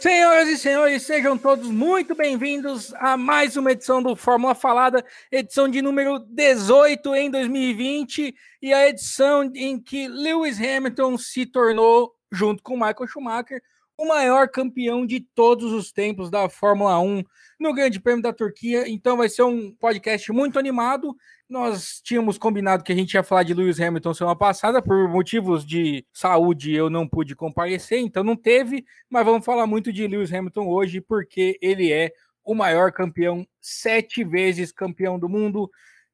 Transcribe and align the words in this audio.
Senhoras 0.00 0.48
e 0.48 0.56
senhores, 0.56 1.02
sejam 1.02 1.36
todos 1.36 1.68
muito 1.68 2.14
bem-vindos 2.14 2.90
a 2.94 3.18
mais 3.18 3.54
uma 3.58 3.72
edição 3.72 4.02
do 4.02 4.16
Fórmula 4.16 4.54
Falada, 4.54 5.04
edição 5.30 5.68
de 5.68 5.82
número 5.82 6.18
18 6.20 7.14
em 7.16 7.30
2020 7.30 8.34
e 8.62 8.72
a 8.72 8.88
edição 8.88 9.50
em 9.54 9.78
que 9.78 10.08
Lewis 10.08 10.58
Hamilton 10.58 11.18
se 11.18 11.44
tornou, 11.44 12.14
junto 12.32 12.62
com 12.62 12.76
Michael 12.76 13.06
Schumacher, 13.06 13.62
o 13.98 14.08
maior 14.08 14.48
campeão 14.48 15.04
de 15.04 15.20
todos 15.20 15.70
os 15.70 15.92
tempos 15.92 16.30
da 16.30 16.48
Fórmula 16.48 16.98
1 16.98 17.22
no 17.60 17.74
Grande 17.74 18.00
Prêmio 18.00 18.22
da 18.22 18.32
Turquia. 18.32 18.88
Então 18.88 19.18
vai 19.18 19.28
ser 19.28 19.42
um 19.42 19.70
podcast 19.72 20.32
muito 20.32 20.58
animado. 20.58 21.14
Nós 21.50 22.00
tínhamos 22.04 22.38
combinado 22.38 22.84
que 22.84 22.92
a 22.92 22.94
gente 22.94 23.14
ia 23.14 23.24
falar 23.24 23.42
de 23.42 23.52
Lewis 23.52 23.80
Hamilton 23.80 24.14
semana 24.14 24.36
passada, 24.36 24.80
por 24.80 25.08
motivos 25.08 25.66
de 25.66 26.06
saúde 26.12 26.72
eu 26.72 26.88
não 26.88 27.08
pude 27.08 27.34
comparecer, 27.34 27.98
então 27.98 28.22
não 28.22 28.36
teve, 28.36 28.84
mas 29.10 29.24
vamos 29.24 29.44
falar 29.44 29.66
muito 29.66 29.92
de 29.92 30.06
Lewis 30.06 30.32
Hamilton 30.32 30.68
hoje, 30.68 31.00
porque 31.00 31.58
ele 31.60 31.92
é 31.92 32.12
o 32.44 32.54
maior 32.54 32.92
campeão, 32.92 33.44
sete 33.60 34.22
vezes 34.22 34.70
campeão 34.70 35.18
do 35.18 35.28
mundo. 35.28 35.68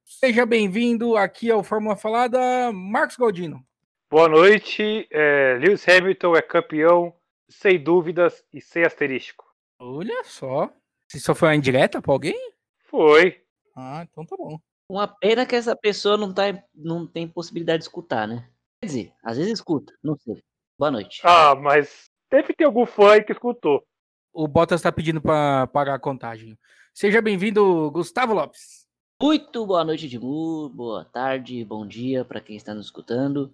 Seja 0.07 0.47
bem-vindo 0.47 1.19
aqui 1.19 1.51
ao 1.51 1.63
Fórmula 1.63 1.97
Falada, 1.97 2.73
Marcos 2.73 3.19
Galdino. 3.19 3.63
Boa 4.11 4.30
noite. 4.30 5.07
É, 5.11 5.59
Lewis 5.61 5.87
Hamilton 5.87 6.35
é 6.35 6.41
campeão 6.41 7.15
sem 7.47 7.79
dúvidas 7.79 8.43
e 8.55 8.63
sem 8.63 8.85
asterisco. 8.85 9.45
Olha 9.79 10.25
só. 10.25 10.73
Só 11.09 11.35
foi 11.35 11.49
uma 11.49 11.57
indireta 11.57 12.01
pra 12.01 12.13
alguém? 12.15 12.53
Foi. 12.87 13.39
Ah, 13.77 14.07
então 14.10 14.25
tá 14.25 14.35
bom. 14.35 14.59
Uma 14.88 15.09
pena 15.09 15.45
que 15.45 15.56
essa 15.56 15.74
pessoa 15.74 16.16
não, 16.16 16.32
tá, 16.32 16.45
não 16.74 17.06
tem 17.06 17.26
possibilidade 17.26 17.79
de 17.79 17.84
escutar, 17.84 18.29
né? 18.29 18.48
Quer 18.80 18.87
dizer, 18.87 19.12
às 19.23 19.37
vezes 19.37 19.54
escuta, 19.54 19.92
não 20.02 20.16
sei. 20.16 20.42
Boa 20.79 20.92
noite. 20.92 21.20
Ah, 21.24 21.56
mas 21.56 22.04
deve 22.30 22.54
ter 22.54 22.65
algum 22.65 22.87
fã 22.87 23.12
aí 23.12 23.24
que 23.24 23.32
escutou. 23.32 23.84
O 24.32 24.46
Bottas 24.46 24.82
tá 24.82 24.92
pedindo 24.92 25.20
pra 25.20 25.66
pagar 25.68 25.95
a 25.95 25.98
contagem. 25.98 26.57
Seja 26.95 27.20
bem-vindo, 27.20 27.90
Gustavo 27.90 28.32
Lopes. 28.32 28.87
Muito 29.20 29.66
boa 29.66 29.82
noite, 29.82 30.07
Edmur. 30.07 30.68
Boa 30.68 31.04
tarde, 31.04 31.64
bom 31.64 31.87
dia 31.87 32.24
para 32.24 32.40
quem 32.40 32.54
está 32.54 32.73
nos 32.73 32.87
escutando. 32.87 33.52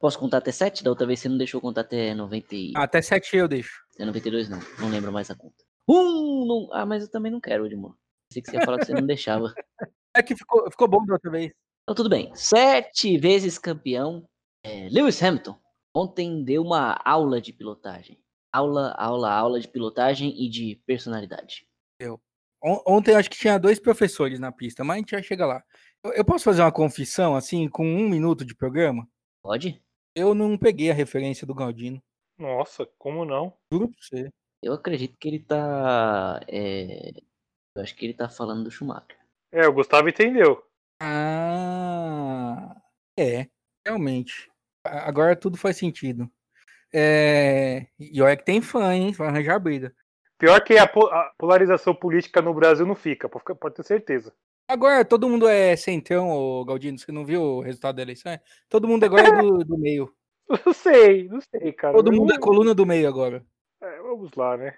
Posso 0.00 0.18
contar 0.18 0.38
até 0.38 0.50
7? 0.50 0.82
Da 0.82 0.90
outra 0.90 1.06
vez 1.06 1.20
você 1.20 1.28
não 1.28 1.38
deixou 1.38 1.60
contar 1.60 1.82
até 1.82 2.12
90 2.12 2.56
e... 2.56 2.72
Até 2.74 3.00
7 3.00 3.36
eu 3.36 3.46
deixo. 3.46 3.84
Até 3.94 4.04
92 4.04 4.48
não, 4.48 4.58
não 4.80 4.88
lembro 4.88 5.12
mais 5.12 5.30
a 5.30 5.36
conta. 5.36 5.62
Um! 5.86 6.44
Não... 6.44 6.68
Ah, 6.72 6.84
mas 6.84 7.04
eu 7.04 7.10
também 7.10 7.30
não 7.30 7.40
quero, 7.40 7.66
Edmur. 7.66 7.94
Pensei 8.28 8.42
que 8.42 8.50
você 8.50 8.56
ia 8.56 8.64
falar 8.64 8.78
que 8.78 8.86
você 8.86 8.94
não 8.94 9.06
deixava. 9.06 9.54
É 10.14 10.22
que 10.22 10.36
ficou, 10.36 10.70
ficou 10.70 10.88
bom 10.88 11.04
da 11.04 11.14
outra 11.14 11.30
vez. 11.30 11.52
Então 11.82 11.94
tudo 11.94 12.08
bem. 12.08 12.34
Sete 12.34 13.16
vezes 13.18 13.58
campeão, 13.58 14.26
é, 14.64 14.88
Lewis 14.88 15.22
Hamilton. 15.22 15.58
Ontem 15.94 16.44
deu 16.44 16.62
uma 16.62 16.98
aula 17.04 17.40
de 17.40 17.52
pilotagem. 17.52 18.18
Aula, 18.52 18.92
aula, 18.92 19.32
aula 19.32 19.60
de 19.60 19.68
pilotagem 19.68 20.34
e 20.42 20.48
de 20.48 20.80
personalidade. 20.86 21.66
Eu. 21.98 22.20
Ontem 22.62 23.12
eu 23.12 23.18
acho 23.18 23.28
que 23.28 23.38
tinha 23.38 23.58
dois 23.58 23.80
professores 23.80 24.38
na 24.38 24.52
pista, 24.52 24.84
mas 24.84 24.94
a 24.94 24.98
gente 24.98 25.10
já 25.10 25.22
chega 25.22 25.44
lá. 25.44 25.62
Eu, 26.04 26.12
eu 26.12 26.24
posso 26.24 26.44
fazer 26.44 26.62
uma 26.62 26.70
confissão, 26.70 27.34
assim, 27.34 27.68
com 27.68 27.84
um 27.84 28.08
minuto 28.08 28.44
de 28.44 28.54
programa? 28.54 29.08
Pode? 29.42 29.82
Eu 30.14 30.34
não 30.34 30.56
peguei 30.56 30.90
a 30.90 30.94
referência 30.94 31.46
do 31.46 31.54
Galdino. 31.54 32.00
Nossa, 32.38 32.86
como 32.98 33.24
não? 33.24 33.56
Juro 33.72 33.88
pra 33.88 33.96
você. 34.00 34.28
Eu 34.62 34.74
acredito 34.74 35.16
que 35.18 35.28
ele 35.28 35.40
tá. 35.40 36.40
É... 36.46 37.10
Eu 37.74 37.82
acho 37.82 37.96
que 37.96 38.04
ele 38.04 38.14
tá 38.14 38.28
falando 38.28 38.64
do 38.64 38.70
Schumacher. 38.70 39.18
É, 39.52 39.68
o 39.68 39.72
Gustavo 39.72 40.08
entendeu. 40.08 40.62
Ah, 41.00 42.74
é, 43.18 43.46
realmente. 43.86 44.50
Agora 44.82 45.36
tudo 45.36 45.58
faz 45.58 45.76
sentido. 45.76 46.30
É... 46.92 47.86
E 47.98 48.20
olha 48.22 48.36
que 48.36 48.44
tem 48.44 48.60
fã, 48.60 48.94
hein? 48.94 49.12
Vai 49.12 49.28
arranjar 49.28 49.58
briga. 49.58 49.94
Pior 50.38 50.60
que 50.64 50.76
a, 50.76 50.86
po 50.86 51.06
a 51.06 51.32
polarização 51.38 51.94
política 51.94 52.42
no 52.42 52.52
Brasil 52.52 52.84
não 52.84 52.96
fica, 52.96 53.28
pode 53.28 53.74
ter 53.74 53.84
certeza. 53.84 54.32
Agora 54.68 55.04
todo 55.04 55.28
mundo 55.28 55.46
é 55.46 55.76
centrão, 55.76 56.30
ô 56.30 56.64
Galdino, 56.64 56.98
você 56.98 57.12
não 57.12 57.24
viu 57.24 57.42
o 57.42 57.60
resultado 57.60 57.96
da 57.96 58.02
eleição? 58.02 58.38
Todo 58.68 58.88
mundo 58.88 59.04
agora 59.04 59.28
é 59.28 59.42
do, 59.42 59.58
do 59.64 59.78
meio. 59.78 60.12
Não 60.66 60.72
sei, 60.72 61.28
não 61.28 61.40
sei, 61.40 61.72
cara. 61.72 61.94
Todo 61.94 62.12
mundo 62.12 62.32
é 62.32 62.38
coluna 62.38 62.74
do 62.74 62.86
meio 62.86 63.08
agora. 63.08 63.44
É, 63.80 64.02
vamos 64.02 64.32
lá, 64.34 64.56
né? 64.56 64.76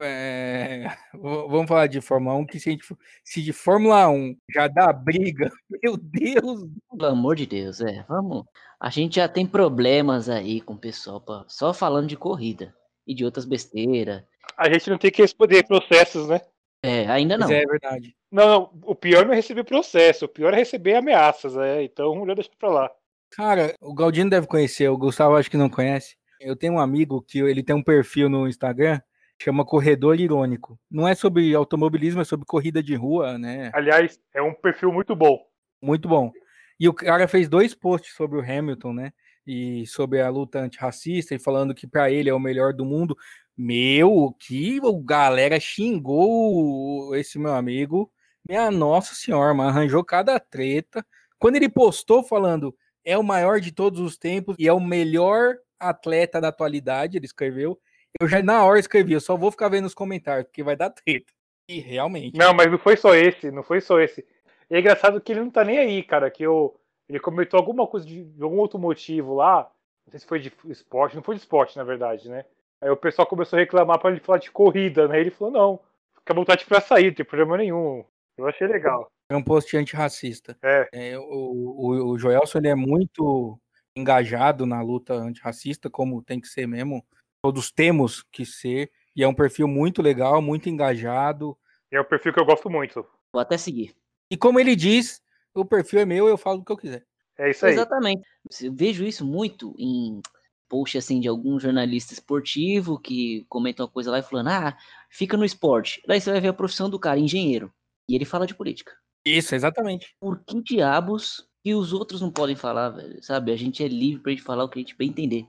É, 0.00 0.84
vamos 1.14 1.68
falar 1.68 1.86
de 1.86 2.00
Fórmula 2.00 2.36
1, 2.36 2.46
que 2.46 2.60
se, 2.60 2.70
gente, 2.70 2.84
se, 3.24 3.42
de 3.42 3.52
Fórmula 3.52 4.08
1 4.08 4.36
já 4.52 4.68
dá 4.68 4.92
briga, 4.92 5.50
meu 5.82 5.96
Deus! 5.96 6.68
Pelo 6.90 7.06
amor 7.06 7.36
de 7.36 7.46
Deus, 7.46 7.80
é, 7.80 8.04
vamos. 8.08 8.44
A 8.80 8.90
gente 8.90 9.16
já 9.16 9.28
tem 9.28 9.46
problemas 9.46 10.28
aí 10.28 10.60
com 10.60 10.74
o 10.74 10.78
pessoal, 10.78 11.20
pra, 11.20 11.44
só 11.48 11.72
falando 11.72 12.08
de 12.08 12.16
corrida 12.16 12.74
e 13.06 13.14
de 13.14 13.24
outras 13.24 13.44
besteiras. 13.44 14.22
A 14.56 14.72
gente 14.72 14.90
não 14.90 14.98
tem 14.98 15.10
que 15.10 15.22
responder 15.22 15.66
processos, 15.66 16.28
né? 16.28 16.40
É, 16.82 17.06
ainda 17.06 17.38
não. 17.38 17.48
Mas 17.48 17.56
é 17.56 17.64
verdade. 17.64 18.14
Não, 18.30 18.46
não, 18.46 18.70
o 18.82 18.94
pior 18.94 19.24
não 19.24 19.32
é 19.32 19.36
receber 19.36 19.64
processo, 19.64 20.26
o 20.26 20.28
pior 20.28 20.52
é 20.52 20.56
receber 20.56 20.96
ameaças, 20.96 21.56
é, 21.56 21.82
então 21.82 22.14
melhor 22.14 22.34
deixar 22.34 22.50
pra 22.58 22.68
lá. 22.68 22.90
Cara, 23.30 23.74
o 23.80 23.94
Galdino 23.94 24.28
deve 24.28 24.46
conhecer, 24.46 24.88
o 24.88 24.98
Gustavo 24.98 25.36
acho 25.36 25.50
que 25.50 25.56
não 25.56 25.70
conhece. 25.70 26.16
Eu 26.40 26.54
tenho 26.54 26.74
um 26.74 26.78
amigo 26.78 27.22
que 27.22 27.38
ele 27.38 27.62
tem 27.62 27.74
um 27.74 27.82
perfil 27.82 28.28
no 28.28 28.46
Instagram, 28.46 29.00
chama 29.40 29.64
Corredor 29.64 30.18
Irônico. 30.18 30.78
Não 30.90 31.06
é 31.06 31.14
sobre 31.14 31.54
automobilismo, 31.54 32.20
é 32.20 32.24
sobre 32.24 32.46
corrida 32.46 32.82
de 32.82 32.94
rua, 32.94 33.38
né? 33.38 33.70
Aliás, 33.74 34.18
é 34.32 34.42
um 34.42 34.54
perfil 34.54 34.92
muito 34.92 35.14
bom. 35.14 35.38
Muito 35.82 36.08
bom. 36.08 36.32
E 36.78 36.88
o 36.88 36.92
cara 36.92 37.28
fez 37.28 37.48
dois 37.48 37.74
posts 37.74 38.14
sobre 38.14 38.38
o 38.38 38.42
Hamilton, 38.42 38.92
né? 38.92 39.12
E 39.46 39.86
sobre 39.86 40.20
a 40.20 40.28
luta 40.30 40.58
antirracista 40.58 41.34
e 41.34 41.38
falando 41.38 41.74
que 41.74 41.86
para 41.86 42.10
ele 42.10 42.30
é 42.30 42.34
o 42.34 42.40
melhor 42.40 42.72
do 42.72 42.84
mundo. 42.84 43.16
Meu, 43.56 44.34
que 44.40 44.80
o 44.82 45.00
galera 45.00 45.60
xingou 45.60 47.14
esse 47.14 47.38
meu 47.38 47.54
amigo. 47.54 48.10
Minha 48.48 48.70
nossa 48.70 49.14
senhora, 49.14 49.54
mas 49.54 49.68
arranjou 49.68 50.02
cada 50.04 50.40
treta. 50.40 51.04
Quando 51.38 51.56
ele 51.56 51.68
postou 51.68 52.22
falando 52.22 52.74
é 53.04 53.18
o 53.18 53.22
maior 53.22 53.60
de 53.60 53.70
todos 53.70 54.00
os 54.00 54.16
tempos 54.16 54.56
e 54.58 54.66
é 54.66 54.72
o 54.72 54.80
melhor 54.80 55.56
atleta 55.78 56.40
da 56.40 56.48
atualidade, 56.48 57.18
ele 57.18 57.26
escreveu. 57.26 57.78
Eu 58.20 58.28
já 58.28 58.42
na 58.42 58.64
hora 58.64 58.78
escrevi, 58.78 59.12
eu 59.12 59.20
só 59.20 59.36
vou 59.36 59.50
ficar 59.50 59.68
vendo 59.68 59.86
os 59.86 59.94
comentários, 59.94 60.46
porque 60.46 60.62
vai 60.62 60.76
dar 60.76 60.90
treta. 60.90 61.32
E 61.68 61.80
realmente. 61.80 62.38
Não, 62.38 62.52
mas 62.54 62.70
não 62.70 62.78
foi 62.78 62.96
só 62.96 63.14
esse, 63.14 63.50
não 63.50 63.62
foi 63.62 63.80
só 63.80 64.00
esse. 64.00 64.24
E 64.70 64.76
é 64.76 64.80
engraçado 64.80 65.20
que 65.20 65.32
ele 65.32 65.40
não 65.40 65.50
tá 65.50 65.64
nem 65.64 65.78
aí, 65.78 66.02
cara, 66.02 66.30
que 66.30 66.42
eu, 66.42 66.78
ele 67.08 67.18
comentou 67.18 67.58
alguma 67.58 67.86
coisa 67.86 68.06
de, 68.06 68.24
de 68.24 68.42
algum 68.42 68.58
outro 68.58 68.78
motivo 68.78 69.34
lá, 69.34 69.70
não 70.06 70.10
sei 70.10 70.20
se 70.20 70.26
foi 70.26 70.40
de 70.40 70.52
esporte, 70.66 71.16
não 71.16 71.22
foi 71.22 71.34
de 71.34 71.40
esporte, 71.40 71.76
na 71.76 71.84
verdade, 71.84 72.28
né? 72.28 72.44
Aí 72.80 72.90
o 72.90 72.96
pessoal 72.96 73.26
começou 73.26 73.56
a 73.56 73.60
reclamar 73.60 73.98
para 73.98 74.10
ele 74.10 74.20
falar 74.20 74.38
de 74.38 74.50
corrida, 74.50 75.08
né? 75.08 75.20
Ele 75.20 75.30
falou, 75.30 75.52
não, 75.52 75.80
fica 76.18 76.32
à 76.32 76.36
vontade 76.36 76.64
pra 76.66 76.80
sair, 76.80 77.06
não 77.06 77.14
tem 77.14 77.24
problema 77.24 77.56
nenhum. 77.56 78.04
Eu 78.36 78.46
achei 78.46 78.66
legal. 78.66 79.10
É 79.30 79.36
um 79.36 79.42
post 79.42 79.74
antirracista. 79.76 80.56
É. 80.62 80.88
é 80.92 81.18
o, 81.18 81.22
o, 81.22 82.10
o 82.10 82.18
Joelson 82.18 82.58
ele 82.58 82.68
é 82.68 82.74
muito 82.74 83.58
engajado 83.96 84.66
na 84.66 84.82
luta 84.82 85.14
antirracista, 85.14 85.88
como 85.88 86.22
tem 86.22 86.40
que 86.40 86.48
ser 86.48 86.66
mesmo. 86.66 87.04
Todos 87.44 87.70
temos 87.70 88.22
que 88.32 88.46
ser. 88.46 88.90
E 89.14 89.22
é 89.22 89.28
um 89.28 89.34
perfil 89.34 89.68
muito 89.68 90.00
legal, 90.00 90.40
muito 90.40 90.70
engajado. 90.70 91.54
É 91.92 92.00
um 92.00 92.04
perfil 92.04 92.32
que 92.32 92.40
eu 92.40 92.44
gosto 92.46 92.70
muito. 92.70 93.06
Vou 93.30 93.38
até 93.38 93.58
seguir. 93.58 93.94
E 94.30 94.36
como 94.38 94.58
ele 94.58 94.74
diz, 94.74 95.20
o 95.52 95.62
perfil 95.62 96.00
é 96.00 96.06
meu, 96.06 96.26
eu 96.26 96.38
falo 96.38 96.60
o 96.60 96.64
que 96.64 96.72
eu 96.72 96.76
quiser. 96.78 97.04
É 97.36 97.50
isso 97.50 97.66
aí. 97.66 97.74
Exatamente. 97.74 98.26
Eu 98.62 98.72
vejo 98.72 99.04
isso 99.04 99.26
muito 99.26 99.74
em 99.78 100.22
post 100.70 100.96
assim 100.96 101.20
de 101.20 101.28
algum 101.28 101.60
jornalista 101.60 102.14
esportivo 102.14 102.98
que 102.98 103.44
comenta 103.46 103.82
uma 103.82 103.90
coisa 103.90 104.10
lá 104.10 104.20
e 104.20 104.22
falando: 104.22 104.48
"Ah, 104.48 104.74
fica 105.10 105.36
no 105.36 105.44
esporte". 105.44 106.00
Daí 106.06 106.22
você 106.22 106.30
vai 106.30 106.40
ver 106.40 106.48
a 106.48 106.54
profissão 106.54 106.88
do 106.88 106.98
cara, 106.98 107.20
engenheiro, 107.20 107.70
e 108.08 108.14
ele 108.14 108.24
fala 108.24 108.46
de 108.46 108.54
política. 108.54 108.92
Isso, 109.22 109.54
exatamente. 109.54 110.16
Por 110.18 110.42
que 110.42 110.62
diabos 110.62 111.46
que 111.62 111.74
os 111.74 111.92
outros 111.92 112.22
não 112.22 112.30
podem 112.30 112.56
falar, 112.56 112.88
velho? 112.88 113.22
Sabe? 113.22 113.52
A 113.52 113.56
gente 113.56 113.84
é 113.84 113.88
livre 113.88 114.22
pra 114.22 114.32
gente 114.32 114.42
falar 114.42 114.64
o 114.64 114.68
que 114.70 114.78
a 114.78 114.80
gente 114.80 114.96
bem 114.96 115.10
entender. 115.10 115.46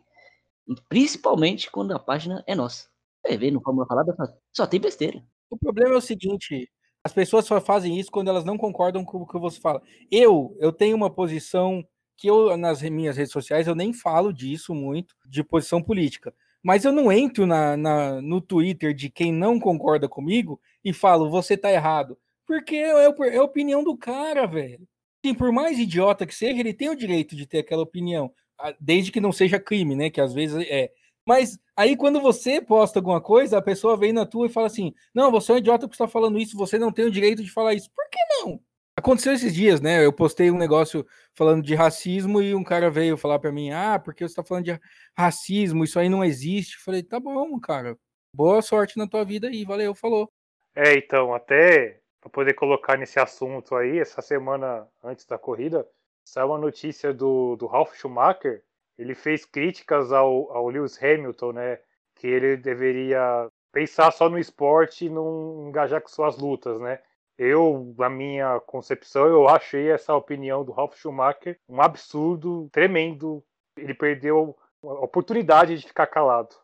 Principalmente 0.89 1.69
quando 1.69 1.93
a 1.93 1.99
página 1.99 2.43
é 2.47 2.55
nossa. 2.55 2.87
Você 3.25 3.37
vê 3.37 3.51
no 3.51 3.61
Fórmula 3.61 3.87
Falada, 3.87 4.15
só 4.51 4.67
tem 4.67 4.79
besteira. 4.79 5.23
O 5.49 5.57
problema 5.57 5.95
é 5.95 5.97
o 5.97 6.01
seguinte, 6.01 6.69
as 7.03 7.13
pessoas 7.13 7.45
só 7.45 7.61
fazem 7.61 7.99
isso 7.99 8.11
quando 8.11 8.29
elas 8.29 8.43
não 8.43 8.57
concordam 8.57 9.05
com 9.05 9.19
o 9.19 9.27
que 9.27 9.37
você 9.37 9.59
fala. 9.59 9.81
Eu, 10.11 10.55
eu 10.59 10.71
tenho 10.71 10.95
uma 10.95 11.09
posição 11.09 11.85
que 12.17 12.27
eu, 12.27 12.55
nas 12.57 12.81
minhas 12.81 13.17
redes 13.17 13.31
sociais, 13.31 13.67
eu 13.67 13.75
nem 13.75 13.93
falo 13.93 14.33
disso 14.33 14.73
muito, 14.73 15.15
de 15.25 15.43
posição 15.43 15.81
política. 15.81 16.33
Mas 16.63 16.83
eu 16.83 16.91
não 16.91 17.11
entro 17.11 17.45
na, 17.45 17.77
na, 17.77 18.21
no 18.21 18.41
Twitter 18.41 18.93
de 18.93 19.09
quem 19.09 19.31
não 19.31 19.59
concorda 19.59 20.09
comigo 20.09 20.59
e 20.83 20.91
falo, 20.91 21.29
você 21.29 21.55
tá 21.55 21.71
errado. 21.71 22.17
Porque 22.45 22.75
é, 22.75 23.05
é 23.05 23.37
a 23.37 23.43
opinião 23.43 23.83
do 23.83 23.95
cara, 23.95 24.47
velho. 24.47 24.87
Sim, 25.23 25.33
por 25.33 25.51
mais 25.51 25.77
idiota 25.77 26.25
que 26.25 26.33
seja, 26.33 26.59
ele 26.59 26.73
tem 26.73 26.89
o 26.89 26.95
direito 26.95 27.35
de 27.35 27.45
ter 27.45 27.59
aquela 27.59 27.83
opinião, 27.83 28.31
desde 28.79 29.11
que 29.11 29.21
não 29.21 29.31
seja 29.31 29.59
crime, 29.59 29.95
né? 29.95 30.09
Que 30.09 30.21
às 30.21 30.33
vezes 30.33 30.65
é. 30.69 30.91
Mas 31.27 31.57
aí 31.75 31.95
quando 31.97 32.21
você 32.21 32.61
posta 32.61 32.99
alguma 32.99 33.19
coisa, 33.21 33.57
a 33.57 33.61
pessoa 33.61 33.97
vem 33.97 34.13
na 34.13 34.25
tua 34.25 34.47
e 34.47 34.51
fala 34.51 34.67
assim: 34.67 34.93
Não, 35.13 35.31
você 35.31 35.51
é 35.51 35.55
um 35.55 35.57
idiota 35.57 35.87
que 35.87 35.95
está 35.95 36.07
falando 36.07 36.39
isso, 36.39 36.57
você 36.57 36.77
não 36.77 36.91
tem 36.91 37.05
o 37.05 37.11
direito 37.11 37.43
de 37.43 37.51
falar 37.51 37.73
isso. 37.73 37.89
Por 37.95 38.07
que 38.09 38.19
não? 38.29 38.59
Aconteceu 38.97 39.33
esses 39.33 39.53
dias, 39.53 39.81
né? 39.81 40.05
Eu 40.05 40.13
postei 40.13 40.49
um 40.49 40.57
negócio 40.57 41.05
falando 41.33 41.61
de 41.61 41.75
racismo 41.75 42.41
e 42.41 42.55
um 42.55 42.63
cara 42.63 42.89
veio 42.89 43.17
falar 43.17 43.39
para 43.39 43.51
mim: 43.51 43.71
Ah, 43.71 43.99
porque 43.99 44.23
você 44.23 44.31
está 44.31 44.43
falando 44.43 44.65
de 44.65 44.79
racismo, 45.17 45.83
isso 45.83 45.99
aí 45.99 46.07
não 46.07 46.23
existe. 46.23 46.75
Eu 46.75 46.81
falei: 46.81 47.03
Tá 47.03 47.19
bom, 47.19 47.59
cara. 47.59 47.97
Boa 48.33 48.61
sorte 48.61 48.97
na 48.97 49.07
tua 49.07 49.23
vida 49.23 49.47
aí, 49.47 49.63
valeu, 49.63 49.95
falou. 49.95 50.31
É, 50.75 50.93
então, 50.95 51.33
até 51.33 52.01
para 52.19 52.29
poder 52.29 52.53
colocar 52.53 52.97
nesse 52.97 53.19
assunto 53.19 53.75
aí, 53.75 53.99
essa 53.99 54.21
semana 54.21 54.87
antes 55.03 55.25
da 55.25 55.37
corrida, 55.37 55.87
saiu 56.25 56.47
uma 56.47 56.57
notícia 56.57 57.13
do, 57.13 57.55
do 57.55 57.67
Ralf 57.67 57.95
Schumacher. 57.95 58.63
Ele 58.97 59.13
fez 59.13 59.45
críticas 59.45 60.11
ao, 60.11 60.51
ao 60.51 60.67
Lewis 60.67 61.01
Hamilton, 61.01 61.51
né? 61.53 61.79
Que 62.15 62.27
ele 62.27 62.57
deveria 62.57 63.49
pensar 63.71 64.11
só 64.11 64.29
no 64.29 64.39
esporte 64.39 65.05
e 65.05 65.09
não 65.09 65.67
engajar 65.67 66.01
com 66.01 66.07
suas 66.07 66.37
lutas, 66.37 66.79
né? 66.79 67.01
Eu, 67.37 67.93
na 67.97 68.09
minha 68.09 68.59
concepção, 68.61 69.27
eu 69.27 69.47
achei 69.47 69.91
essa 69.91 70.15
opinião 70.15 70.63
do 70.63 70.71
Ralf 70.71 70.95
Schumacher 70.95 71.59
um 71.67 71.81
absurdo, 71.81 72.69
tremendo. 72.71 73.43
Ele 73.77 73.93
perdeu 73.93 74.57
a 74.81 75.03
oportunidade 75.03 75.77
de 75.77 75.87
ficar 75.87 76.07
calado. 76.07 76.55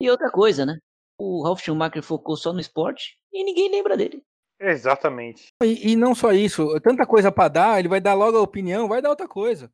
E 0.00 0.10
outra 0.10 0.30
coisa, 0.30 0.66
né? 0.66 0.78
O 1.18 1.44
Ralf 1.44 1.62
Schumacher 1.62 2.02
focou 2.02 2.36
só 2.36 2.52
no 2.52 2.60
esporte 2.60 3.16
e 3.32 3.44
ninguém 3.44 3.70
lembra 3.70 3.96
dele. 3.96 4.22
Exatamente. 4.60 5.48
E, 5.62 5.92
e 5.92 5.96
não 5.96 6.14
só 6.14 6.32
isso, 6.32 6.78
tanta 6.80 7.06
coisa 7.06 7.30
para 7.30 7.48
dar, 7.48 7.78
ele 7.78 7.88
vai 7.88 8.00
dar 8.00 8.14
logo 8.14 8.38
a 8.38 8.42
opinião, 8.42 8.88
vai 8.88 9.02
dar 9.02 9.10
outra 9.10 9.28
coisa. 9.28 9.70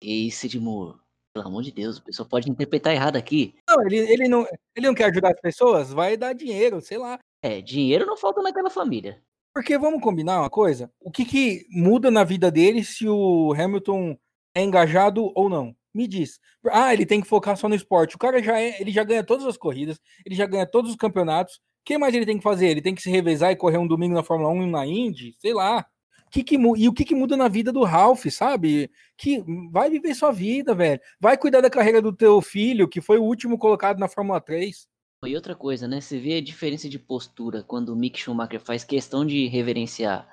Esse 0.00 0.48
de 0.48 0.58
Moore. 0.58 0.98
Pelo 1.32 1.46
amor 1.46 1.62
de 1.62 1.70
Deus, 1.70 1.98
o 1.98 2.02
pessoal 2.02 2.28
pode 2.28 2.50
interpretar 2.50 2.92
errado 2.92 3.16
aqui. 3.16 3.54
Não, 3.68 3.86
ele, 3.86 3.98
ele, 3.98 4.28
não, 4.28 4.44
ele 4.74 4.86
não 4.86 4.94
quer 4.94 5.04
ajudar 5.04 5.30
as 5.30 5.40
pessoas, 5.40 5.92
vai 5.92 6.16
dar 6.16 6.32
dinheiro, 6.32 6.80
sei 6.80 6.98
lá. 6.98 7.18
É, 7.42 7.60
dinheiro 7.60 8.04
não 8.04 8.16
falta 8.16 8.42
naquela 8.42 8.68
família. 8.68 9.22
Porque 9.54 9.78
vamos 9.78 10.02
combinar 10.02 10.40
uma 10.40 10.50
coisa? 10.50 10.90
O 11.00 11.10
que, 11.10 11.24
que 11.24 11.66
muda 11.70 12.10
na 12.10 12.24
vida 12.24 12.50
dele 12.50 12.84
se 12.84 13.08
o 13.08 13.52
Hamilton 13.52 14.16
é 14.54 14.62
engajado 14.62 15.32
ou 15.34 15.48
não? 15.48 15.74
Me 15.92 16.06
diz. 16.06 16.38
Ah, 16.70 16.92
ele 16.92 17.04
tem 17.04 17.20
que 17.20 17.28
focar 17.28 17.56
só 17.56 17.68
no 17.68 17.74
esporte. 17.74 18.14
O 18.14 18.18
cara 18.18 18.42
já 18.42 18.60
é, 18.60 18.80
ele 18.80 18.92
já 18.92 19.02
ganha 19.02 19.24
todas 19.24 19.44
as 19.46 19.56
corridas, 19.56 19.98
ele 20.24 20.36
já 20.36 20.46
ganha 20.46 20.66
todos 20.66 20.90
os 20.90 20.96
campeonatos. 20.96 21.60
O 21.80 21.84
que 21.84 21.98
mais 21.98 22.14
ele 22.14 22.26
tem 22.26 22.36
que 22.36 22.42
fazer? 22.42 22.68
Ele 22.68 22.82
tem 22.82 22.94
que 22.94 23.02
se 23.02 23.10
revezar 23.10 23.50
e 23.50 23.56
correr 23.56 23.78
um 23.78 23.86
domingo 23.86 24.14
na 24.14 24.22
Fórmula 24.22 24.50
1 24.50 24.62
e 24.62 24.70
na 24.70 24.86
Indy? 24.86 25.34
Sei 25.38 25.54
lá. 25.54 25.84
Que 26.30 26.44
que, 26.44 26.54
e 26.54 26.88
o 26.88 26.92
que, 26.92 27.04
que 27.04 27.14
muda 27.14 27.36
na 27.36 27.48
vida 27.48 27.72
do 27.72 27.82
Ralph, 27.82 28.26
sabe? 28.30 28.88
Que 29.18 29.42
vai 29.72 29.90
viver 29.90 30.14
sua 30.14 30.30
vida, 30.30 30.74
velho. 30.74 31.00
Vai 31.18 31.36
cuidar 31.36 31.60
da 31.60 31.68
carreira 31.68 32.00
do 32.00 32.12
teu 32.12 32.40
filho, 32.40 32.88
que 32.88 33.00
foi 33.00 33.18
o 33.18 33.24
último 33.24 33.58
colocado 33.58 33.98
na 33.98 34.06
Fórmula 34.06 34.40
3. 34.40 34.86
E 35.26 35.34
outra 35.34 35.56
coisa, 35.56 35.88
né? 35.88 36.00
Você 36.00 36.18
vê 36.18 36.36
a 36.36 36.40
diferença 36.40 36.88
de 36.88 36.98
postura 36.98 37.64
quando 37.64 37.90
o 37.90 37.96
Mick 37.96 38.18
Schumacher 38.18 38.60
faz 38.60 38.84
questão 38.84 39.26
de 39.26 39.48
reverenciar 39.48 40.28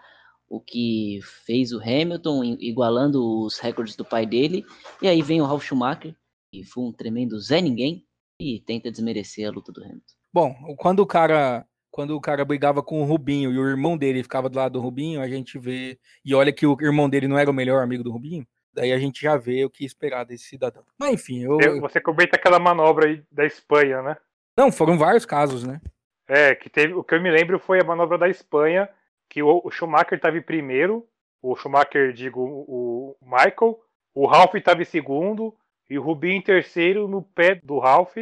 o 0.49 0.61
que 0.61 1.19
fez 1.45 1.73
o 1.73 1.81
Hamilton, 1.81 2.43
igualando 2.59 3.43
os 3.43 3.57
recordes 3.59 3.95
do 3.95 4.05
pai 4.05 4.25
dele, 4.25 4.65
e 5.01 5.07
aí 5.07 5.21
vem 5.21 5.41
o 5.41 5.45
Ralf 5.45 5.65
Schumacher, 5.65 6.15
que 6.51 6.63
foi 6.63 6.85
um 6.85 6.93
tremendo 6.93 7.39
Zé 7.39 7.59
Ninguém, 7.59 8.05
e 8.39 8.61
tenta 8.61 8.91
desmerecer 8.91 9.47
a 9.47 9.51
luta 9.51 9.71
do 9.71 9.83
Hamilton. 9.83 10.16
Bom, 10.37 10.53
quando 10.77 10.99
o 10.99 11.07
cara 11.07 11.65
quando 11.89 12.15
o 12.15 12.21
cara 12.21 12.45
brigava 12.45 12.83
com 12.83 13.01
o 13.01 13.05
Rubinho 13.05 13.51
e 13.51 13.57
o 13.57 13.67
irmão 13.67 13.97
dele 13.97 14.21
ficava 14.21 14.47
do 14.47 14.55
lado 14.55 14.73
do 14.73 14.79
Rubinho, 14.79 15.19
a 15.19 15.27
gente 15.27 15.57
vê 15.57 15.97
e 16.23 16.35
olha 16.35 16.53
que 16.53 16.63
o 16.63 16.77
irmão 16.79 17.09
dele 17.09 17.27
não 17.27 17.39
era 17.39 17.49
o 17.49 17.53
melhor 17.53 17.81
amigo 17.81 18.03
do 18.03 18.11
Rubinho. 18.11 18.45
Daí 18.71 18.93
a 18.93 18.99
gente 18.99 19.19
já 19.19 19.35
vê 19.35 19.65
o 19.65 19.69
que 19.69 19.83
esperar 19.83 20.25
desse 20.25 20.43
cidadão. 20.43 20.83
Mas 20.95 21.13
enfim, 21.13 21.41
eu... 21.41 21.57
Você 21.81 21.99
comenta 21.99 22.35
aquela 22.35 22.59
manobra 22.59 23.07
aí 23.07 23.23
da 23.31 23.47
Espanha, 23.47 24.03
né? 24.03 24.15
Não, 24.55 24.71
foram 24.71 24.95
vários 24.95 25.25
casos, 25.25 25.63
né? 25.63 25.81
É, 26.27 26.53
que 26.53 26.69
teve. 26.69 26.93
O 26.93 27.03
que 27.03 27.15
eu 27.15 27.21
me 27.21 27.31
lembro 27.31 27.57
foi 27.57 27.81
a 27.81 27.83
manobra 27.83 28.19
da 28.19 28.29
Espanha, 28.29 28.87
que 29.27 29.41
o, 29.41 29.67
Schumacher 29.71 30.17
estava 30.17 30.37
em 30.37 30.43
primeiro, 30.43 31.03
o 31.41 31.55
Schumacher, 31.55 32.13
digo, 32.13 32.41
o 32.41 33.17
Michael, 33.23 33.79
o 34.13 34.27
Ralph 34.27 34.53
estava 34.53 34.83
em 34.83 34.85
segundo, 34.85 35.51
e 35.89 35.97
o 35.97 36.03
Rubinho 36.03 36.35
em 36.35 36.43
terceiro 36.43 37.07
no 37.07 37.23
pé 37.23 37.55
do 37.55 37.79
Ralph. 37.79 38.17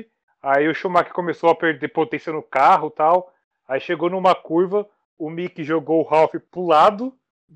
Aí 0.46 0.68
o 0.68 0.76
Schumacher 0.76 1.12
começou 1.12 1.50
a 1.50 1.56
perder 1.56 1.88
potência 1.88 2.32
no 2.32 2.44
carro 2.44 2.92
tal. 2.92 3.34
Aí 3.68 3.80
chegou 3.80 4.12
numa 4.12 4.36
curva, 4.36 4.88
o 5.18 5.28
Mick 5.28 5.64
jogou 5.64 6.02
o 6.02 6.08
Ralph 6.08 6.36
pro 6.52 6.68
lado, 6.68 7.12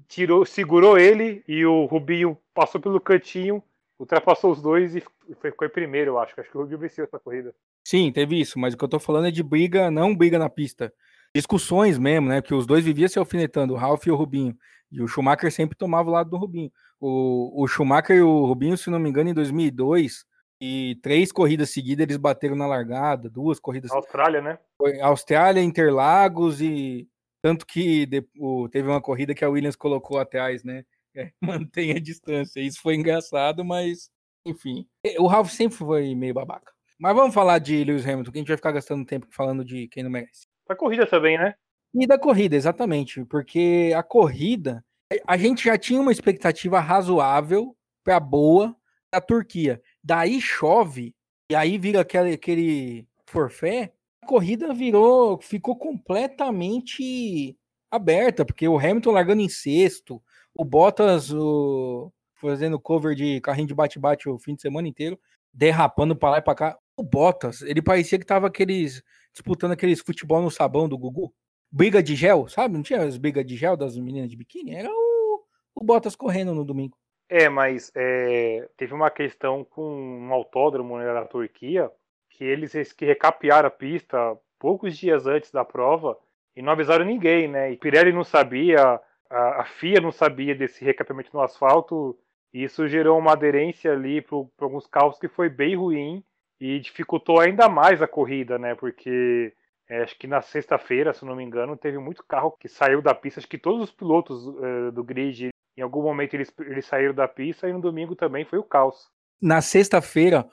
tirou, 0.08 0.44
segurou 0.44 0.98
ele 0.98 1.44
e 1.48 1.64
o 1.64 1.86
Rubinho 1.86 2.36
passou 2.52 2.82
pelo 2.82 3.00
cantinho, 3.00 3.62
ultrapassou 4.00 4.52
os 4.52 4.60
dois 4.60 4.96
e 4.96 5.04
ficou 5.40 5.68
em 5.68 5.70
primeiro, 5.70 6.12
eu 6.12 6.20
acho. 6.20 6.34
Acho 6.40 6.50
que 6.50 6.58
o 6.58 6.62
Rubinho 6.62 6.80
venceu 6.80 7.04
essa 7.04 7.20
corrida. 7.20 7.54
Sim, 7.84 8.12
teve 8.12 8.42
isso, 8.42 8.58
mas 8.58 8.74
o 8.74 8.78
que 8.78 8.84
eu 8.84 8.90
tô 8.90 9.00
falando 9.00 9.28
é 9.28 9.32
de 9.32 9.44
briga, 9.44 9.92
não 9.92 10.16
briga 10.16 10.40
na 10.40 10.50
pista. 10.50 10.92
Discussões 11.36 12.00
mesmo, 12.00 12.28
né? 12.28 12.42
Porque 12.42 12.56
os 12.56 12.66
dois 12.66 12.84
viviam 12.84 13.08
se 13.08 13.20
alfinetando, 13.20 13.76
o 13.76 13.78
Ralph 13.78 14.08
e 14.08 14.12
o 14.12 14.16
Rubinho. 14.16 14.58
E 14.92 15.00
o 15.00 15.08
Schumacher 15.08 15.52
sempre 15.52 15.78
tomava 15.78 16.10
o 16.10 16.14
lado 16.14 16.32
do 16.32 16.38
Rubinho. 16.38 16.72
O, 17.00 17.64
o 17.64 17.68
Schumacher 17.68 18.16
e 18.16 18.22
o 18.24 18.46
Rubinho, 18.46 18.76
se 18.76 18.90
não 18.90 18.98
me 18.98 19.12
engano, 19.12 19.30
em 19.30 19.34
2002, 19.36 20.26
e 20.62 21.00
três 21.02 21.32
corridas 21.32 21.70
seguidas 21.70 22.04
eles 22.04 22.18
bateram 22.18 22.56
na 22.56 22.68
largada, 22.68 23.30
duas 23.30 23.60
corridas. 23.60 23.92
Austrália, 23.92 24.42
né? 24.42 24.60
Foi 24.78 25.00
Austrália, 25.00 25.62
Interlagos 25.62 26.62
e 26.62 27.08
tanto 27.42 27.66
que 27.66 28.06
de, 28.06 28.26
o, 28.38 28.68
teve 28.70 28.88
uma 28.88 29.02
corrida 29.02 29.34
que 29.34 29.46
a 29.46 29.50
Williams 29.50 29.76
colocou 29.76 30.20
atrás, 30.20 30.64
né? 30.64 30.84
É, 31.16 31.32
mantenha 31.42 31.96
a 31.96 32.00
distância. 32.00 32.60
Isso 32.60 32.82
foi 32.82 32.96
engraçado, 32.96 33.64
mas 33.64 34.10
enfim. 34.46 34.88
O 35.18 35.28
Ralph 35.28 35.52
sempre 35.52 35.78
foi 35.78 36.16
meio 36.16 36.34
babaca. 36.34 36.72
Mas 37.00 37.16
vamos 37.16 37.34
falar 37.34 37.60
de 37.60 37.84
Lewis 37.84 38.06
Hamilton, 38.06 38.32
que 38.32 38.38
a 38.38 38.42
gente 38.42 38.48
vai 38.50 38.58
ficar 38.58 38.72
gastando 38.74 39.06
tempo 39.06 39.28
falando 39.32 39.64
de 39.64 39.88
quem 39.88 40.04
não 40.04 40.12
merece. 40.12 40.48
Da 40.68 40.76
corrida 40.76 41.08
também, 41.08 41.38
né? 41.38 41.56
E 41.96 42.06
da 42.06 42.20
corrida, 42.20 42.56
exatamente. 42.56 43.24
Porque 43.26 43.94
a 43.96 44.04
corrida, 44.04 44.84
a 45.26 45.38
gente 45.38 45.64
já 45.64 45.78
tinha 45.78 46.02
uma 46.02 46.12
expectativa 46.12 46.80
razoável 46.80 47.76
para 48.04 48.20
boa 48.20 48.76
da 49.12 49.22
Turquia. 49.22 49.82
Daí 50.04 50.40
chove, 50.42 51.14
e 51.52 51.56
aí 51.56 51.78
vira 51.78 52.02
aquele, 52.02 52.34
aquele 52.34 53.08
forfé. 53.26 53.94
A 54.22 54.28
corrida 54.28 54.74
virou, 54.74 55.40
ficou 55.42 55.76
completamente 55.76 57.58
aberta, 57.92 58.46
porque 58.46 58.68
o 58.68 58.78
Hamilton 58.78 59.12
largando 59.12 59.42
em 59.42 59.50
sexto, 59.50 60.22
o 60.56 60.64
Bottas 60.64 61.32
o, 61.32 62.12
fazendo 62.36 62.80
cover 62.80 63.16
de 63.16 63.42
carrinho 63.42 63.68
de 63.68 63.76
bate-bate 63.76 64.30
o 64.30 64.38
fim 64.38 64.56
de 64.56 64.62
semana 64.62 64.88
inteiro, 64.88 65.20
derrapando 65.54 66.16
para 66.16 66.32
lá 66.32 66.38
e 66.38 66.42
para 66.42 66.56
cá 66.56 66.80
o 66.96 67.04
Bottas, 67.04 67.62
ele 67.62 67.82
parecia 67.82 68.20
que 68.20 68.26
tava 68.26 68.48
aqueles 68.48 69.02
disputando 69.32 69.72
aqueles 69.72 70.02
futebol 70.02 70.42
no 70.42 70.52
sabão 70.52 70.88
do 70.90 70.98
Gugu. 70.98 71.34
Briga 71.72 72.02
de 72.02 72.16
gel, 72.16 72.48
sabe? 72.48 72.74
Não 72.74 72.84
tinha 72.84 73.02
as 73.02 73.18
brigas 73.18 73.46
de 73.46 73.56
gel 73.56 73.78
das 73.78 73.96
meninas 73.96 74.30
de 74.30 74.36
biquíni? 74.36 74.74
Era 74.74 74.90
o, 74.90 75.44
o 75.76 75.84
Bottas 75.84 76.16
correndo 76.16 76.54
no 76.54 76.66
domingo. 76.66 76.98
É, 77.30 77.48
mas 77.48 77.92
é, 77.96 78.68
teve 78.76 78.94
uma 78.94 79.12
questão 79.12 79.64
com 79.64 79.84
um 79.84 80.34
autódromo 80.34 80.98
né, 80.98 81.14
na 81.14 81.26
Turquia 81.26 81.92
que 82.32 82.44
eles 82.44 82.92
que 82.94 83.06
recapearam 83.06 83.68
a 83.68 83.72
pista 83.72 84.36
poucos 84.58 84.98
dias 84.98 85.28
antes 85.28 85.52
da 85.52 85.64
prova 85.64 86.18
e 86.56 86.62
não 86.62 86.72
avisaram 86.72 87.06
ninguém, 87.06 87.48
né? 87.48 87.72
E 87.72 87.78
Pirelli 87.78 88.12
não 88.12 88.24
sabia, 88.24 89.00
a, 89.30 89.62
a 89.62 89.66
FIA 89.66 90.02
não 90.02 90.12
sabia 90.12 90.56
desse 90.56 90.84
recapeamento 90.84 91.30
no 91.34 91.42
asfalto 91.42 92.18
e 92.54 92.64
isso 92.64 92.88
gerou 92.88 93.18
uma 93.20 93.34
aderência 93.34 93.92
ali 93.92 94.22
para 94.22 94.38
alguns 94.62 94.88
carros 94.88 95.20
que 95.20 95.28
foi 95.28 95.50
bem 95.50 95.76
ruim 95.76 96.24
e 96.60 96.80
dificultou 96.80 97.40
ainda 97.40 97.70
mais 97.70 98.02
a 98.02 98.08
corrida, 98.08 98.58
né? 98.58 98.74
Porque 98.74 99.54
é, 99.88 100.02
acho 100.02 100.18
que 100.18 100.28
na 100.28 100.42
sexta-feira, 100.42 101.14
se 101.14 101.26
não 101.26 101.36
me 101.36 101.44
engano, 101.44 101.78
teve 101.78 101.98
muito 101.98 102.24
carro 102.24 102.52
que 102.60 102.68
saiu 102.68 103.02
da 103.02 103.14
pista. 103.14 103.40
Acho 103.40 103.48
que 103.48 103.58
todos 103.58 103.84
os 103.84 103.92
pilotos 103.92 104.48
uh, 104.48 104.92
do 104.92 105.04
grid, 105.04 105.50
em 105.80 105.82
algum 105.82 106.04
momento, 106.04 106.34
eles, 106.34 106.52
eles 106.60 106.86
saíram 106.86 107.14
da 107.14 107.26
pista 107.26 107.70
e 107.70 107.74
no 107.74 107.80
domingo 107.80 108.14
também 108.14 108.44
foi 108.44 108.60
o 108.60 108.64
caos. 108.64 109.10
Na 109.42 109.62
sexta-feira, 109.62 110.46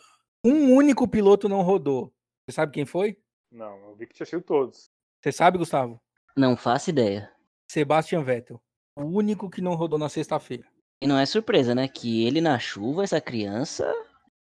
um 0.44 0.72
único 0.72 1.08
piloto 1.08 1.48
não 1.48 1.62
rodou. 1.62 2.12
Você 2.46 2.54
sabe 2.54 2.72
quem 2.72 2.86
foi? 2.86 3.18
Não, 3.50 3.76
eu 3.88 3.96
vi 3.96 4.06
que 4.06 4.14
tinha 4.14 4.24
sido 4.26 4.42
todos. 4.42 4.88
Você 5.20 5.32
sabe, 5.32 5.58
Gustavo? 5.58 6.00
Não 6.36 6.56
faço 6.56 6.90
ideia. 6.90 7.28
Sebastian 7.68 8.22
Vettel. 8.22 8.62
O 8.94 9.02
único 9.02 9.50
que 9.50 9.60
não 9.60 9.74
rodou 9.74 9.98
na 9.98 10.08
sexta-feira. 10.08 10.64
E 11.02 11.08
não 11.08 11.18
é 11.18 11.26
surpresa, 11.26 11.74
né? 11.74 11.88
Que 11.88 12.24
ele 12.24 12.40
na 12.40 12.56
chuva, 12.60 13.02
essa 13.02 13.20
criança. 13.20 13.92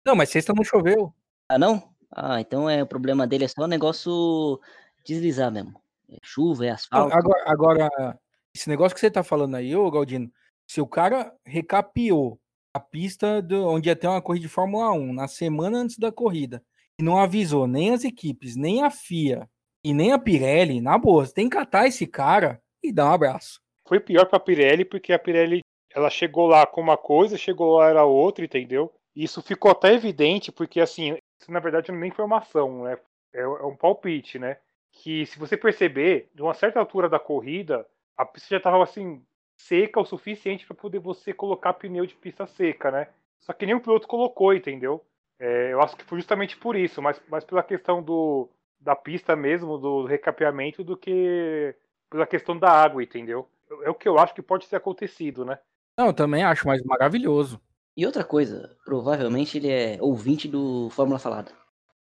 Não, 0.05 0.17
mas 0.17 0.31
sexta 0.31 0.53
não 0.53 0.65
choveu. 0.65 1.15
Ah, 1.49 1.59
não? 1.59 1.95
Ah, 2.11 2.41
então 2.41 2.69
é 2.69 2.83
o 2.83 2.87
problema 2.87 3.25
dele 3.25 3.45
é 3.45 3.49
só 3.49 3.63
o 3.63 3.69
negócio 3.69 4.61
deslizar 5.05 5.53
mesmo. 5.53 5.81
É 6.11 6.17
chuva, 6.25 6.67
é 6.67 6.71
asfalto. 6.71 7.15
Agora, 7.15 7.45
agora, 7.47 8.19
esse 8.53 8.69
negócio 8.69 8.95
que 8.95 9.01
você 9.01 9.11
tá 9.11 9.23
falando 9.23 9.55
aí, 9.55 9.77
ô 9.77 9.89
Galdino, 9.89 10.31
se 10.73 10.81
o 10.81 10.87
cara 10.87 11.31
recapiou 11.45 12.41
a 12.73 12.81
pista 12.81 13.43
do, 13.43 13.67
onde 13.67 13.91
ia 13.91 13.97
ter 13.97 14.07
uma 14.07 14.23
corrida 14.23 14.47
de 14.47 14.53
Fórmula 14.53 14.91
1 14.91 15.13
na 15.13 15.29
semana 15.29 15.77
antes 15.77 15.99
da 15.99 16.11
corrida 16.11 16.65
e 16.99 17.03
não 17.03 17.19
avisou 17.19 17.67
nem 17.67 17.93
as 17.93 18.05
equipes, 18.05 18.57
nem 18.57 18.83
a 18.83 18.91
FIA 18.91 19.47
e 19.85 19.93
nem 19.93 20.13
a 20.13 20.19
Pirelli, 20.19 20.81
na 20.81 20.97
boa, 20.97 21.27
você 21.27 21.35
tem 21.35 21.47
que 21.47 21.59
catar 21.59 21.87
esse 21.87 22.07
cara 22.07 22.59
e 22.83 22.91
dar 22.91 23.11
um 23.11 23.13
abraço. 23.13 23.61
Foi 23.87 24.01
pior 24.01 24.25
pra 24.25 24.41
Pirelli 24.41 24.87
porque 24.87 25.13
a 25.13 25.19
Pirelli 25.19 25.61
ela 25.95 26.09
chegou 26.09 26.47
lá 26.47 26.67
com 26.67 26.81
uma 26.81 26.97
coisa, 26.97 27.37
chegou 27.37 27.77
lá 27.77 27.91
era 27.91 28.07
outra, 28.07 28.43
entendeu? 28.43 28.91
Isso 29.15 29.43
ficou 29.43 29.71
até 29.71 29.93
evidente 29.93 30.51
porque 30.51 30.81
assim, 30.81 31.19
isso 31.39 31.53
na 31.53 31.61
verdade 31.61 31.93
não 31.93 32.03
é 32.03 32.07
informação, 32.07 32.85
né? 32.85 32.97
É, 33.35 33.43
é 33.43 33.67
um 33.67 33.77
palpite, 33.77 34.39
né? 34.39 34.57
Que 34.91 35.27
se 35.27 35.39
você 35.39 35.55
perceber, 35.55 36.31
de 36.35 36.41
uma 36.41 36.55
certa 36.55 36.81
altura 36.81 37.11
da 37.11 37.19
corrida, 37.19 37.87
a 38.17 38.25
pista 38.25 38.49
já 38.53 38.57
estava 38.57 38.83
assim 38.83 39.23
seca 39.69 40.01
o 40.01 40.05
suficiente 40.05 40.67
para 40.67 40.75
poder 40.75 40.99
você 40.99 41.33
colocar 41.33 41.75
pneu 41.75 42.07
de 42.07 42.15
pista 42.15 42.47
seca, 42.47 42.91
né? 42.91 43.09
Só 43.41 43.53
que 43.53 43.67
nenhum 43.67 43.81
piloto 43.81 44.09
colocou, 44.09 44.55
entendeu? 44.55 45.05
É, 45.39 45.73
eu 45.73 45.81
acho 45.81 45.97
que 45.97 46.05
foi 46.05 46.19
justamente 46.19 46.57
por 46.57 46.77
isso, 46.77 47.03
mas, 47.03 47.21
mas 47.29 47.45
pela 47.45 47.63
questão 47.63 48.03
do, 48.03 48.49
da 48.81 48.95
pista 48.95 49.35
mesmo, 49.35 49.79
do 49.79 50.05
recapeamento, 50.05 50.85
do 50.85 50.97
que 50.97 51.75
pela 52.11 52.27
questão 52.27 52.59
da 52.59 52.71
água, 52.71 53.03
entendeu? 53.03 53.49
É 53.83 53.91
o 53.91 53.95
que 53.95 54.09
eu 54.09 54.19
acho 54.19 54.35
que 54.35 54.43
pode 54.43 54.69
ter 54.69 54.77
acontecido, 54.77 55.45
né? 55.45 55.59
Não, 55.97 56.07
eu 56.07 56.13
também 56.13 56.43
acho, 56.43 56.67
mas 56.67 56.83
maravilhoso. 56.83 57.61
E 57.97 58.07
outra 58.07 58.25
coisa, 58.25 58.77
provavelmente 58.85 59.59
ele 59.59 59.71
é 59.71 59.99
ouvinte 60.01 60.49
do 60.49 60.89
Fórmula 60.91 61.19
Falada. 61.19 61.53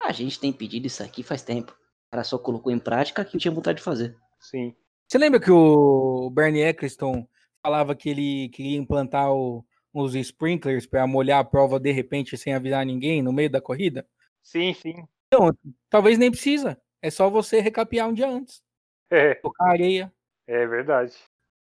A 0.01 0.11
gente 0.11 0.39
tem 0.39 0.51
pedido 0.51 0.87
isso 0.87 1.03
aqui 1.03 1.23
faz 1.23 1.41
tempo. 1.41 1.71
O 1.71 2.11
cara 2.11 2.23
só 2.23 2.37
colocou 2.37 2.71
em 2.71 2.79
prática 2.79 3.23
que 3.25 3.37
tinha 3.37 3.53
vontade 3.53 3.77
de 3.77 3.83
fazer. 3.83 4.15
Sim. 4.39 4.75
Você 5.07 5.17
lembra 5.17 5.39
que 5.39 5.51
o 5.51 6.29
Bernie 6.29 6.63
Eccleston 6.63 7.27
falava 7.63 7.95
que 7.95 8.09
ele 8.09 8.49
queria 8.49 8.77
implantar 8.77 9.31
o, 9.31 9.65
os 9.93 10.15
sprinklers 10.15 10.85
para 10.85 11.07
molhar 11.07 11.39
a 11.39 11.43
prova 11.43 11.79
de 11.79 11.91
repente 11.91 12.37
sem 12.37 12.53
avisar 12.53 12.85
ninguém 12.85 13.21
no 13.21 13.31
meio 13.31 13.49
da 13.49 13.61
corrida? 13.61 14.05
Sim, 14.41 14.73
sim. 14.73 15.07
Então, 15.27 15.51
talvez 15.89 16.17
nem 16.17 16.29
precisa. 16.29 16.79
É 17.01 17.09
só 17.09 17.29
você 17.29 17.59
recapear 17.61 18.07
um 18.09 18.13
dia 18.13 18.27
antes. 18.29 18.61
É, 19.09 19.35
Tocar 19.35 19.71
areia. 19.71 20.13
é 20.47 20.67
verdade. 20.67 21.13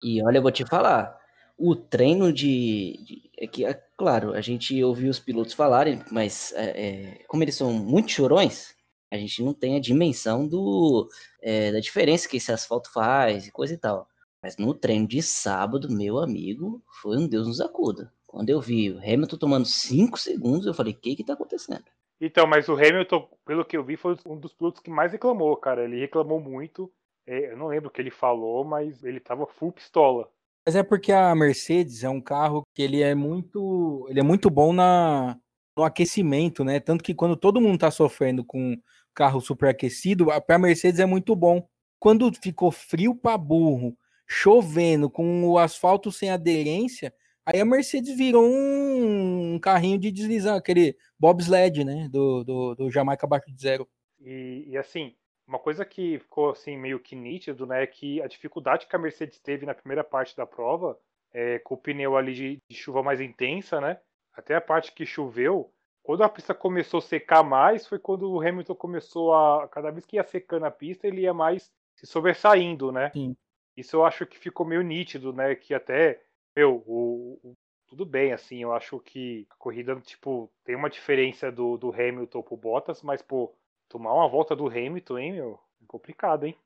E 0.03 0.21
olha, 0.23 0.37
eu 0.37 0.41
vou 0.41 0.51
te 0.51 0.65
falar, 0.65 1.17
o 1.57 1.75
treino 1.75 2.31
de. 2.31 2.97
de- 3.05 3.31
é 3.37 3.47
que, 3.47 3.65
é 3.65 3.73
claro, 3.97 4.33
a 4.33 4.41
gente 4.41 4.81
ouviu 4.83 5.09
os 5.09 5.19
pilotos 5.19 5.53
falarem, 5.53 6.01
mas 6.11 6.53
é, 6.53 7.19
é, 7.19 7.23
como 7.27 7.43
eles 7.43 7.55
são 7.55 7.73
muito 7.73 8.11
chorões, 8.11 8.75
a 9.11 9.17
gente 9.17 9.43
não 9.43 9.53
tem 9.53 9.75
a 9.75 9.79
dimensão 9.81 10.47
do, 10.47 11.09
é, 11.41 11.71
da 11.71 11.79
diferença 11.79 12.27
que 12.29 12.37
esse 12.37 12.51
asfalto 12.51 12.91
faz 12.91 13.47
e 13.47 13.51
coisa 13.51 13.73
e 13.73 13.77
tal. 13.77 14.07
Mas 14.45 14.57
no 14.57 14.75
treino 14.75 15.07
de 15.07 15.23
sábado, 15.23 15.91
meu 15.91 16.19
amigo, 16.19 16.79
foi 17.01 17.17
um 17.17 17.27
Deus 17.27 17.47
nos 17.47 17.59
acuda. 17.59 18.13
Quando 18.27 18.47
eu 18.51 18.61
vi 18.61 18.91
o 18.91 18.99
Hamilton 18.99 19.37
tomando 19.37 19.65
5 19.65 20.19
segundos, 20.19 20.67
eu 20.67 20.73
falei, 20.75 20.93
o 20.93 20.95
que 20.95 21.15
que 21.15 21.23
tá 21.23 21.33
acontecendo? 21.33 21.83
Então, 22.21 22.45
mas 22.45 22.69
o 22.69 22.73
Hamilton, 22.73 23.27
pelo 23.43 23.65
que 23.65 23.75
eu 23.75 23.83
vi, 23.83 23.97
foi 23.97 24.15
um 24.23 24.37
dos 24.37 24.53
pilotos 24.53 24.81
que 24.81 24.89
mais 24.91 25.11
reclamou, 25.11 25.57
cara. 25.57 25.85
Ele 25.85 25.99
reclamou 25.99 26.39
muito. 26.39 26.93
É, 27.25 27.53
Eu 27.53 27.57
não 27.57 27.69
lembro 27.69 27.89
o 27.89 27.91
que 27.91 27.99
ele 27.99 28.11
falou, 28.11 28.63
mas 28.63 29.03
ele 29.03 29.19
tava 29.19 29.47
full 29.47 29.71
pistola. 29.71 30.29
Mas 30.63 30.75
é 30.75 30.83
porque 30.83 31.11
a 31.11 31.33
Mercedes 31.33 32.03
é 32.03 32.09
um 32.09 32.21
carro 32.21 32.61
que 32.75 32.83
ele 32.83 33.01
é 33.01 33.15
muito, 33.15 34.05
ele 34.11 34.19
é 34.19 34.23
muito 34.23 34.51
bom 34.51 34.71
na, 34.71 35.39
no 35.75 35.83
aquecimento, 35.83 36.63
né? 36.63 36.79
Tanto 36.79 37.03
que 37.03 37.15
quando 37.15 37.35
todo 37.35 37.59
mundo 37.59 37.79
tá 37.79 37.89
sofrendo 37.89 38.45
com 38.45 38.79
carro 39.11 39.41
superaquecido, 39.41 40.27
para 40.45 40.55
a 40.55 40.59
Mercedes 40.59 40.99
é 40.99 41.05
muito 41.07 41.35
bom. 41.35 41.67
Quando 41.97 42.31
ficou 42.39 42.69
frio 42.69 43.15
para 43.15 43.39
burro, 43.39 43.97
chovendo, 44.27 45.09
com 45.09 45.43
o 45.47 45.57
asfalto 45.57 46.11
sem 46.11 46.29
aderência, 46.29 47.13
aí 47.45 47.59
a 47.59 47.65
Mercedes 47.65 48.17
virou 48.17 48.45
um, 48.45 49.59
carrinho 49.59 49.99
de 49.99 50.11
deslizar, 50.11 50.55
aquele 50.55 50.95
bobsled, 51.19 51.83
né? 51.83 52.07
Do, 52.11 52.43
do, 52.43 52.75
do 52.75 52.91
Jamaica 52.91 53.25
abaixo 53.25 53.51
de 53.51 53.61
zero. 53.61 53.87
E, 54.19 54.65
e, 54.67 54.77
assim, 54.77 55.15
uma 55.47 55.59
coisa 55.59 55.85
que 55.85 56.19
ficou 56.19 56.49
assim 56.49 56.77
meio 56.77 56.99
que 56.99 57.15
nítido, 57.15 57.65
né, 57.65 57.83
é 57.83 57.87
que 57.87 58.21
a 58.21 58.27
dificuldade 58.27 58.87
que 58.87 58.95
a 58.95 58.99
Mercedes 58.99 59.39
teve 59.39 59.65
na 59.65 59.75
primeira 59.75 60.03
parte 60.03 60.35
da 60.35 60.45
prova, 60.45 60.97
é, 61.31 61.59
com 61.59 61.75
o 61.75 61.77
pneu 61.77 62.17
ali 62.17 62.33
de, 62.33 62.57
de 62.67 62.75
chuva 62.75 63.03
mais 63.03 63.21
intensa, 63.21 63.79
né, 63.79 63.99
até 64.33 64.55
a 64.55 64.61
parte 64.61 64.93
que 64.93 65.05
choveu, 65.05 65.71
quando 66.01 66.23
a 66.23 66.29
pista 66.29 66.53
começou 66.53 66.99
a 66.99 67.01
secar 67.01 67.43
mais, 67.43 67.87
foi 67.87 67.99
quando 67.99 68.31
o 68.31 68.39
Hamilton 68.39 68.75
começou 68.75 69.33
a, 69.33 69.67
cada 69.67 69.91
vez 69.91 70.05
que 70.05 70.17
ia 70.17 70.23
secando 70.23 70.65
a 70.65 70.71
pista, 70.71 71.07
ele 71.07 71.21
ia 71.21 71.33
mais 71.33 71.71
se 71.95 72.05
sobressaindo, 72.05 72.91
né. 72.91 73.11
Sim. 73.11 73.35
Isso 73.77 73.95
eu 73.95 74.05
acho 74.05 74.25
que 74.25 74.37
ficou 74.39 74.65
meio 74.65 74.81
nítido, 74.81 75.33
né, 75.33 75.55
que 75.55 75.73
até, 75.73 76.21
meu, 76.55 76.83
o, 76.87 77.39
o- 77.43 77.57
tudo 77.87 78.05
bem, 78.05 78.33
assim, 78.33 78.63
eu 78.63 78.73
acho 78.73 78.99
que 78.99 79.45
a 79.49 79.55
corrida, 79.55 79.95
tipo, 80.01 80.51
tem 80.63 80.75
uma 80.75 80.89
diferença 80.89 81.51
do, 81.51 81.77
do 81.77 81.91
Hamilton 81.93 82.41
pro 82.41 82.57
Bottas, 82.57 83.01
mas, 83.03 83.21
pô, 83.21 83.53
tomar 83.87 84.13
uma 84.13 84.27
volta 84.27 84.55
do 84.55 84.67
Hamilton, 84.67 85.17
hein, 85.19 85.33
meu? 85.33 85.59
É 85.81 85.85
complicado, 85.87 86.45
hein? 86.45 86.57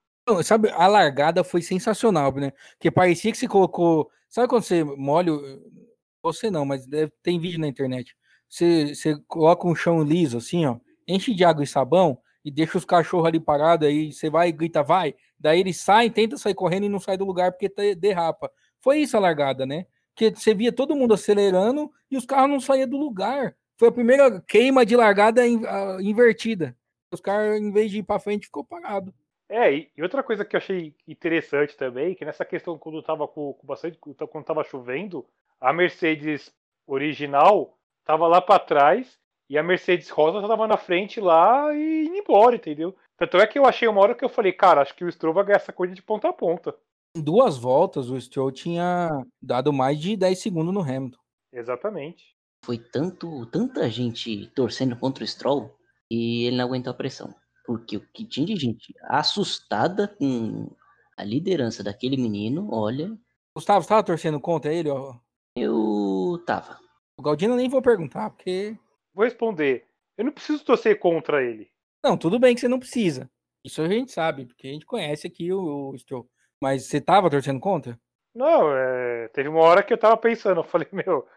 Sabe, 0.44 0.70
a 0.70 0.86
largada 0.88 1.44
foi 1.44 1.62
sensacional, 1.62 2.32
né? 2.36 2.51
Porque 2.74 2.92
parecia 2.92 3.32
que 3.32 3.38
você 3.38 3.48
colocou. 3.48 4.10
Sabe 4.30 4.48
quando 4.48 4.63
você 4.63 4.84
molha. 4.84 5.32
Você 6.22 6.51
não, 6.51 6.66
mas 6.66 6.86
deve- 6.86 7.12
tem 7.24 7.39
vídeo 7.39 7.60
na 7.60 7.68
internet. 7.68 8.16
Você, 8.50 8.94
você 8.96 9.16
coloca 9.28 9.68
um 9.68 9.75
chão 9.75 10.04
liso, 10.04 10.38
assim, 10.38 10.66
ó, 10.66 10.78
enche 11.08 11.34
de 11.34 11.44
água 11.46 11.63
e 11.63 11.68
sabão 11.68 12.20
e 12.50 12.51
deixa 12.51 12.77
os 12.79 12.84
cachorros 12.86 13.27
ali 13.27 13.39
parados, 13.39 13.88
aí 13.88 14.12
você 14.12 14.27
vai 14.29 14.50
e 14.50 14.51
grita, 14.51 14.82
vai. 14.82 15.13
Daí 15.39 15.60
eles 15.60 15.77
saem, 15.77 16.10
tenta 16.10 16.36
sair 16.36 16.56
correndo 16.56 16.86
e 16.86 16.89
não 16.89 17.00
sai 17.00 17.15
do 17.15 17.25
lugar 17.25 17.51
porque 17.51 17.96
derrapa. 17.96 18.51
Foi 18.82 18.98
isso 18.98 19.15
a 19.15 19.20
largada, 19.20 19.65
né? 19.65 19.86
Porque 20.13 20.36
você 20.36 20.53
via 20.53 20.72
todo 20.72 20.96
mundo 20.96 21.13
acelerando 21.13 21.91
e 22.10 22.18
os 22.18 22.25
carros 22.25 22.50
não 22.50 22.60
saíam 22.60 22.88
do 22.89 22.98
lugar. 22.98 23.56
Foi 23.77 23.88
a 23.88 23.91
primeira 23.91 24.41
queima 24.41 24.86
de 24.86 24.96
largada 24.96 25.48
in- 25.48 25.62
invertida. 26.01 26.75
Os 27.12 27.22
caras, 27.22 27.62
em 27.62 27.72
vez 27.72 27.91
de 27.91 28.00
ir 28.00 28.03
pra 28.03 28.20
frente, 28.20 28.48
ficou 28.48 28.63
parado. 28.63 29.13
É, 29.48 29.74
e, 29.74 29.91
outra 30.01 30.22
coisa 30.22 30.44
que 30.44 30.56
eu 30.56 30.60
achei 30.60 30.96
interessante 31.08 31.77
também, 31.77 32.15
que 32.15 32.25
nessa 32.25 32.44
questão 32.44 32.77
quando 32.77 33.01
tava 33.01 33.27
com, 33.27 33.53
com 33.53 33.65
bastante. 33.65 33.98
quando 33.98 34.46
tava 34.46 34.63
chovendo, 34.63 35.25
a 35.62 35.72
Mercedes 35.72 36.51
original 36.86 37.77
tava 38.03 38.27
lá 38.27 38.41
pra 38.41 38.60
trás 38.60 39.20
e 39.50 39.58
a 39.58 39.63
Mercedes 39.63 40.10
rosa 40.10 40.46
tava 40.48 40.68
na 40.68 40.77
frente 40.77 41.20
lá 41.20 41.74
e 41.74 42.06
indo 42.06 42.15
embora, 42.15 42.56
entendeu? 42.56 42.96
Tanto 43.18 43.38
é 43.38 43.48
que 43.48 43.58
eu 43.58 43.65
achei 43.65 43.88
uma 43.88 44.01
hora 44.01 44.15
que 44.15 44.24
eu 44.24 44.29
falei, 44.29 44.53
cara, 44.53 44.82
acho 44.82 44.96
que 44.96 45.03
o 45.03 45.12
Stroll 45.12 45.34
vai 45.34 45.46
ganhar 45.46 45.58
essa 45.58 45.74
corrida 45.74 45.96
de 45.96 46.01
ponta 46.01 46.29
a 46.29 46.34
ponta. 46.34 46.75
Em 47.15 47.22
duas 47.22 47.58
voltas, 47.58 48.10
o 48.10 48.20
Stroll 48.20 48.51
tinha 48.51 49.10
dado 49.41 49.74
mais 49.74 50.00
de 50.00 50.15
10 50.15 50.39
segundos 50.39 50.74
no 50.74 50.82
Hamilton. 50.82 51.20
Exatamente. 51.51 52.36
Foi 52.63 52.77
tanto, 52.77 53.46
tanta 53.48 53.89
gente 53.89 54.48
torcendo 54.53 54.96
contra 54.96 55.24
o 55.24 55.27
Stroll 55.27 55.75
e 56.10 56.46
ele 56.46 56.58
não 56.58 56.65
aguentou 56.65 56.91
a 56.91 56.96
pressão. 56.96 57.34
Porque 57.65 57.98
o 57.98 58.01
que 58.13 58.25
tinha 58.25 58.46
de 58.46 58.56
gente 58.56 58.94
assustada 59.03 60.08
com 60.08 60.70
a 61.18 61.24
liderança 61.24 61.84
daquele 61.84 62.18
menino, 62.18 62.70
olha, 62.72 63.12
Gustavo, 63.56 63.82
você 63.82 63.89
tava 63.89 64.03
torcendo 64.03 64.39
contra 64.39 64.74
ele? 64.74 64.89
Ó? 64.89 65.15
eu 65.56 66.41
tava. 66.46 66.79
O 67.18 67.22
Galdino 67.22 67.53
eu 67.53 67.58
nem 67.58 67.70
vou 67.70 67.82
perguntar, 67.82 68.29
porque. 68.29 68.77
Vou 69.19 69.25
responder. 69.25 69.85
Eu 70.17 70.23
não 70.23 70.31
preciso 70.31 70.63
torcer 70.63 70.97
contra 70.97 71.43
ele. 71.43 71.69
Não, 72.01 72.15
tudo 72.15 72.39
bem 72.39 72.55
que 72.55 72.61
você 72.61 72.69
não 72.69 72.79
precisa. 72.79 73.29
Isso 73.65 73.81
a 73.81 73.89
gente 73.89 74.13
sabe, 74.13 74.45
porque 74.45 74.65
a 74.65 74.71
gente 74.71 74.85
conhece 74.85 75.27
aqui 75.27 75.51
o, 75.51 75.89
o 75.89 75.97
Stroll. 75.97 76.25
Mas 76.63 76.85
você 76.85 77.01
tava 77.01 77.29
torcendo 77.29 77.59
contra? 77.59 77.99
Não, 78.33 78.73
é, 78.73 79.27
teve 79.33 79.49
uma 79.49 79.59
hora 79.59 79.83
que 79.83 79.91
eu 79.91 79.97
tava 79.97 80.15
pensando, 80.15 80.61
eu 80.61 80.63
falei, 80.63 80.88
meu, 80.93 81.27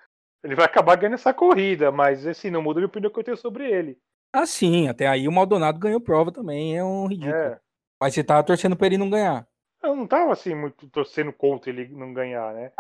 ele 0.45 0.55
vai 0.55 0.65
acabar 0.65 0.95
ganhando 0.95 1.15
essa 1.15 1.35
corrida, 1.35 1.91
mas 1.91 2.25
assim, 2.25 2.51
não 2.51 2.63
muda 2.63 2.79
a 2.79 2.83
minha 2.83 2.87
opinião 2.87 3.11
que 3.11 3.19
eu 3.19 3.25
tenho 3.25 3.37
sobre 3.37 3.69
ele. 3.69 3.99
Ah, 4.33 4.47
sim, 4.47 4.87
até 4.87 5.09
aí 5.09 5.27
o 5.27 5.33
Maldonado 5.33 5.81
ganhou 5.81 6.01
prova 6.01 6.31
também, 6.31 6.79
é 6.79 6.85
um 6.85 7.09
ridículo. 7.09 7.35
É. 7.35 7.61
Mas 8.01 8.15
você 8.15 8.23
tava 8.23 8.45
torcendo 8.45 8.77
pra 8.77 8.87
ele 8.87 8.97
não 8.97 9.11
ganhar. 9.11 9.45
Eu 9.83 9.97
não 9.97 10.07
tava 10.07 10.33
assim 10.33 10.55
muito 10.55 10.89
torcendo 10.89 11.33
contra 11.33 11.69
ele 11.69 11.89
não 11.89 12.15
ganhar, 12.15 12.55
né? 12.55 12.71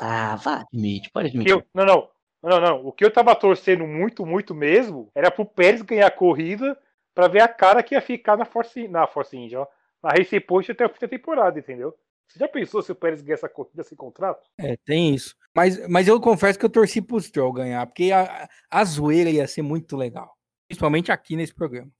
Tava, 0.00 0.62
admite, 0.62 1.10
pode 1.10 1.28
admitir. 1.28 1.52
eu, 1.52 1.62
não, 1.74 1.84
não, 1.84 2.08
não, 2.48 2.60
não. 2.60 2.86
O 2.86 2.92
que 2.92 3.04
eu 3.04 3.10
tava 3.10 3.34
torcendo 3.34 3.86
muito, 3.86 4.24
muito 4.24 4.54
mesmo 4.54 5.10
era 5.14 5.30
pro 5.30 5.44
Pérez 5.44 5.82
ganhar 5.82 6.06
a 6.06 6.10
corrida 6.10 6.78
pra 7.14 7.28
ver 7.28 7.40
a 7.40 7.48
cara 7.48 7.82
que 7.82 7.94
ia 7.94 8.00
ficar 8.00 8.36
na 8.36 8.44
Force, 8.44 8.86
na 8.88 9.06
Force 9.06 9.36
India, 9.36 9.60
ó. 9.60 9.66
Na 10.02 10.10
Race 10.10 10.38
Point 10.40 10.70
até 10.70 10.84
o 10.84 10.88
fim 10.88 11.00
da 11.00 11.08
temporada, 11.08 11.58
entendeu? 11.58 11.94
Você 12.28 12.38
já 12.38 12.48
pensou 12.48 12.82
se 12.82 12.92
o 12.92 12.94
Pérez 12.94 13.22
ganhar 13.22 13.34
essa 13.34 13.48
corrida 13.48 13.82
sem 13.82 13.96
contrato? 13.96 14.48
É, 14.58 14.76
tem 14.84 15.14
isso. 15.14 15.34
Mas, 15.54 15.88
mas 15.88 16.06
eu 16.06 16.20
confesso 16.20 16.58
que 16.58 16.64
eu 16.64 16.70
torci 16.70 17.00
pro 17.00 17.20
Stroll 17.20 17.52
ganhar, 17.52 17.86
porque 17.86 18.12
a, 18.12 18.48
a 18.70 18.84
zoeira 18.84 19.30
ia 19.30 19.46
ser 19.46 19.62
muito 19.62 19.96
legal. 19.96 20.36
Principalmente 20.68 21.10
aqui 21.12 21.36
nesse 21.36 21.54
programa. 21.54 21.90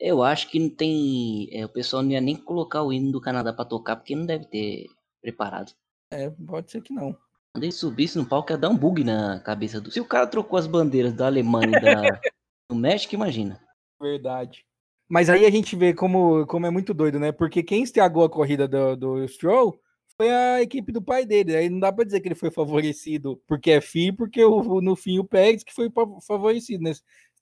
Eu 0.00 0.22
acho 0.22 0.50
que 0.50 0.58
não 0.58 0.68
tem. 0.68 1.48
é, 1.52 1.64
o 1.64 1.68
pessoal 1.68 2.02
não 2.02 2.10
ia 2.10 2.20
nem 2.20 2.36
colocar 2.36 2.82
o 2.82 2.92
hino 2.92 3.10
do 3.10 3.20
Canadá 3.20 3.52
pra 3.52 3.64
tocar, 3.64 3.96
porque 3.96 4.14
não 4.14 4.26
deve 4.26 4.46
ter 4.46 4.86
preparado. 5.20 5.72
É, 6.10 6.30
pode 6.30 6.70
ser 6.70 6.82
que 6.82 6.92
não. 6.92 7.16
Quando 7.54 7.64
ele 7.64 7.72
subisse 7.72 8.16
no 8.16 8.24
palco, 8.24 8.50
ia 8.50 8.56
dar 8.56 8.70
um 8.70 8.76
bug 8.76 9.04
na 9.04 9.38
cabeça 9.40 9.80
do. 9.80 9.90
Se 9.90 10.00
o 10.00 10.06
cara 10.06 10.26
trocou 10.26 10.58
as 10.58 10.66
bandeiras 10.66 11.12
da 11.12 11.26
Alemanha 11.26 11.76
e 11.76 11.80
da, 11.80 12.02
do 12.70 12.74
México, 12.74 13.14
imagina. 13.14 13.60
Verdade. 14.00 14.64
Mas 15.08 15.28
aí 15.28 15.44
a 15.44 15.50
gente 15.50 15.76
vê 15.76 15.92
como, 15.92 16.46
como 16.46 16.66
é 16.66 16.70
muito 16.70 16.94
doido, 16.94 17.20
né? 17.20 17.30
Porque 17.30 17.62
quem 17.62 17.82
estragou 17.82 18.24
a 18.24 18.30
corrida 18.30 18.66
do, 18.66 18.96
do 18.96 19.28
Stroll 19.28 19.78
foi 20.16 20.30
a 20.30 20.62
equipe 20.62 20.90
do 20.90 21.02
pai 21.02 21.26
dele. 21.26 21.54
Aí 21.54 21.68
não 21.68 21.78
dá 21.78 21.92
pra 21.92 22.04
dizer 22.04 22.20
que 22.20 22.28
ele 22.28 22.34
foi 22.34 22.50
favorecido 22.50 23.38
porque 23.46 23.72
é 23.72 23.80
filho, 23.82 24.16
porque 24.16 24.42
o, 24.42 24.80
no 24.80 24.96
fim 24.96 25.18
o 25.18 25.24
Pérez 25.24 25.62
que 25.62 25.74
foi 25.74 25.90
favorecido, 26.26 26.82
né? 26.82 26.92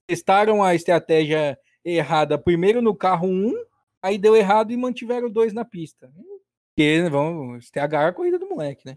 Testaram 0.09 0.65
a 0.65 0.75
estratégia 0.75 1.57
errada 1.85 2.37
primeiro 2.37 2.83
no 2.83 2.97
carro 2.97 3.29
1, 3.29 3.55
aí 4.03 4.19
deu 4.19 4.35
errado 4.35 4.73
e 4.73 4.77
mantiveram 4.77 5.31
dois 5.31 5.53
na 5.53 5.65
pista. 5.65 6.13
Porque 6.71 7.09
vão 7.09 7.57
estragar 7.57 8.09
a 8.09 8.13
corrida 8.13 8.41
do 8.41 8.49
moleque, 8.49 8.85
né? 8.85 8.97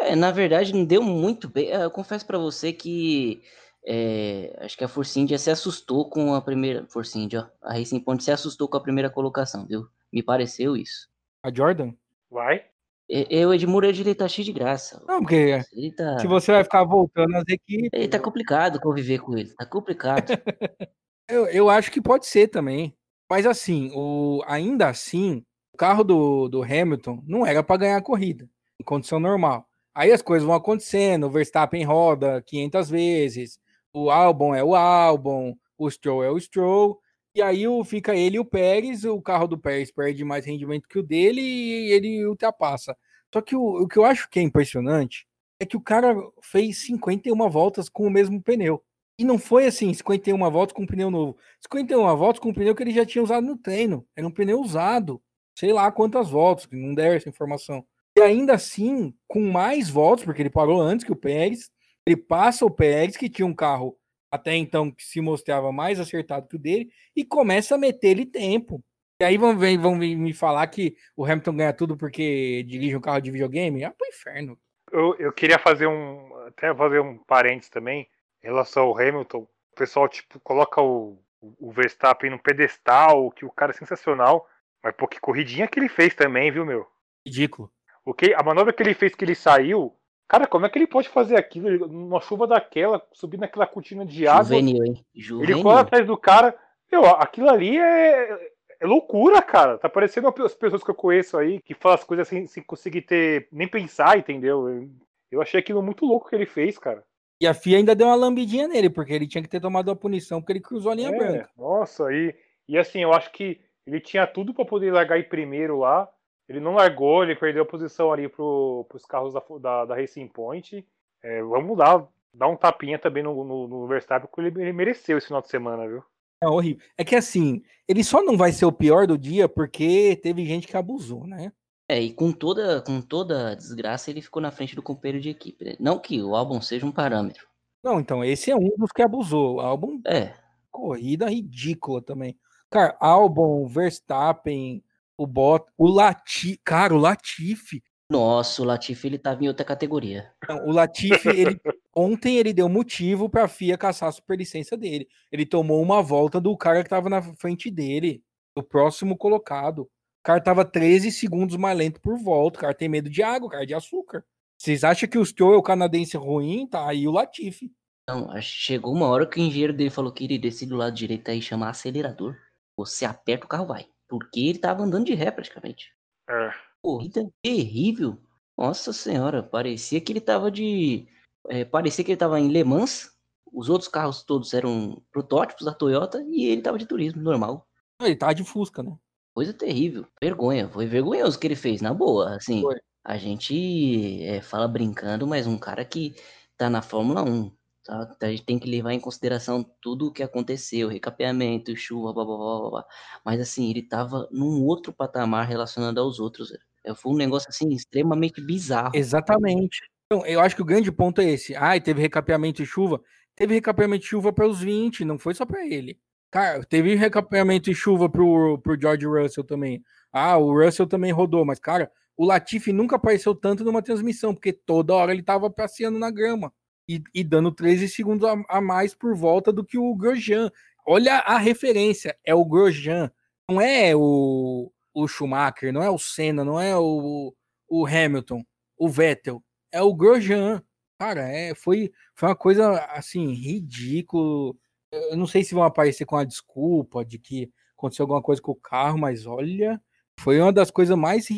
É, 0.00 0.14
na 0.14 0.30
verdade, 0.30 0.74
não 0.74 0.84
deu 0.84 1.02
muito 1.02 1.48
bem. 1.48 1.70
É, 1.70 1.84
Eu 1.84 1.90
confesso 1.90 2.26
pra 2.26 2.38
você 2.38 2.72
que 2.72 3.42
é, 3.86 4.56
acho 4.60 4.76
que 4.76 4.84
a 4.84 4.88
Force 4.88 5.18
India 5.18 5.38
se 5.38 5.50
assustou 5.50 6.10
com 6.10 6.34
a 6.34 6.42
primeira. 6.42 6.86
Force 6.88 7.18
India, 7.18 7.50
ó. 7.62 7.68
A 7.68 7.74
Racing 7.74 8.00
Point 8.00 8.22
se 8.22 8.32
assustou 8.32 8.68
com 8.68 8.76
a 8.76 8.82
primeira 8.82 9.08
colocação, 9.08 9.66
viu? 9.66 9.86
Me 10.12 10.22
pareceu 10.22 10.76
isso. 10.76 11.08
A 11.42 11.52
Jordan? 11.54 11.92
Vai? 12.30 12.64
Eu, 13.08 13.54
Edmuro, 13.54 13.86
ele 13.86 14.14
tá 14.16 14.26
cheio 14.26 14.44
de 14.44 14.52
graça. 14.52 15.00
Não, 15.06 15.20
porque 15.20 15.60
Ele 15.72 15.92
tá. 15.92 16.18
se 16.18 16.26
você 16.26 16.50
vai 16.50 16.64
ficar 16.64 16.82
voltando 16.82 17.36
as 17.36 17.44
equipes. 17.48 17.90
Ele 17.92 18.08
tá 18.08 18.18
complicado 18.18 18.80
conviver 18.80 19.20
com 19.20 19.36
ele. 19.38 19.54
Tá 19.54 19.64
complicado. 19.64 20.32
Eu, 21.28 21.46
eu 21.46 21.68
acho 21.68 21.90
que 21.90 22.00
pode 22.00 22.24
ser 22.24 22.46
também. 22.46 22.96
Mas 23.28 23.46
assim, 23.46 23.90
o, 23.92 24.44
ainda 24.46 24.88
assim, 24.88 25.44
o 25.74 25.76
carro 25.76 26.04
do, 26.04 26.48
do 26.48 26.62
Hamilton 26.62 27.20
não 27.26 27.44
era 27.44 27.64
para 27.64 27.78
ganhar 27.78 27.96
a 27.96 28.02
corrida, 28.02 28.48
em 28.80 28.84
condição 28.84 29.18
normal. 29.18 29.66
Aí 29.96 30.12
as 30.12 30.20
coisas 30.20 30.46
vão 30.46 30.54
acontecendo, 30.54 31.24
o 31.24 31.30
Verstappen 31.30 31.82
roda 31.82 32.42
500 32.42 32.90
vezes, 32.90 33.58
o 33.94 34.10
álbum 34.10 34.54
é 34.54 34.62
o 34.62 34.74
álbum, 34.74 35.56
o 35.78 35.90
Stroll 35.90 36.22
é 36.22 36.30
o 36.30 36.38
Stroll, 36.38 37.00
e 37.34 37.40
aí 37.40 37.64
fica 37.86 38.14
ele 38.14 38.36
e 38.36 38.38
o 38.38 38.44
Pérez, 38.44 39.06
o 39.06 39.22
carro 39.22 39.46
do 39.46 39.56
Pérez 39.56 39.90
perde 39.90 40.22
mais 40.22 40.44
rendimento 40.44 40.86
que 40.86 40.98
o 40.98 41.02
dele 41.02 41.40
e 41.40 41.92
ele 41.92 42.26
ultrapassa. 42.26 42.94
Só 43.32 43.40
que 43.40 43.56
o, 43.56 43.84
o 43.84 43.88
que 43.88 43.98
eu 43.98 44.04
acho 44.04 44.28
que 44.28 44.38
é 44.38 44.42
impressionante 44.42 45.26
é 45.58 45.64
que 45.64 45.78
o 45.78 45.80
cara 45.80 46.14
fez 46.42 46.76
51 46.84 47.48
voltas 47.48 47.88
com 47.88 48.06
o 48.06 48.10
mesmo 48.10 48.42
pneu. 48.42 48.84
E 49.18 49.24
não 49.24 49.38
foi 49.38 49.64
assim, 49.64 49.94
51 49.94 50.50
voltas 50.50 50.74
com 50.74 50.82
um 50.82 50.86
pneu 50.86 51.10
novo. 51.10 51.38
51 51.62 52.16
voltas 52.16 52.38
com 52.38 52.50
um 52.50 52.54
pneu 52.54 52.74
que 52.74 52.82
ele 52.82 52.92
já 52.92 53.06
tinha 53.06 53.24
usado 53.24 53.46
no 53.46 53.56
treino. 53.56 54.06
Era 54.14 54.26
um 54.26 54.30
pneu 54.30 54.60
usado. 54.60 55.22
Sei 55.54 55.72
lá 55.72 55.90
quantas 55.90 56.28
voltas, 56.28 56.68
não 56.70 56.94
deram 56.94 57.14
essa 57.16 57.30
informação. 57.30 57.82
E 58.16 58.22
ainda 58.22 58.54
assim, 58.54 59.14
com 59.28 59.40
mais 59.40 59.90
voltas, 59.90 60.24
porque 60.24 60.40
ele 60.40 60.50
parou 60.50 60.80
antes 60.80 61.04
que 61.04 61.12
o 61.12 61.16
Pérez, 61.16 61.70
ele 62.06 62.16
passa 62.16 62.64
o 62.64 62.70
Pérez, 62.70 63.16
que 63.16 63.28
tinha 63.28 63.44
um 63.44 63.54
carro 63.54 63.96
até 64.30 64.54
então 64.54 64.90
que 64.90 65.04
se 65.04 65.20
mostrava 65.20 65.70
mais 65.70 66.00
acertado 66.00 66.48
que 66.48 66.56
o 66.56 66.58
dele, 66.58 66.90
e 67.14 67.24
começa 67.24 67.74
a 67.74 67.78
meter 67.78 68.08
ele 68.08 68.26
tempo. 68.26 68.82
E 69.20 69.24
aí 69.24 69.36
vão, 69.38 69.56
vão 69.56 69.96
me 69.96 70.32
falar 70.32 70.66
que 70.66 70.94
o 71.16 71.24
Hamilton 71.24 71.56
ganha 71.56 71.72
tudo 71.72 71.96
porque 71.96 72.62
dirige 72.64 72.96
um 72.96 73.00
carro 73.00 73.20
de 73.20 73.30
videogame? 73.30 73.84
Ah, 73.84 73.90
pro 73.90 74.06
inferno. 74.08 74.58
Eu, 74.92 75.14
eu 75.16 75.32
queria 75.32 75.58
fazer 75.58 75.86
um. 75.86 76.34
Até 76.46 76.74
fazer 76.74 77.00
um 77.00 77.18
parênteses 77.18 77.70
também 77.70 78.08
em 78.42 78.46
relação 78.46 78.84
ao 78.84 78.98
Hamilton. 78.98 79.38
O 79.38 79.76
pessoal, 79.76 80.08
tipo, 80.08 80.38
coloca 80.40 80.80
o, 80.80 81.18
o 81.40 81.72
Verstappen 81.72 82.30
no 82.30 82.38
pedestal, 82.38 83.30
que 83.30 83.44
o 83.44 83.50
cara 83.50 83.72
é 83.72 83.74
sensacional. 83.74 84.46
Mas, 84.82 84.94
pô, 84.94 85.08
que 85.08 85.18
corridinha 85.18 85.66
que 85.66 85.80
ele 85.80 85.88
fez 85.88 86.14
também, 86.14 86.52
viu, 86.52 86.64
meu? 86.64 86.86
Ridículo. 87.26 87.70
O 88.06 88.14
que, 88.14 88.32
a 88.32 88.42
manobra 88.42 88.72
que 88.72 88.80
ele 88.80 88.94
fez 88.94 89.16
que 89.16 89.24
ele 89.24 89.34
saiu. 89.34 89.92
Cara, 90.28 90.46
como 90.46 90.64
é 90.64 90.68
que 90.68 90.78
ele 90.78 90.86
pode 90.86 91.08
fazer 91.08 91.36
aquilo? 91.36 91.88
Numa 91.88 92.20
chuva 92.20 92.46
daquela, 92.46 93.04
subir 93.12 93.36
naquela 93.36 93.66
cortina 93.66 94.06
de 94.06 94.28
água. 94.28 94.44
Juvenil, 94.44 94.84
hein? 94.84 95.04
Juvenil. 95.12 95.56
Ele 95.56 95.62
cola 95.62 95.80
atrás 95.80 96.06
do 96.06 96.16
cara. 96.16 96.56
Meu, 96.90 97.04
aquilo 97.04 97.50
ali 97.50 97.76
é, 97.76 98.50
é 98.80 98.86
loucura, 98.86 99.42
cara. 99.42 99.76
Tá 99.76 99.88
parecendo 99.88 100.28
as 100.28 100.54
pessoas 100.54 100.84
que 100.84 100.90
eu 100.90 100.94
conheço 100.94 101.36
aí 101.36 101.60
que 101.60 101.74
falam 101.74 101.96
as 101.96 102.04
coisas 102.04 102.28
sem, 102.28 102.46
sem 102.46 102.62
conseguir 102.62 103.02
ter. 103.02 103.48
nem 103.50 103.66
pensar, 103.66 104.16
entendeu? 104.16 104.88
Eu, 105.30 105.42
achei 105.42 105.58
aquilo 105.58 105.82
muito 105.82 106.06
louco 106.06 106.28
que 106.28 106.36
ele 106.36 106.46
fez, 106.46 106.78
cara. 106.78 107.04
E 107.40 107.46
a 107.46 107.52
FIA 107.52 107.78
ainda 107.78 107.94
deu 107.94 108.06
uma 108.06 108.14
lambidinha 108.14 108.68
nele, 108.68 108.88
porque 108.88 109.12
ele 109.12 109.26
tinha 109.26 109.42
que 109.42 109.48
ter 109.48 109.60
tomado 109.60 109.90
a 109.90 109.96
punição 109.96 110.40
porque 110.40 110.52
ele 110.52 110.60
cruzou 110.60 110.92
a 110.92 110.94
linha 110.94 111.10
É, 111.10 111.18
branca. 111.18 111.50
Nossa, 111.56 112.04
e, 112.12 112.34
e 112.68 112.78
assim, 112.78 113.02
eu 113.02 113.12
acho 113.12 113.30
que 113.32 113.60
ele 113.84 114.00
tinha 114.00 114.26
tudo 114.26 114.54
pra 114.54 114.64
poder 114.64 114.92
largar 114.92 115.18
em 115.18 115.28
primeiro 115.28 115.80
lá. 115.80 116.08
Ele 116.48 116.60
não 116.60 116.74
largou, 116.74 117.22
ele 117.22 117.34
perdeu 117.34 117.62
a 117.62 117.66
posição 117.66 118.12
ali 118.12 118.28
pro, 118.28 118.86
pros 118.88 119.04
carros 119.04 119.34
da, 119.34 119.42
da, 119.60 119.84
da 119.86 119.96
Racing 119.96 120.28
Point. 120.28 120.86
É, 121.22 121.42
vamos 121.42 121.76
dar, 121.76 122.06
dar 122.32 122.48
um 122.48 122.56
tapinha 122.56 122.98
também 122.98 123.22
no, 123.22 123.44
no, 123.44 123.66
no 123.66 123.86
Verstappen, 123.86 124.28
porque 124.28 124.40
ele, 124.40 124.62
ele 124.62 124.72
mereceu 124.72 125.18
esse 125.18 125.26
final 125.26 125.42
de 125.42 125.48
semana, 125.48 125.88
viu? 125.88 126.04
É 126.42 126.48
horrível. 126.48 126.84
É 126.96 127.04
que 127.04 127.16
assim, 127.16 127.62
ele 127.88 128.04
só 128.04 128.22
não 128.22 128.36
vai 128.36 128.52
ser 128.52 128.66
o 128.66 128.72
pior 128.72 129.06
do 129.06 129.18
dia 129.18 129.48
porque 129.48 130.16
teve 130.22 130.44
gente 130.44 130.66
que 130.66 130.76
abusou, 130.76 131.26
né? 131.26 131.52
É, 131.88 132.00
e 132.00 132.12
com 132.12 132.32
toda, 132.32 132.82
com 132.82 133.00
toda 133.00 133.50
a 133.50 133.54
desgraça, 133.54 134.10
ele 134.10 134.20
ficou 134.20 134.42
na 134.42 134.50
frente 134.50 134.74
do 134.74 134.82
companheiro 134.82 135.20
de 135.20 135.30
equipe. 135.30 135.64
né? 135.64 135.76
Não 135.78 135.98
que 135.98 136.20
o 136.20 136.34
álbum 136.34 136.60
seja 136.60 136.84
um 136.84 136.92
parâmetro. 136.92 137.46
Não, 137.82 138.00
então, 138.00 138.24
esse 138.24 138.50
é 138.50 138.56
um 138.56 138.70
dos 138.76 138.90
que 138.90 139.02
abusou. 139.02 139.60
Álbum 139.60 140.00
É, 140.04 140.34
corrida 140.70 141.30
ridícula 141.30 142.02
também. 142.02 142.36
Cara, 142.68 142.96
Albon, 143.00 143.66
Verstappen, 143.68 144.82
o 145.18 145.26
Bot, 145.26 145.66
o 145.76 145.88
Latifi, 145.88 146.60
cara, 146.64 146.94
o 146.94 146.98
Latifi. 146.98 147.82
nossa, 148.10 148.62
o 148.62 148.64
Latifi 148.64 149.06
ele 149.06 149.18
tava 149.18 149.44
em 149.44 149.48
outra 149.48 149.64
categoria. 149.64 150.32
Não, 150.48 150.66
o 150.66 150.72
Latifi, 150.72 151.28
ele 151.28 151.60
ontem 151.94 152.36
ele 152.36 152.52
deu 152.52 152.68
motivo 152.68 153.28
pra 153.28 153.48
FIA 153.48 153.78
caçar 153.78 154.08
a 154.08 154.12
superlicença 154.12 154.76
dele. 154.76 155.08
Ele 155.32 155.46
tomou 155.46 155.80
uma 155.82 156.02
volta 156.02 156.40
do 156.40 156.56
cara 156.56 156.82
que 156.84 156.90
tava 156.90 157.08
na 157.08 157.22
frente 157.22 157.70
dele, 157.70 158.22
o 158.56 158.62
próximo 158.62 159.16
colocado. 159.16 159.80
O 159.80 159.88
cara 160.22 160.40
tava 160.40 160.64
13 160.64 161.10
segundos 161.12 161.56
mais 161.56 161.76
lento 161.78 162.00
por 162.00 162.18
volta. 162.18 162.58
O 162.58 162.60
cara 162.60 162.74
tem 162.74 162.88
medo 162.88 163.08
de 163.08 163.22
água, 163.22 163.46
o 163.46 163.50
cara 163.50 163.62
é 163.62 163.66
de 163.66 163.74
açúcar. 163.74 164.24
Vocês 164.58 164.84
acham 164.84 165.08
que 165.08 165.18
o 165.18 165.24
Stroll 165.24 165.54
é 165.54 165.56
o 165.56 165.62
canadense 165.62 166.16
ruim? 166.16 166.66
Tá 166.66 166.88
aí 166.88 167.06
o 167.06 167.12
Latifi. 167.12 167.72
Não, 168.08 168.30
chegou 168.40 168.92
uma 168.92 169.06
hora 169.06 169.26
que 169.26 169.40
o 169.40 169.42
engenheiro 169.42 169.72
dele 169.72 169.90
falou 169.90 170.12
que 170.12 170.24
ele 170.24 170.38
desce 170.38 170.64
do 170.64 170.76
lado 170.76 170.94
direito 170.94 171.28
aí 171.30 171.38
e 171.38 171.42
chama 171.42 171.68
acelerador. 171.68 172.36
Você 172.76 173.04
aperta 173.04 173.46
o 173.46 173.48
carro 173.48 173.66
vai. 173.66 173.86
Porque 174.08 174.40
ele 174.40 174.58
tava 174.58 174.82
andando 174.82 175.06
de 175.06 175.14
ré 175.14 175.30
praticamente. 175.30 175.92
É. 176.28 176.50
Corrida 176.82 177.28
terrível. 177.42 178.18
Nossa 178.56 178.92
senhora, 178.92 179.42
parecia 179.42 180.00
que 180.00 180.12
ele 180.12 180.20
tava 180.20 180.50
de. 180.50 181.06
é, 181.48 181.64
parecia 181.64 182.04
que 182.04 182.12
ele 182.12 182.18
tava 182.18 182.40
em 182.40 182.48
Le 182.48 182.64
Mans. 182.64 183.14
Os 183.52 183.68
outros 183.68 183.88
carros 183.88 184.22
todos 184.22 184.52
eram 184.52 185.02
protótipos 185.10 185.64
da 185.64 185.72
Toyota 185.72 186.22
e 186.28 186.46
ele 186.46 186.62
tava 186.62 186.78
de 186.78 186.86
turismo, 186.86 187.22
normal. 187.22 187.66
Ele 188.02 188.16
tava 188.16 188.34
de 188.34 188.44
Fusca, 188.44 188.82
né? 188.82 188.96
Coisa 189.34 189.52
terrível. 189.52 190.06
Vergonha. 190.20 190.68
Foi 190.68 190.86
vergonhoso 190.86 191.36
o 191.36 191.40
que 191.40 191.46
ele 191.46 191.56
fez, 191.56 191.80
na 191.80 191.94
boa. 191.94 192.36
Assim, 192.36 192.62
Foi. 192.62 192.78
a 193.04 193.16
gente 193.16 194.22
é, 194.24 194.40
fala 194.40 194.68
brincando, 194.68 195.26
mas 195.26 195.46
um 195.46 195.58
cara 195.58 195.84
que 195.84 196.14
tá 196.56 196.68
na 196.68 196.82
Fórmula 196.82 197.22
1. 197.22 197.50
Tá? 197.86 198.16
A 198.20 198.30
gente 198.30 198.44
tem 198.44 198.58
que 198.58 198.68
levar 198.68 198.92
em 198.92 198.98
consideração 198.98 199.64
tudo 199.80 200.08
o 200.08 200.12
que 200.12 200.22
aconteceu, 200.22 200.88
recapeamento, 200.88 201.76
chuva, 201.76 202.12
blá, 202.12 202.24
blá, 202.24 202.36
blá, 202.36 202.70
blá. 202.70 202.84
Mas 203.24 203.40
assim, 203.40 203.70
ele 203.70 203.82
tava 203.82 204.28
num 204.32 204.64
outro 204.64 204.92
patamar 204.92 205.46
relacionado 205.46 205.98
aos 205.98 206.18
outros. 206.18 206.52
É, 206.84 206.92
Foi 206.94 207.12
um 207.12 207.16
negócio 207.16 207.48
assim 207.48 207.68
extremamente 207.72 208.40
bizarro. 208.40 208.90
Exatamente. 208.92 209.78
Então, 210.06 210.26
eu 210.26 210.40
acho 210.40 210.56
que 210.56 210.62
o 210.62 210.64
grande 210.64 210.90
ponto 210.90 211.20
é 211.20 211.30
esse. 211.30 211.54
Ai, 211.54 211.80
teve 211.80 212.00
recapeamento 212.00 212.60
de 212.62 212.68
chuva. 212.68 213.00
Teve 213.36 213.54
recapeamento 213.54 214.02
de 214.02 214.08
chuva 214.08 214.32
para 214.32 214.48
os 214.48 214.60
20, 214.60 215.04
não 215.04 215.18
foi 215.18 215.34
só 215.34 215.46
para 215.46 215.64
ele. 215.64 216.00
Cara, 216.30 216.64
teve 216.64 216.94
recapeamento 216.96 217.70
de 217.70 217.74
chuva 217.74 218.08
pro, 218.08 218.58
pro 218.58 218.80
George 218.80 219.06
Russell 219.06 219.44
também. 219.44 219.82
Ah, 220.12 220.36
o 220.36 220.52
Russell 220.52 220.86
também 220.86 221.12
rodou, 221.12 221.44
mas, 221.44 221.60
cara, 221.60 221.90
o 222.16 222.24
Latifi 222.24 222.72
nunca 222.72 222.96
apareceu 222.96 223.34
tanto 223.34 223.62
numa 223.62 223.82
transmissão, 223.82 224.34
porque 224.34 224.52
toda 224.52 224.94
hora 224.94 225.12
ele 225.12 225.22
tava 225.22 225.48
passeando 225.48 225.98
na 225.98 226.10
grama 226.10 226.52
e, 226.88 227.02
e 227.14 227.24
dando 227.24 227.50
13 227.50 227.88
segundos 227.88 228.28
a, 228.28 228.36
a 228.48 228.60
mais 228.60 228.94
por 228.94 229.14
volta 229.14 229.52
do 229.52 229.64
que 229.64 229.78
o 229.78 229.94
Grosjean. 229.94 230.50
Olha 230.86 231.18
a 231.18 231.38
referência, 231.38 232.16
é 232.24 232.34
o 232.34 232.44
Grosjean, 232.44 233.10
não 233.50 233.60
é 233.60 233.94
o, 233.94 234.72
o 234.94 235.08
Schumacher, 235.08 235.72
não 235.72 235.82
é 235.82 235.90
o 235.90 235.98
Senna, 235.98 236.44
não 236.44 236.60
é 236.60 236.76
o, 236.76 237.34
o 237.68 237.86
Hamilton, 237.86 238.44
o 238.78 238.88
Vettel, 238.88 239.42
é 239.72 239.82
o 239.82 239.94
Grosjean. 239.94 240.62
Cara, 240.98 241.28
é, 241.28 241.54
foi, 241.54 241.92
foi 242.14 242.28
uma 242.28 242.36
coisa 242.36 242.78
assim, 242.92 243.32
ridículo. 243.32 244.56
Eu 244.90 245.16
não 245.16 245.26
sei 245.26 245.44
se 245.44 245.54
vão 245.54 245.64
aparecer 245.64 246.06
com 246.06 246.16
a 246.16 246.24
desculpa 246.24 247.04
de 247.04 247.18
que 247.18 247.50
aconteceu 247.76 248.04
alguma 248.04 248.22
coisa 248.22 248.40
com 248.40 248.52
o 248.52 248.56
carro, 248.56 248.98
mas 248.98 249.26
olha, 249.26 249.80
foi 250.18 250.40
uma 250.40 250.52
das 250.52 250.70
coisas 250.70 250.96
mais 250.96 251.28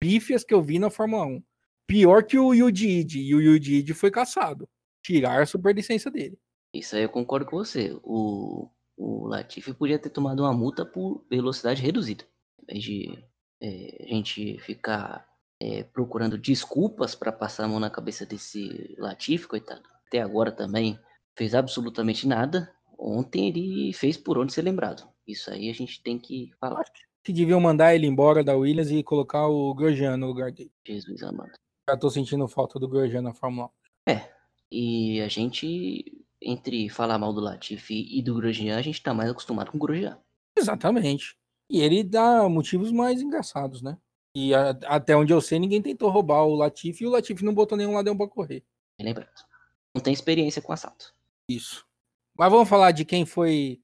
pífias 0.00 0.44
que 0.44 0.54
eu 0.54 0.62
vi 0.62 0.78
na 0.78 0.88
Fórmula 0.88 1.26
1. 1.26 1.42
Pior 1.86 2.24
que 2.24 2.38
o 2.38 2.54
Yuji 2.54 3.06
e 3.14 3.34
o 3.34 3.40
Yuji 3.40 3.92
foi 3.92 4.10
caçado. 4.10 4.68
Tiraram 5.04 5.42
a 5.42 5.46
superlicença 5.46 6.10
dele. 6.10 6.38
Isso 6.74 6.96
aí 6.96 7.02
eu 7.02 7.08
concordo 7.08 7.46
com 7.46 7.56
você. 7.56 7.96
O, 8.02 8.70
o 8.96 9.26
Latifi 9.28 9.74
podia 9.74 9.98
ter 9.98 10.10
tomado 10.10 10.40
uma 10.40 10.52
multa 10.52 10.84
por 10.84 11.24
velocidade 11.30 11.82
reduzida. 11.82 12.24
Em 12.62 12.72
vez 12.72 12.82
de 12.82 13.24
é, 13.62 14.04
a 14.04 14.14
gente 14.14 14.58
ficar 14.60 15.28
é, 15.60 15.84
procurando 15.84 16.38
desculpas 16.38 17.14
para 17.14 17.30
passar 17.30 17.64
a 17.64 17.68
mão 17.68 17.78
na 17.78 17.90
cabeça 17.90 18.24
desse 18.24 18.94
Latifi, 18.98 19.46
coitado. 19.46 19.82
Até 20.06 20.20
agora 20.20 20.50
também 20.50 20.98
fez 21.36 21.54
absolutamente 21.54 22.26
nada. 22.26 22.72
Ontem 22.98 23.48
ele 23.48 23.92
fez 23.92 24.16
por 24.16 24.38
onde 24.38 24.52
ser 24.52 24.62
lembrado. 24.62 25.06
Isso 25.26 25.50
aí 25.50 25.68
a 25.70 25.74
gente 25.74 26.02
tem 26.02 26.18
que 26.18 26.50
falar. 26.58 26.84
Que 27.22 27.32
deviam 27.32 27.60
mandar 27.60 27.94
ele 27.94 28.06
embora 28.06 28.42
da 28.42 28.54
Williams 28.54 28.90
e 28.90 29.02
colocar 29.02 29.46
o 29.48 29.74
Grosjean 29.74 30.16
no 30.16 30.26
lugar 30.26 30.50
dele. 30.52 30.72
Jesus 30.86 31.22
amado. 31.22 31.52
Já 31.88 31.96
tô 31.96 32.10
sentindo 32.10 32.48
falta 32.48 32.78
do 32.78 32.88
Grosjean 32.88 33.22
na 33.22 33.34
Fórmula 33.34 33.70
1. 34.08 34.33
E 34.70 35.20
a 35.20 35.28
gente, 35.28 36.24
entre 36.40 36.88
falar 36.88 37.18
mal 37.18 37.32
do 37.32 37.40
Latifi 37.40 38.06
e 38.10 38.22
do 38.22 38.34
Grosjean, 38.34 38.76
a 38.76 38.82
gente 38.82 39.02
tá 39.02 39.14
mais 39.14 39.30
acostumado 39.30 39.70
com 39.70 39.76
o 39.76 39.80
Grosjean. 39.80 40.18
Exatamente. 40.56 41.36
E 41.70 41.80
ele 41.80 42.02
dá 42.04 42.48
motivos 42.48 42.92
mais 42.92 43.20
engraçados, 43.22 43.82
né? 43.82 43.96
E 44.36 44.52
a- 44.54 44.70
até 44.86 45.16
onde 45.16 45.32
eu 45.32 45.40
sei, 45.40 45.58
ninguém 45.58 45.80
tentou 45.80 46.10
roubar 46.10 46.44
o 46.44 46.54
Latifi 46.54 47.04
e 47.04 47.06
o 47.06 47.10
Latifi 47.10 47.44
não 47.44 47.54
botou 47.54 47.78
nenhum 47.78 47.94
ladrão 47.94 48.16
pra 48.16 48.26
correr. 48.28 48.64
Bem 48.98 49.06
lembrado. 49.06 49.30
Não 49.94 50.02
tem 50.02 50.12
experiência 50.12 50.60
com 50.60 50.72
assalto. 50.72 51.14
Isso. 51.48 51.86
Mas 52.36 52.50
vamos 52.50 52.68
falar 52.68 52.90
de 52.90 53.04
quem 53.04 53.24
foi 53.24 53.80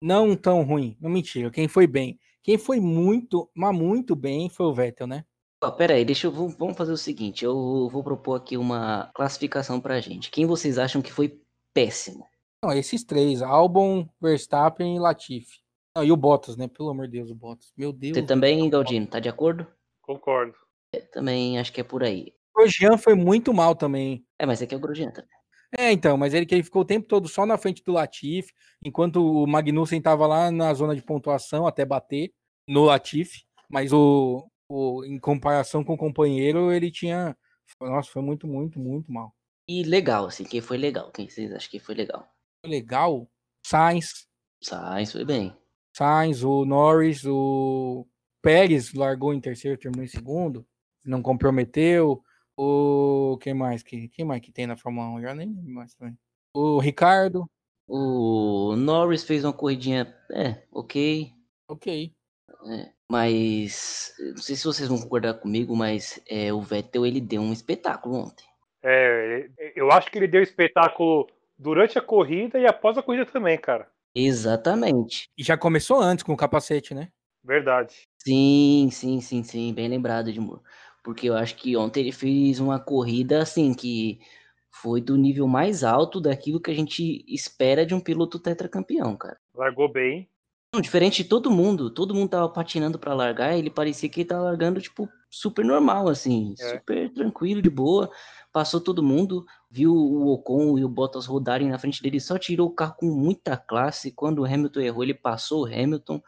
não 0.00 0.34
tão 0.34 0.62
ruim. 0.62 0.96
Não 1.00 1.10
mentira, 1.10 1.50
quem 1.50 1.68
foi 1.68 1.86
bem. 1.86 2.18
Quem 2.42 2.56
foi 2.56 2.80
muito, 2.80 3.50
mas 3.54 3.76
muito 3.76 4.16
bem 4.16 4.48
foi 4.48 4.64
o 4.66 4.72
Vettel, 4.74 5.06
né? 5.06 5.24
Ó, 5.62 5.70
pera 5.70 5.94
aí, 5.94 6.04
deixa 6.06 6.26
eu, 6.26 6.32
vamos 6.32 6.76
fazer 6.76 6.92
o 6.92 6.96
seguinte, 6.96 7.44
eu 7.44 7.88
vou 7.90 8.02
propor 8.02 8.36
aqui 8.36 8.56
uma 8.56 9.10
classificação 9.14 9.78
pra 9.78 10.00
gente. 10.00 10.30
Quem 10.30 10.46
vocês 10.46 10.78
acham 10.78 11.02
que 11.02 11.12
foi 11.12 11.38
péssimo? 11.74 12.26
Não, 12.64 12.72
esses 12.72 13.04
três, 13.04 13.42
Albon, 13.42 14.08
Verstappen 14.20 14.96
e 14.96 14.98
Latifi. 14.98 15.58
Ah, 15.94 16.04
e 16.04 16.10
o 16.10 16.16
Bottas, 16.16 16.56
né? 16.56 16.66
Pelo 16.66 16.88
amor 16.88 17.06
de 17.06 17.12
Deus, 17.12 17.30
o 17.30 17.34
Bottas. 17.34 17.72
Meu 17.76 17.92
Deus. 17.92 18.16
Você 18.16 18.22
também, 18.22 18.70
Galdino, 18.70 19.06
tá 19.06 19.20
de 19.20 19.28
acordo? 19.28 19.66
Concordo. 20.00 20.54
É, 20.94 21.00
também 21.00 21.58
acho 21.58 21.72
que 21.72 21.80
é 21.80 21.84
por 21.84 22.02
aí. 22.02 22.32
O 22.54 22.60
Grosjean 22.60 22.96
foi 22.96 23.14
muito 23.14 23.52
mal 23.52 23.74
também. 23.74 24.24
É, 24.38 24.46
mas 24.46 24.62
é 24.62 24.66
que 24.66 24.74
é 24.74 24.78
o 24.78 24.80
Grosjean 24.80 25.10
também. 25.10 25.30
É, 25.78 25.92
então, 25.92 26.16
mas 26.16 26.34
ele 26.34 26.46
que 26.46 26.54
ele 26.54 26.64
ficou 26.64 26.82
o 26.82 26.86
tempo 26.86 27.06
todo 27.06 27.28
só 27.28 27.46
na 27.46 27.56
frente 27.56 27.84
do 27.84 27.92
Latifi, 27.92 28.52
enquanto 28.84 29.16
o 29.16 29.46
Magnussen 29.46 30.00
tava 30.00 30.26
lá 30.26 30.50
na 30.50 30.72
zona 30.74 30.96
de 30.96 31.02
pontuação 31.02 31.66
até 31.66 31.84
bater 31.84 32.32
no 32.66 32.84
Latifi, 32.84 33.44
mas 33.70 33.92
o, 33.92 34.49
o 34.70 35.04
em 35.04 35.18
comparação 35.18 35.82
com 35.82 35.94
o 35.94 35.98
companheiro, 35.98 36.72
ele 36.72 36.90
tinha 36.90 37.36
nossa, 37.80 38.10
foi 38.10 38.22
muito, 38.22 38.46
muito, 38.46 38.78
muito 38.78 39.10
mal. 39.12 39.34
E 39.68 39.82
legal, 39.82 40.26
assim, 40.26 40.44
quem 40.44 40.60
foi 40.60 40.76
legal? 40.76 41.10
Quem 41.12 41.28
vocês 41.28 41.52
acham 41.52 41.70
que 41.70 41.78
foi 41.78 41.94
legal? 41.94 42.28
Legal? 42.64 43.30
Sainz. 43.64 44.26
Sainz 44.62 45.12
foi 45.12 45.24
bem. 45.24 45.56
Sainz, 45.96 46.42
o 46.42 46.64
Norris, 46.64 47.24
o 47.24 48.06
Pérez 48.42 48.92
largou 48.92 49.32
em 49.32 49.40
terceiro, 49.40 49.78
terminou 49.78 50.04
em 50.04 50.08
segundo, 50.08 50.66
não 51.04 51.22
comprometeu. 51.22 52.22
O 52.56 53.38
quem 53.40 53.54
mais 53.54 53.82
que 53.82 54.08
quem 54.08 54.24
mais 54.24 54.40
que 54.40 54.52
tem 54.52 54.66
na 54.66 54.76
Fórmula 54.76 55.08
1? 55.18 55.22
Já 55.22 55.34
nem 55.34 55.46
lembro 55.46 55.70
mais 55.70 55.94
também. 55.94 56.16
O 56.54 56.78
Ricardo. 56.78 57.48
O 57.88 58.76
Norris 58.76 59.24
fez 59.24 59.44
uma 59.44 59.52
corridinha, 59.52 60.14
é, 60.30 60.64
ok. 60.70 61.32
Ok. 61.68 62.12
É, 62.66 62.90
mas 63.10 64.12
não 64.18 64.36
sei 64.36 64.56
se 64.56 64.64
vocês 64.64 64.88
vão 64.88 65.00
concordar 65.00 65.34
comigo, 65.34 65.74
mas 65.74 66.20
é, 66.28 66.52
o 66.52 66.60
Vettel 66.60 67.06
ele 67.06 67.20
deu 67.20 67.40
um 67.40 67.52
espetáculo 67.52 68.16
ontem. 68.16 68.44
É, 68.82 69.48
eu 69.74 69.90
acho 69.90 70.10
que 70.10 70.18
ele 70.18 70.28
deu 70.28 70.42
espetáculo 70.42 71.26
durante 71.58 71.98
a 71.98 72.02
corrida 72.02 72.58
e 72.58 72.66
após 72.66 72.96
a 72.96 73.02
corrida 73.02 73.26
também, 73.26 73.58
cara. 73.58 73.88
Exatamente. 74.14 75.28
E 75.36 75.42
já 75.42 75.56
começou 75.56 76.00
antes 76.00 76.24
com 76.24 76.32
o 76.32 76.36
capacete, 76.36 76.94
né? 76.94 77.08
Verdade. 77.44 78.08
Sim, 78.18 78.88
sim, 78.90 79.20
sim, 79.20 79.42
sim, 79.42 79.72
bem 79.72 79.88
lembrado, 79.88 80.28
Edmur. 80.28 80.62
Porque 81.02 81.28
eu 81.28 81.36
acho 81.36 81.56
que 81.56 81.76
ontem 81.76 82.00
ele 82.00 82.12
fez 82.12 82.60
uma 82.60 82.78
corrida 82.78 83.40
assim 83.42 83.72
que 83.72 84.20
foi 84.70 85.00
do 85.00 85.16
nível 85.16 85.46
mais 85.46 85.82
alto 85.82 86.20
daquilo 86.20 86.60
que 86.60 86.70
a 86.70 86.74
gente 86.74 87.24
espera 87.26 87.84
de 87.84 87.94
um 87.94 88.00
piloto 88.00 88.38
tetracampeão, 88.38 89.16
cara. 89.16 89.38
Largou 89.54 89.90
bem. 89.90 90.28
Não, 90.72 90.80
diferente 90.80 91.24
de 91.24 91.28
todo 91.28 91.50
mundo, 91.50 91.90
todo 91.90 92.14
mundo 92.14 92.30
tava 92.30 92.48
patinando 92.48 92.96
para 92.96 93.12
largar, 93.12 93.58
ele 93.58 93.68
parecia 93.68 94.08
que 94.08 94.20
ele 94.20 94.28
tava 94.28 94.42
largando, 94.42 94.80
tipo, 94.80 95.08
super 95.28 95.64
normal, 95.64 96.08
assim, 96.08 96.54
é. 96.60 96.78
super 96.78 97.12
tranquilo, 97.12 97.60
de 97.60 97.68
boa. 97.68 98.08
Passou 98.52 98.80
todo 98.80 99.02
mundo, 99.02 99.44
viu 99.68 99.92
o 99.92 100.28
Ocon 100.32 100.78
e 100.78 100.84
o 100.84 100.88
Bottas 100.88 101.26
rodarem 101.26 101.68
na 101.68 101.78
frente 101.78 102.00
dele, 102.00 102.20
só 102.20 102.38
tirou 102.38 102.68
o 102.68 102.74
carro 102.74 102.94
com 102.98 103.06
muita 103.06 103.56
classe. 103.56 104.12
Quando 104.12 104.40
o 104.40 104.44
Hamilton 104.44 104.80
errou, 104.80 105.02
ele 105.02 105.14
passou 105.14 105.62
o 105.62 105.66
Hamilton. 105.66 106.22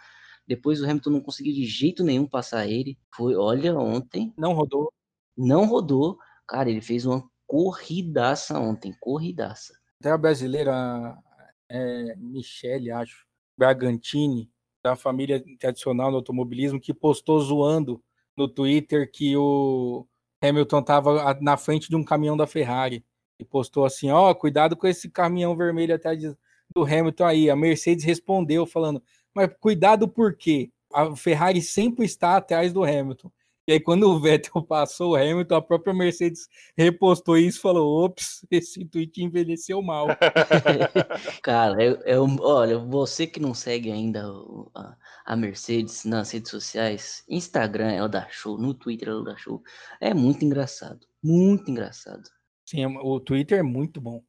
Depois 0.44 0.81
o 0.81 0.85
Hamilton 0.85 1.11
não 1.11 1.20
conseguiu 1.20 1.55
de 1.55 1.64
jeito 1.64 2.02
nenhum 2.02 2.26
passar 2.26 2.66
ele. 2.66 2.98
Foi, 3.14 3.37
olha, 3.37 3.78
ontem. 3.78 4.35
Não 4.37 4.55
rodou. 4.55 4.92
Não 5.37 5.66
rodou. 5.66 6.18
Cara, 6.48 6.68
ele 6.68 6.81
fez 6.81 7.07
uma 7.07 7.22
corridaça 7.46 8.59
ontem, 8.59 8.92
corridaça. 9.00 9.72
Até 10.00 10.11
a 10.11 10.18
brasileira 10.18 11.16
é, 11.68 12.16
Michele, 12.16 12.90
acho 12.90 13.24
Bragantini, 13.56 14.50
da 14.82 14.96
família 14.96 15.42
tradicional 15.58 16.10
do 16.10 16.16
automobilismo, 16.16 16.80
que 16.80 16.92
postou 16.92 17.40
zoando 17.40 18.02
no 18.36 18.48
Twitter 18.48 19.10
que 19.10 19.36
o 19.36 20.06
Hamilton 20.42 20.80
estava 20.80 21.38
na 21.40 21.56
frente 21.56 21.88
de 21.88 21.96
um 21.96 22.04
caminhão 22.04 22.36
da 22.36 22.46
Ferrari. 22.46 23.04
E 23.38 23.44
postou 23.44 23.84
assim: 23.84 24.10
Ó, 24.10 24.30
oh, 24.30 24.34
cuidado 24.34 24.76
com 24.76 24.86
esse 24.86 25.08
caminhão 25.08 25.56
vermelho 25.56 25.94
atrás 25.94 26.20
do 26.74 26.84
Hamilton 26.84 27.24
aí. 27.24 27.50
A 27.50 27.56
Mercedes 27.56 28.04
respondeu 28.04 28.66
falando: 28.66 29.02
Mas 29.34 29.50
cuidado 29.60 30.08
por 30.08 30.36
quê? 30.36 30.70
A 30.92 31.16
Ferrari 31.16 31.62
sempre 31.62 32.04
está 32.04 32.36
atrás 32.36 32.72
do 32.72 32.84
Hamilton. 32.84 33.30
E 33.66 33.75
aí, 33.75 33.81
quando 33.81 34.11
o 34.11 34.18
Vettel 34.18 34.62
passou 34.66 35.12
o 35.12 35.16
Hamilton, 35.16 35.55
a 35.55 35.62
própria 35.62 35.94
Mercedes 35.94 36.48
repostou 36.77 37.38
isso 37.38 37.59
e 37.59 37.62
falou: 37.62 38.05
ops, 38.05 38.44
esse 38.51 38.85
tweet 38.85 39.22
envelheceu 39.22 39.81
mal. 39.81 40.09
Cara, 41.42 41.83
eu, 41.83 41.96
eu, 42.03 42.27
olha, 42.40 42.79
você 42.79 43.27
que 43.27 43.38
não 43.38 43.55
segue 43.55 43.92
ainda 43.92 44.25
a, 44.75 44.96
a, 45.25 45.37
Mercedes 45.37 46.05
nas 46.05 46.33
redes 46.33 46.51
sociais, 46.51 47.25
Instagram 47.29 47.92
é 47.92 48.03
o 48.03 48.09
da 48.09 48.29
show, 48.29 48.59
no 48.59 48.75
Twitter 48.75 49.09
é 49.09 49.14
o 49.14 49.22
da 49.22 49.37
show. 49.37 49.62
É 50.01 50.12
muito 50.12 50.44
engraçado. 50.44 51.07
Muito 51.22 51.70
engraçado. 51.70 52.29
Sim, 52.64 52.87
o 52.87 53.20
Twitter 53.20 53.61
é 53.61 53.62
muito 53.62 54.01
bom. 54.01 54.22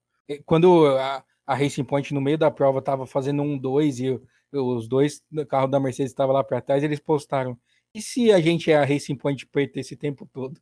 Quando 0.46 0.88
a, 0.98 1.24
a 1.46 1.56
Racing 1.56 1.84
Point 1.84 2.14
no 2.14 2.22
meio 2.22 2.38
da 2.38 2.52
prova 2.52 2.80
estava 2.80 3.06
fazendo 3.06 3.42
um 3.42 3.58
dois 3.58 4.00
e 4.00 4.20
os 4.52 4.88
dois 4.88 5.24
carros 5.50 5.72
da 5.72 5.80
Mercedes 5.80 6.12
estavam 6.12 6.36
lá 6.36 6.44
para 6.44 6.62
trás, 6.62 6.84
eles 6.84 7.00
postaram. 7.00 7.58
E 7.96 8.02
se 8.02 8.32
a 8.32 8.42
gente 8.42 8.72
é 8.72 8.76
a 8.76 8.84
Racing 8.84 9.16
Point 9.16 9.46
preto 9.46 9.78
esse 9.78 9.96
tempo 9.96 10.26
todo? 10.32 10.60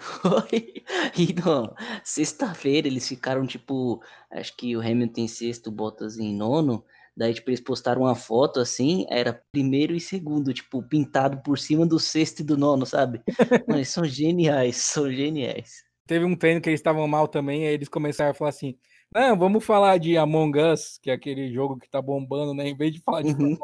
Foi. 0.00 0.74
E 1.16 1.32
não, 1.34 1.74
sexta-feira 2.04 2.86
eles 2.86 3.08
ficaram 3.08 3.46
tipo, 3.46 4.00
acho 4.30 4.56
que 4.56 4.76
o 4.76 4.80
Hamilton 4.80 5.22
em 5.22 5.28
sexto, 5.28 5.70
Bottas 5.70 6.16
em 6.18 6.34
nono. 6.34 6.84
Daí, 7.16 7.34
tipo, 7.34 7.50
eles 7.50 7.60
postaram 7.60 8.02
uma 8.02 8.14
foto 8.14 8.60
assim, 8.60 9.04
era 9.08 9.42
primeiro 9.50 9.94
e 9.94 10.00
segundo, 10.00 10.52
tipo, 10.54 10.82
pintado 10.82 11.42
por 11.42 11.58
cima 11.58 11.84
do 11.86 11.98
sexto 11.98 12.40
e 12.40 12.44
do 12.44 12.56
nono, 12.56 12.86
sabe? 12.86 13.20
Mano, 13.66 13.78
eles 13.78 13.88
são 13.88 14.04
geniais, 14.04 14.76
são 14.76 15.10
geniais. 15.10 15.82
Teve 16.06 16.24
um 16.24 16.36
treino 16.36 16.60
que 16.60 16.68
eles 16.68 16.80
estavam 16.80 17.06
mal 17.08 17.26
também, 17.26 17.66
aí 17.66 17.74
eles 17.74 17.88
começaram 17.88 18.30
a 18.30 18.34
falar 18.34 18.50
assim: 18.50 18.76
não, 19.14 19.38
vamos 19.38 19.64
falar 19.64 19.98
de 19.98 20.16
Among 20.18 20.58
Us, 20.60 20.98
que 21.02 21.10
é 21.10 21.14
aquele 21.14 21.52
jogo 21.52 21.78
que 21.78 21.88
tá 21.88 22.00
bombando, 22.00 22.52
né? 22.52 22.68
Em 22.68 22.76
vez 22.76 22.92
de 22.92 23.00
falar 23.00 23.22
de 23.22 23.30
uhum. 23.30 23.56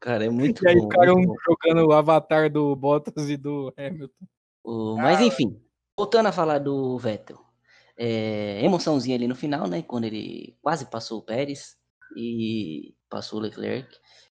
Cara, 0.00 0.24
é 0.24 0.30
muito 0.30 0.64
e 0.64 0.68
aí 0.68 0.76
bom. 0.76 0.82
ficaram 0.82 1.16
jogando 1.46 1.86
o 1.86 1.92
avatar 1.92 2.50
do 2.50 2.74
Bottas 2.74 3.28
e 3.28 3.36
do 3.36 3.72
Hamilton. 3.76 4.26
Uh, 4.64 4.96
mas 4.96 5.20
enfim, 5.20 5.60
voltando 5.96 6.26
a 6.26 6.32
falar 6.32 6.58
do 6.58 6.98
Vettel. 6.98 7.38
É, 7.98 8.62
emoçãozinha 8.64 9.16
ali 9.16 9.26
no 9.26 9.34
final, 9.34 9.66
né? 9.66 9.82
Quando 9.82 10.04
ele 10.04 10.56
quase 10.60 10.86
passou 10.86 11.18
o 11.18 11.22
Pérez 11.22 11.76
e 12.16 12.94
passou 13.08 13.38
o 13.38 13.42
Leclerc. 13.42 13.88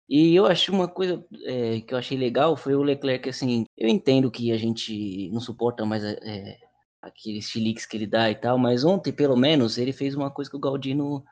E 0.10 0.36
eu 0.36 0.46
acho 0.46 0.72
uma 0.72 0.88
coisa 0.88 1.26
é, 1.44 1.82
que 1.82 1.94
eu 1.94 1.98
achei 1.98 2.18
legal 2.18 2.56
foi 2.56 2.76
o 2.76 2.84
Leclerc, 2.84 3.28
assim, 3.28 3.66
eu 3.78 3.90
entendo 3.90 4.32
que 4.32 4.54
a 4.54 4.58
gente 4.58 5.30
não 5.32 5.42
suporta 5.42 5.86
mais 5.86 6.02
é, 6.04 6.58
aqueles 7.02 7.50
chiliques 7.50 7.86
que 7.86 7.98
ele 7.98 8.08
dá 8.08 8.30
e 8.30 8.36
tal, 8.36 8.58
mas 8.58 8.84
ontem, 8.84 9.12
pelo 9.12 9.36
menos, 9.36 9.78
ele 9.78 9.94
fez 9.94 10.16
uma 10.16 10.32
coisa 10.32 10.50
que 10.50 10.58
o 10.58 10.60
Galdino 10.60 11.24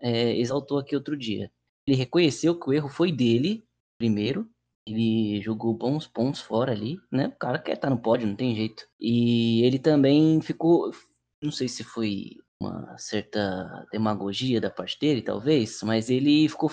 é, 0.00 0.36
exaltou 0.36 0.78
aqui 0.78 0.94
outro 0.94 1.16
dia. 1.16 1.50
Ele 1.86 1.96
reconheceu 1.96 2.58
que 2.58 2.68
o 2.68 2.72
erro 2.72 2.88
foi 2.88 3.12
dele, 3.12 3.64
primeiro, 3.98 4.48
ele 4.86 5.40
jogou 5.42 5.74
bons 5.74 6.06
pontos 6.06 6.40
fora 6.40 6.72
ali, 6.72 6.98
né? 7.10 7.28
O 7.28 7.38
cara 7.38 7.58
quer 7.58 7.74
estar 7.74 7.88
tá 7.88 7.94
no 7.94 8.00
pódio, 8.00 8.26
não 8.26 8.36
tem 8.36 8.54
jeito. 8.54 8.86
E 8.98 9.62
ele 9.62 9.78
também 9.78 10.40
ficou, 10.40 10.90
não 11.42 11.52
sei 11.52 11.68
se 11.68 11.84
foi 11.84 12.36
uma 12.60 12.96
certa 12.98 13.86
demagogia 13.92 14.60
da 14.60 14.70
parte 14.70 14.98
dele, 14.98 15.22
talvez, 15.22 15.82
mas 15.82 16.10
ele 16.10 16.48
ficou, 16.48 16.70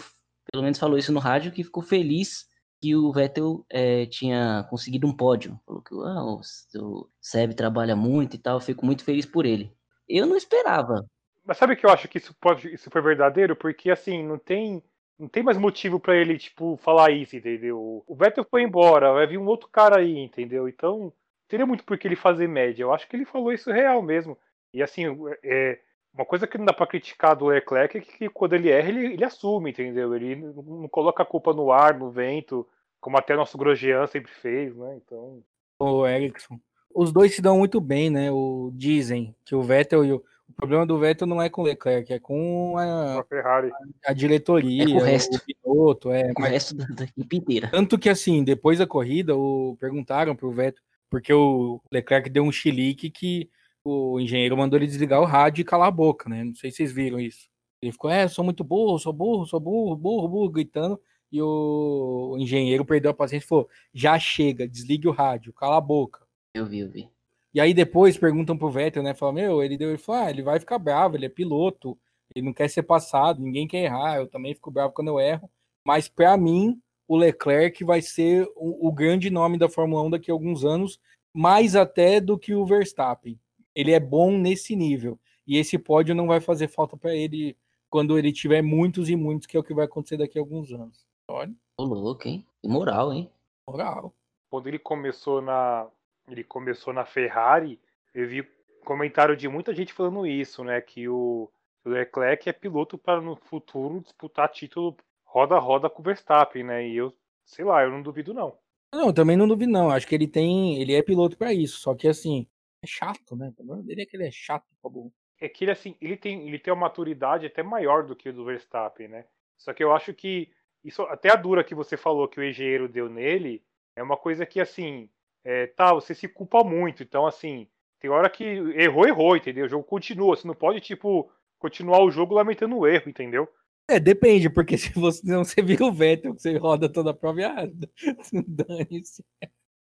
pelo 0.52 0.64
menos 0.64 0.80
falou 0.80 0.98
isso 0.98 1.14
no 1.14 1.20
rádio, 1.20 1.52
que 1.52 1.64
ficou 1.64 1.84
feliz 1.84 2.46
que 2.82 2.96
o 2.96 3.12
Vettel 3.12 3.66
é, 3.70 4.06
tinha 4.06 4.66
conseguido 4.70 5.08
um 5.08 5.16
pódio. 5.16 5.60
Falou 5.66 5.82
que 5.82 5.94
ah, 5.94 6.24
o, 6.24 6.42
o 6.80 7.10
Seb 7.20 7.54
trabalha 7.54 7.96
muito 7.96 8.36
e 8.36 8.40
tal, 8.40 8.60
fico 8.60 8.86
muito 8.86 9.04
feliz 9.04 9.26
por 9.26 9.46
ele. 9.46 9.72
Eu 10.08 10.26
não 10.26 10.36
esperava. 10.36 11.06
Mas 11.46 11.58
sabe 11.58 11.76
que 11.76 11.86
eu 11.86 11.90
acho 11.90 12.08
que 12.08 12.18
isso 12.18 12.36
pode, 12.40 12.74
isso 12.74 12.90
foi 12.90 13.02
verdadeiro, 13.02 13.56
porque 13.56 13.90
assim 13.90 14.24
não 14.24 14.38
tem, 14.38 14.84
não 15.18 15.28
tem 15.28 15.44
mais 15.44 15.58
motivo 15.58 16.00
para 16.00 16.16
ele 16.16 16.38
tipo 16.38 16.78
falar 16.78 17.12
isso, 17.12 17.36
entendeu? 17.36 18.04
O 18.06 18.16
Vettel 18.16 18.46
foi 18.50 18.64
embora, 18.64 19.14
vai 19.14 19.26
vir 19.26 19.38
um 19.38 19.48
outro 19.48 19.70
cara 19.70 20.00
aí, 20.00 20.18
entendeu? 20.18 20.68
Então 20.68 21.12
teria 21.48 21.66
muito 21.66 21.84
por 21.84 21.98
que 21.98 22.08
ele 22.08 22.16
fazer 22.16 22.48
média. 22.48 22.84
Eu 22.84 22.94
acho 22.94 23.08
que 23.08 23.16
ele 23.16 23.26
falou 23.26 23.52
isso 23.52 23.72
real 23.72 24.02
mesmo. 24.02 24.38
E 24.74 24.84
assim, 24.84 25.06
é, 25.44 25.80
uma 26.18 26.26
coisa 26.26 26.48
que 26.48 26.58
não 26.58 26.66
dá 26.66 26.74
para 26.74 26.88
criticar 26.88 27.36
do 27.36 27.46
Leclerc 27.46 27.98
é 27.98 28.02
que 28.02 28.30
quando 28.30 28.54
ele 28.54 28.70
erra, 28.70 28.90
ele, 28.90 29.14
ele 29.14 29.24
assume, 29.24 29.70
entendeu? 29.70 30.16
Ele 30.16 30.36
não 30.36 30.88
coloca 30.90 31.22
a 31.22 31.26
culpa 31.26 31.54
no 31.54 31.72
ar, 31.72 31.98
no 31.98 32.10
vento, 32.10 32.68
como 33.00 33.18
até 33.18 33.36
nosso 33.36 33.58
Grosjean 33.58 34.08
sempre 34.08 34.32
fez, 34.32 34.76
né? 34.76 34.98
Então. 34.98 35.44
O 35.80 36.08
Ericsson. 36.08 36.60
Os 36.94 37.12
dois 37.12 37.36
se 37.36 37.42
dão 37.42 37.60
muito 37.60 37.80
bem, 37.80 38.10
né? 38.10 38.32
O, 38.32 38.72
dizem 38.74 39.36
que 39.46 39.54
o 39.54 39.62
Vettel 39.62 40.04
e 40.04 40.14
o. 40.14 40.24
O 40.50 40.54
problema 40.54 40.86
do 40.86 40.98
Vettel 40.98 41.28
não 41.28 41.42
é 41.42 41.50
com 41.50 41.62
o 41.62 41.66
Leclerc, 41.66 42.12
é 42.12 42.20
com 42.20 42.78
a, 42.78 43.20
a 43.20 43.24
Ferrari. 43.26 43.70
A, 44.06 44.12
a 44.12 44.14
diretoria, 44.14 44.84
é 44.84 44.88
com 44.88 44.94
o, 44.94 45.00
resto. 45.02 45.36
o 45.36 45.42
piloto. 45.42 46.10
É, 46.10 46.34
com 46.34 46.42
mas, 46.42 46.50
o 46.50 46.54
resto 46.54 46.76
da, 46.96 47.04
equipe 47.04 47.36
inteira. 47.36 47.70
Tanto 47.70 48.00
que, 48.00 48.10
assim, 48.10 48.46
depois 48.46 48.80
da 48.80 48.88
corrida, 48.88 49.36
o, 49.36 49.76
perguntaram 49.78 50.34
pro 50.38 50.50
Vettel, 50.50 50.82
porque 51.10 51.34
o 51.34 51.82
Leclerc 51.92 52.30
deu 52.30 52.44
um 52.44 52.52
chilique 52.52 53.10
que 53.10 53.50
o 53.90 54.20
engenheiro 54.20 54.58
mandou 54.58 54.78
ele 54.78 54.88
desligar 54.88 55.22
o 55.22 55.26
rádio 55.26 55.62
e 55.62 55.66
calar 55.66 55.88
a 55.88 55.92
boca, 55.92 56.30
né? 56.30 56.44
Não 56.44 56.56
sei 56.56 56.72
se 56.72 56.78
vocês 56.78 56.92
viram 56.92 57.20
isso. 57.20 57.48
Ele 57.82 57.92
ficou, 57.92 58.10
é, 58.10 58.28
sou 58.28 58.44
muito 58.44 58.64
burro, 58.64 59.00
sou 59.00 59.14
burro, 59.14 59.46
sou 59.46 59.60
burro, 59.60 59.96
burro, 59.96 60.28
burro, 60.28 60.50
gritando. 60.50 61.00
E 61.32 61.42
o 61.42 62.36
engenheiro 62.40 62.86
perdeu 62.86 63.12
a 63.12 63.14
paciência 63.14 63.46
e 63.46 63.48
falou: 63.48 63.70
já 63.94 64.18
chega, 64.18 64.68
desligue 64.68 65.08
o 65.08 65.12
rádio, 65.12 65.54
cala 65.54 65.78
a 65.78 65.82
boca. 65.82 66.26
Eu 66.54 66.66
vi, 66.66 66.80
eu 66.80 66.90
vi. 66.90 67.10
E 67.54 67.62
aí 67.62 67.74
depois 67.74 68.18
perguntam 68.18 68.58
pro 68.58 68.70
Vettel, 68.70 69.04
né? 69.04 69.14
Fala, 69.14 69.34
meu, 69.34 69.64
ele 69.64 69.78
deu, 69.78 69.90
ele 69.90 69.98
falou, 69.98 70.22
ah, 70.22 70.30
ele 70.30 70.44
vai 70.44 70.60
ficar 70.60 70.78
bravo, 70.78 71.16
ele 71.16 71.26
é 71.26 71.30
piloto, 71.30 71.98
ele 72.36 72.46
não 72.46 72.54
quer 72.54 72.70
ser 72.70 72.84
passado, 72.84 73.42
ninguém 73.42 73.68
quer 73.68 73.86
errar, 73.86 74.18
eu 74.18 74.28
também 74.28 74.54
fico 74.54 74.70
bravo 74.70 74.94
quando 74.94 75.08
eu 75.08 75.20
erro. 75.20 75.50
Mas 75.86 76.08
para 76.08 76.38
mim, 76.38 76.80
o 77.08 77.16
Leclerc 77.16 77.84
vai 77.84 78.02
ser 78.02 78.48
o, 78.56 78.88
o, 78.88 78.92
grande 78.92 79.30
nome 79.30 79.58
da 79.58 79.70
Fórmula 79.70 80.04
1 80.04 80.10
daqui 80.12 80.30
a 80.30 80.34
alguns 80.34 80.66
anos, 80.66 81.00
mais 81.34 81.76
até 81.76 82.20
do 82.20 82.38
que 82.38 82.54
o 82.54 82.66
Verstappen. 82.66 83.40
Ele 83.78 83.92
é 83.92 84.00
bom 84.00 84.36
nesse 84.36 84.76
nível. 84.76 85.20
E 85.46 85.56
esse 85.56 85.78
pódio 85.78 86.16
não 86.16 86.26
vai 86.26 86.42
fazer 86.42 86.68
falta 86.68 86.98
para 86.98 87.16
ele 87.16 87.56
quando 87.92 88.18
ele 88.18 88.34
tiver 88.34 88.64
muitos 88.64 89.08
e 89.08 89.16
muitos, 89.16 89.46
que 89.46 89.56
é 89.56 89.60
o 89.60 89.64
que 89.64 89.74
vai 89.74 89.86
acontecer 89.86 90.18
daqui 90.18 90.40
a 90.40 90.42
alguns 90.42 90.74
anos. 90.74 91.06
Olha. 91.30 91.54
Ô, 91.78 91.84
louco, 91.84 92.28
hein? 92.28 92.44
Moral, 92.66 93.14
hein? 93.14 93.30
Moral. 93.70 94.12
Quando 94.50 94.66
ele 94.66 94.80
começou 94.80 95.44
na. 95.44 95.88
Ele 96.28 96.44
começou 96.44 96.92
na 96.92 97.06
Ferrari, 97.06 97.80
eu 98.16 98.28
vi 98.28 98.46
comentário 98.84 99.38
de 99.38 99.48
muita 99.48 99.76
gente 99.76 99.94
falando 99.94 100.26
isso, 100.26 100.64
né? 100.64 100.82
Que 100.82 101.08
o 101.08 101.48
Leclerc 101.86 102.50
é 102.50 102.54
piloto 102.54 102.98
para 102.98 103.22
no 103.22 103.36
futuro 103.36 104.02
disputar 104.02 104.50
título 104.50 104.98
roda 105.24 105.56
a 105.56 105.60
roda 105.60 105.88
com 105.88 106.02
o 106.02 106.04
Verstappen, 106.04 106.64
né? 106.64 106.88
E 106.88 106.98
eu, 106.98 107.14
sei 107.46 107.64
lá, 107.64 107.84
eu 107.84 107.92
não 107.92 108.02
duvido 108.02 108.34
não. 108.34 108.58
Não, 108.92 109.14
também 109.14 109.38
não 109.38 109.48
duvido 109.48 109.72
não. 109.72 109.92
Acho 109.92 110.08
que 110.08 110.16
ele 110.16 110.28
tem, 110.28 110.82
ele 110.82 110.96
é 110.96 111.04
piloto 111.04 111.38
para 111.38 111.54
isso. 111.54 111.80
Só 111.80 111.94
que 111.94 112.08
assim, 112.08 112.48
é 112.82 112.88
chato, 112.88 113.36
né? 113.36 113.50
O 113.50 113.54
problema 113.54 113.84
dele 113.84 114.02
é 114.02 114.06
que 114.06 114.16
ele 114.16 114.28
é 114.28 114.32
chato, 114.32 114.66
favor. 114.82 115.12
É 115.40 115.48
que 115.48 115.64
ele 115.64 115.72
assim, 115.72 115.96
ele 116.02 116.18
tem, 116.18 116.48
ele 116.48 116.60
tem 116.60 116.74
uma 116.74 116.82
maturidade 116.82 117.46
até 117.46 117.62
maior 117.62 118.06
do 118.06 118.16
que 118.16 118.30
o 118.30 118.34
do 118.34 118.46
Verstappen, 118.46 119.08
né? 119.08 119.26
Só 119.58 119.74
que 119.74 119.84
eu 119.84 119.92
acho 119.92 120.14
que 120.14 120.52
isso, 120.84 121.02
até 121.04 121.30
a 121.30 121.36
dura 121.36 121.64
que 121.64 121.76
você 121.76 121.98
falou 121.98 122.28
que 122.28 122.40
o 122.40 122.44
engenheiro 122.44 122.88
deu 122.88 123.10
nele, 123.10 123.64
é 123.96 124.02
uma 124.02 124.18
coisa 124.18 124.46
que 124.46 124.60
assim, 124.60 125.10
é, 125.44 125.68
tá, 125.68 125.94
você 125.94 126.14
se 126.16 126.28
culpa 126.28 126.64
muito. 126.64 127.04
Então 127.04 127.26
assim, 127.26 127.68
tem 128.00 128.10
hora 128.10 128.30
que 128.30 128.44
errou, 128.44 129.08
errou, 129.08 129.36
entendeu? 129.36 129.66
O 129.66 129.70
jogo 129.70 129.84
continua. 129.84 130.36
Você 130.36 130.48
não 130.48 130.56
pode 130.56 130.80
tipo 130.82 131.32
continuar 131.60 132.04
o 132.04 132.12
jogo 132.12 132.36
lamentando 132.36 132.78
o 132.78 132.88
erro, 132.88 133.10
entendeu? 133.10 133.48
É, 133.90 134.00
depende, 134.00 134.50
porque 134.50 134.78
se 134.78 134.92
você 134.94 135.22
não 135.26 135.44
você 135.44 135.62
vira 135.62 135.86
o 135.86 135.92
Vettel, 135.92 136.36
que 136.36 136.42
você 136.42 136.58
roda 136.58 136.92
toda 136.92 137.12
a 137.12 137.14
prova, 137.14 137.40
ah, 137.48 137.68
dane-se. 138.48 139.24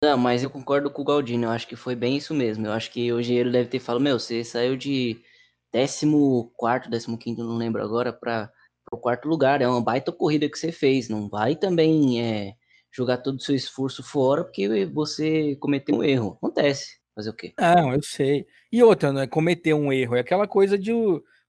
Não, 0.02 0.18
mas 0.18 0.42
eu 0.42 0.50
concordo 0.50 0.90
com 0.90 1.02
o 1.02 1.04
Galdino, 1.04 1.44
eu 1.44 1.50
acho 1.50 1.66
que 1.66 1.76
foi 1.76 1.94
bem 1.94 2.16
isso 2.16 2.35
mesmo. 2.35 2.66
Eu 2.66 2.72
acho 2.72 2.90
que 2.90 3.12
o 3.12 3.20
engenheiro 3.20 3.50
deve 3.50 3.68
ter 3.68 3.78
falado, 3.78 4.02
meu, 4.02 4.18
você 4.18 4.44
saiu 4.44 4.76
de 4.76 5.20
14, 5.72 7.16
15, 7.18 7.38
não 7.38 7.57
lembro 7.57 7.83
agora, 7.83 8.12
para 8.12 8.50
o 8.92 8.98
quarto 8.98 9.28
lugar. 9.28 9.62
É 9.62 9.68
uma 9.68 9.80
baita 9.80 10.12
corrida 10.12 10.48
que 10.48 10.59
você 10.59 10.70
fez. 10.70 11.09
Não 11.09 11.28
vai 11.28 11.57
também 11.57 12.22
é, 12.22 12.54
jogar 12.92 13.18
todo 13.18 13.37
o 13.37 13.40
seu 13.40 13.54
esforço 13.54 14.02
fora 14.02 14.44
porque 14.44 14.87
você 14.87 15.57
cometeu 15.57 15.96
um 15.96 16.04
erro. 16.04 16.37
Acontece. 16.37 16.98
Fazer 17.14 17.30
o 17.30 17.35
quê? 17.35 17.54
Não, 17.59 17.94
eu 17.94 18.02
sei. 18.02 18.44
E 18.72 18.83
outra, 18.83 19.12
não 19.12 19.20
é 19.20 19.26
cometer 19.26 19.72
um 19.72 19.92
erro, 19.92 20.16
é 20.16 20.20
aquela 20.20 20.48
coisa 20.48 20.76
de 20.76 20.92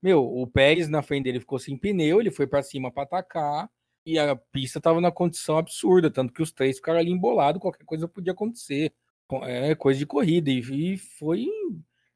meu, 0.06 0.24
o 0.24 0.46
Pérez 0.46 0.88
na 0.88 1.02
frente 1.02 1.24
dele 1.24 1.40
ficou 1.40 1.58
sem 1.58 1.76
pneu, 1.76 2.22
ele 2.22 2.30
foi 2.30 2.46
para 2.46 2.62
cima 2.62 2.92
para 2.92 3.02
atacar 3.02 3.68
e 4.06 4.20
a 4.20 4.36
pista 4.36 4.78
estava 4.78 5.02
na 5.02 5.12
condição 5.12 5.58
absurda, 5.58 6.12
tanto 6.12 6.32
que 6.32 6.42
os 6.42 6.52
três 6.52 6.78
ficaram 6.78 7.00
ali 7.00 7.12
embolados, 7.12 7.62
qualquer 7.62 7.86
coisa 7.86 8.08
podia 8.08 8.34
acontecer. 8.34 8.94
É 9.44 9.74
coisa 9.74 9.98
de 9.98 10.06
corrida 10.06 10.52
e 10.52 10.98
foi, 10.98 11.48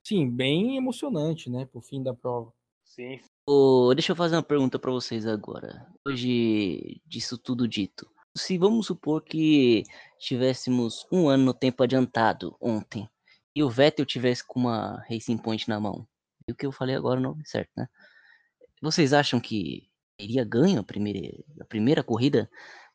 sim, 0.04 0.30
bem 0.30 0.78
emocionante, 0.78 1.50
né, 1.50 1.66
pro 1.66 1.82
fim 1.82 2.04
da 2.04 2.14
prova. 2.14 2.54
Sim. 2.84 3.20
Oh, 3.48 3.92
deixa 3.96 4.12
eu 4.12 4.16
fazer 4.16 4.36
uma 4.36 4.44
pergunta 4.44 4.78
para 4.78 4.92
vocês 4.92 5.26
agora. 5.26 5.88
Hoje, 6.06 7.02
disso 7.08 7.36
tudo 7.36 7.68
dito, 7.68 8.08
se 8.38 8.60
vamos 8.60 8.86
supor 8.86 9.24
que 9.24 9.84
tivéssemos 10.20 11.08
um 11.12 11.28
ano 11.28 11.46
no 11.46 11.54
tempo 11.54 11.82
adiantado 11.82 12.56
ontem 12.62 13.10
e 13.56 13.64
o 13.64 13.70
Vettel 13.70 14.06
tivesse 14.06 14.46
com 14.46 14.60
uma 14.60 15.04
Racing 15.10 15.38
Point 15.38 15.68
na 15.68 15.80
mão, 15.80 16.08
e 16.48 16.52
o 16.52 16.56
que 16.56 16.68
eu 16.68 16.72
falei 16.72 16.96
agora 16.96 17.20
não 17.20 17.32
é 17.32 17.44
certo, 17.44 17.72
né? 17.76 17.90
Vocês 18.82 19.14
acham 19.14 19.40
que 19.40 19.89
iria 20.20 20.44
ganho 20.44 20.80
a 20.80 20.84
primeira, 20.84 21.20
a 21.62 21.66
primeira 21.66 22.04
corrida 22.04 22.50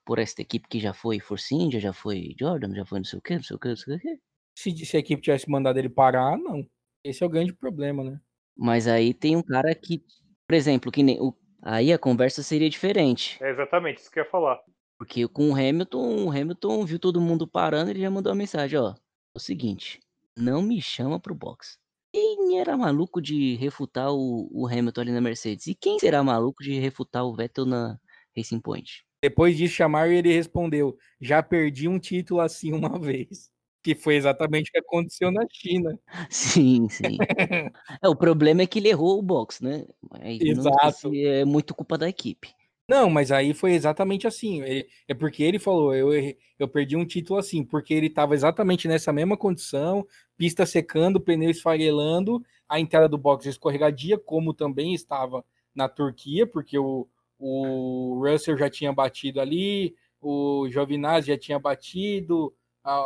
por 0.05 0.19
esta 0.19 0.43
equipe 0.43 0.69
que 0.69 0.79
já 0.79 0.93
foi 0.93 1.19
Force 1.19 1.55
India, 1.55 1.81
já 1.81 1.93
foi 1.93 2.35
Jordan, 2.39 2.75
já 2.75 2.85
foi 2.85 2.99
não 2.99 3.05
sei 3.05 3.19
o 3.19 3.23
que, 3.23 3.35
não 3.35 3.43
sei 3.43 3.57
o 3.57 3.59
que, 3.59 3.69
não 3.69 3.77
sei 3.77 3.97
o 3.97 3.99
que? 3.99 4.19
Se, 4.57 4.87
se 4.87 4.97
a 4.97 5.01
equipe 5.01 5.23
tivesse 5.23 5.51
mandado 5.51 5.79
ele 5.79 5.89
parar, 5.89 6.37
não. 6.37 6.65
Esse 7.03 7.23
é 7.23 7.27
o 7.27 7.31
grande 7.31 7.53
problema, 7.53 8.05
né? 8.05 8.21
Mas 8.57 8.87
aí 8.87 9.13
tem 9.13 9.37
um 9.37 9.43
cara 9.43 9.75
que, 9.75 10.05
por 10.47 10.55
exemplo, 10.55 10.93
que 10.93 11.03
nem, 11.03 11.21
o, 11.21 11.35
aí 11.63 11.93
a 11.93 11.99
conversa 11.99 12.43
seria 12.43 12.71
diferente. 12.71 13.43
É 13.43 13.51
exatamente 13.51 13.99
isso 13.99 14.11
que 14.11 14.21
eu 14.21 14.25
ia 14.25 14.31
falar. 14.31 14.61
Porque 14.99 15.27
com 15.27 15.51
o 15.51 15.55
Hamilton, 15.55 16.25
o 16.25 16.31
Hamilton 16.31 16.85
viu 16.85 16.99
todo 16.99 17.21
mundo 17.21 17.49
parando, 17.49 17.91
ele 17.91 18.01
já 18.01 18.11
mandou 18.11 18.31
uma 18.31 18.39
mensagem, 18.39 18.79
ó. 18.79 18.91
É 18.91 18.95
o 19.37 19.41
seguinte, 19.41 20.01
não 20.37 20.63
me 20.63 20.81
chama 20.81 21.19
pro 21.19 21.35
box. 21.35 21.79
Quem 22.15 22.61
era 22.61 22.77
maluco 22.77 23.21
de 23.21 23.57
refutar 23.57 24.13
o, 24.13 24.49
o 24.53 24.69
Hamilton 24.69 25.01
ali 25.01 25.11
na 25.11 25.21
Mercedes? 25.21 25.67
E 25.67 25.75
quem 25.75 25.99
será 25.99 26.23
maluco 26.23 26.63
de 26.63 26.79
refutar 26.79 27.25
o 27.25 27.35
Vettel 27.35 27.67
na 27.67 27.99
Racing 28.37 28.61
Point? 28.61 29.05
Depois 29.21 29.57
disso 29.57 29.75
chamaram 29.75 30.13
e 30.13 30.19
ele 30.19 30.33
respondeu: 30.33 30.97
já 31.21 31.43
perdi 31.43 31.89
um 31.89 31.99
título 31.99 32.41
assim 32.41 32.73
uma 32.73 32.97
vez. 33.03 33.51
Que 33.83 33.97
foi 33.97 34.15
exatamente 34.15 34.69
o 34.69 34.73
que 34.73 34.79
aconteceu 34.79 35.33
na 35.33 35.45
China. 35.51 35.99
Sim, 36.31 36.89
sim. 36.89 37.19
é, 38.01 38.09
o 38.09 38.15
problema 38.15 38.63
é 38.63 38.67
que 38.67 38.79
ele 38.79 38.91
errou 38.91 39.19
o 39.19 39.23
box, 39.23 39.61
né? 39.61 39.85
Mas 40.09 40.41
Exato. 40.41 41.11
é 41.13 41.45
muito 41.45 41.75
culpa 41.75 41.99
da 41.99 42.09
equipe. 42.09 42.55
Não, 42.89 43.09
mas 43.09 43.33
aí 43.33 43.55
foi 43.55 43.73
exatamente 43.73 44.27
assim. 44.27 44.63
é 45.09 45.15
porque 45.15 45.43
ele 45.43 45.59
falou, 45.59 45.95
eu, 45.95 46.11
eu 46.59 46.69
perdi 46.69 46.97
um 46.97 47.07
título 47.07 47.39
assim, 47.39 47.65
porque 47.65 47.95
ele 47.95 48.09
estava 48.09 48.35
exatamente 48.35 48.87
nessa 48.87 49.11
mesma 49.13 49.37
condição, 49.39 50.07
pista 50.37 50.67
secando, 50.67 51.21
pneu 51.21 51.51
esfarelando, 51.51 52.45
a 52.69 52.79
entrada 52.79 53.09
do 53.09 53.17
box 53.17 53.47
escorregadia, 53.47 54.19
como 54.19 54.53
também 54.53 54.93
estava 54.95 55.43
na 55.75 55.89
Turquia, 55.89 56.47
porque 56.47 56.79
o, 56.79 57.09
o 57.39 58.23
Russell 58.23 58.59
já 58.59 58.69
tinha 58.69 58.93
batido 58.93 59.41
ali, 59.41 59.95
o 60.21 60.69
Giovinazzi 60.71 61.29
já 61.29 61.39
tinha 61.39 61.59
batido, 61.59 62.55
a, 62.85 63.03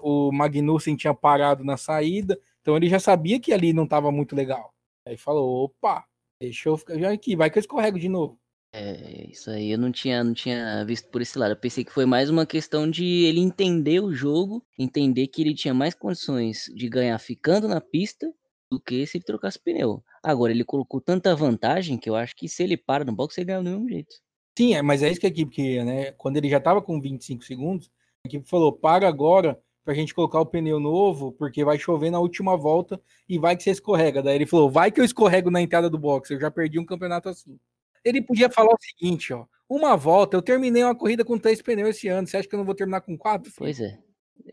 o 0.00 0.30
Magnussen 0.32 0.96
tinha 0.96 1.12
parado 1.14 1.64
na 1.64 1.76
saída, 1.76 2.38
então 2.60 2.76
ele 2.76 2.88
já 2.88 3.00
sabia 3.00 3.40
que 3.40 3.52
ali 3.52 3.72
não 3.72 3.84
estava 3.84 4.12
muito 4.12 4.36
legal. 4.36 4.72
Aí 5.04 5.16
falou, 5.16 5.64
opa, 5.64 6.04
deixa 6.40 6.68
eu 6.68 6.76
ficar 6.76 6.94
aqui, 7.10 7.34
vai 7.34 7.50
que 7.50 7.58
eu 7.58 7.60
escorrego 7.60 7.98
de 7.98 8.08
novo. 8.08 8.41
É, 8.74 9.30
isso 9.30 9.50
aí 9.50 9.70
eu 9.70 9.78
não 9.78 9.92
tinha, 9.92 10.24
não 10.24 10.32
tinha 10.32 10.82
visto 10.84 11.08
por 11.10 11.20
esse 11.20 11.38
lado. 11.38 11.52
Eu 11.52 11.56
pensei 11.56 11.84
que 11.84 11.92
foi 11.92 12.06
mais 12.06 12.30
uma 12.30 12.46
questão 12.46 12.90
de 12.90 13.04
ele 13.24 13.40
entender 13.40 14.00
o 14.00 14.14
jogo, 14.14 14.64
entender 14.78 15.26
que 15.26 15.42
ele 15.42 15.54
tinha 15.54 15.74
mais 15.74 15.94
condições 15.94 16.64
de 16.74 16.88
ganhar 16.88 17.18
ficando 17.18 17.68
na 17.68 17.80
pista 17.80 18.32
do 18.70 18.80
que 18.80 19.06
se 19.06 19.18
ele 19.18 19.24
trocasse 19.24 19.58
pneu. 19.58 20.02
Agora, 20.22 20.52
ele 20.52 20.64
colocou 20.64 21.00
tanta 21.00 21.36
vantagem 21.36 21.98
que 21.98 22.08
eu 22.08 22.16
acho 22.16 22.34
que 22.34 22.48
se 22.48 22.62
ele 22.62 22.76
para 22.76 23.04
no 23.04 23.12
box, 23.12 23.36
ele 23.36 23.46
ganha 23.46 23.58
do 23.58 23.64
mesmo 23.64 23.88
jeito. 23.88 24.14
Sim, 24.56 24.74
é, 24.74 24.80
mas 24.80 25.02
é 25.02 25.10
isso 25.10 25.20
que 25.20 25.26
a 25.26 25.30
equipe 25.30 25.50
queria, 25.52 25.84
né? 25.84 26.12
Quando 26.12 26.38
ele 26.38 26.48
já 26.48 26.58
estava 26.58 26.80
com 26.80 26.98
25 26.98 27.44
segundos, 27.44 27.90
a 28.24 28.28
equipe 28.28 28.48
falou: 28.48 28.72
para 28.72 29.06
agora 29.06 29.60
para 29.84 29.92
a 29.92 29.96
gente 29.96 30.14
colocar 30.14 30.40
o 30.40 30.46
pneu 30.46 30.78
novo, 30.78 31.32
porque 31.32 31.64
vai 31.64 31.76
chover 31.78 32.10
na 32.10 32.20
última 32.20 32.56
volta 32.56 33.00
e 33.28 33.36
vai 33.38 33.56
que 33.56 33.64
você 33.64 33.70
escorrega. 33.70 34.22
Daí 34.22 34.36
ele 34.36 34.46
falou: 34.46 34.70
vai 34.70 34.90
que 34.90 35.00
eu 35.00 35.04
escorrego 35.04 35.50
na 35.50 35.60
entrada 35.60 35.90
do 35.90 35.98
box, 35.98 36.30
eu 36.30 36.40
já 36.40 36.50
perdi 36.50 36.78
um 36.78 36.86
campeonato 36.86 37.28
assim. 37.28 37.58
Ele 38.04 38.20
podia 38.20 38.50
falar 38.50 38.72
o 38.72 38.80
seguinte, 38.80 39.32
ó. 39.32 39.46
Uma 39.68 39.96
volta, 39.96 40.36
eu 40.36 40.42
terminei 40.42 40.84
uma 40.84 40.94
corrida 40.94 41.24
com 41.24 41.38
três 41.38 41.62
pneus 41.62 41.96
esse 41.96 42.08
ano. 42.08 42.26
Você 42.26 42.36
acha 42.36 42.48
que 42.48 42.54
eu 42.54 42.58
não 42.58 42.64
vou 42.66 42.74
terminar 42.74 43.00
com 43.00 43.16
quatro? 43.16 43.50
Filho? 43.50 43.58
Pois 43.58 43.80
é. 43.80 43.98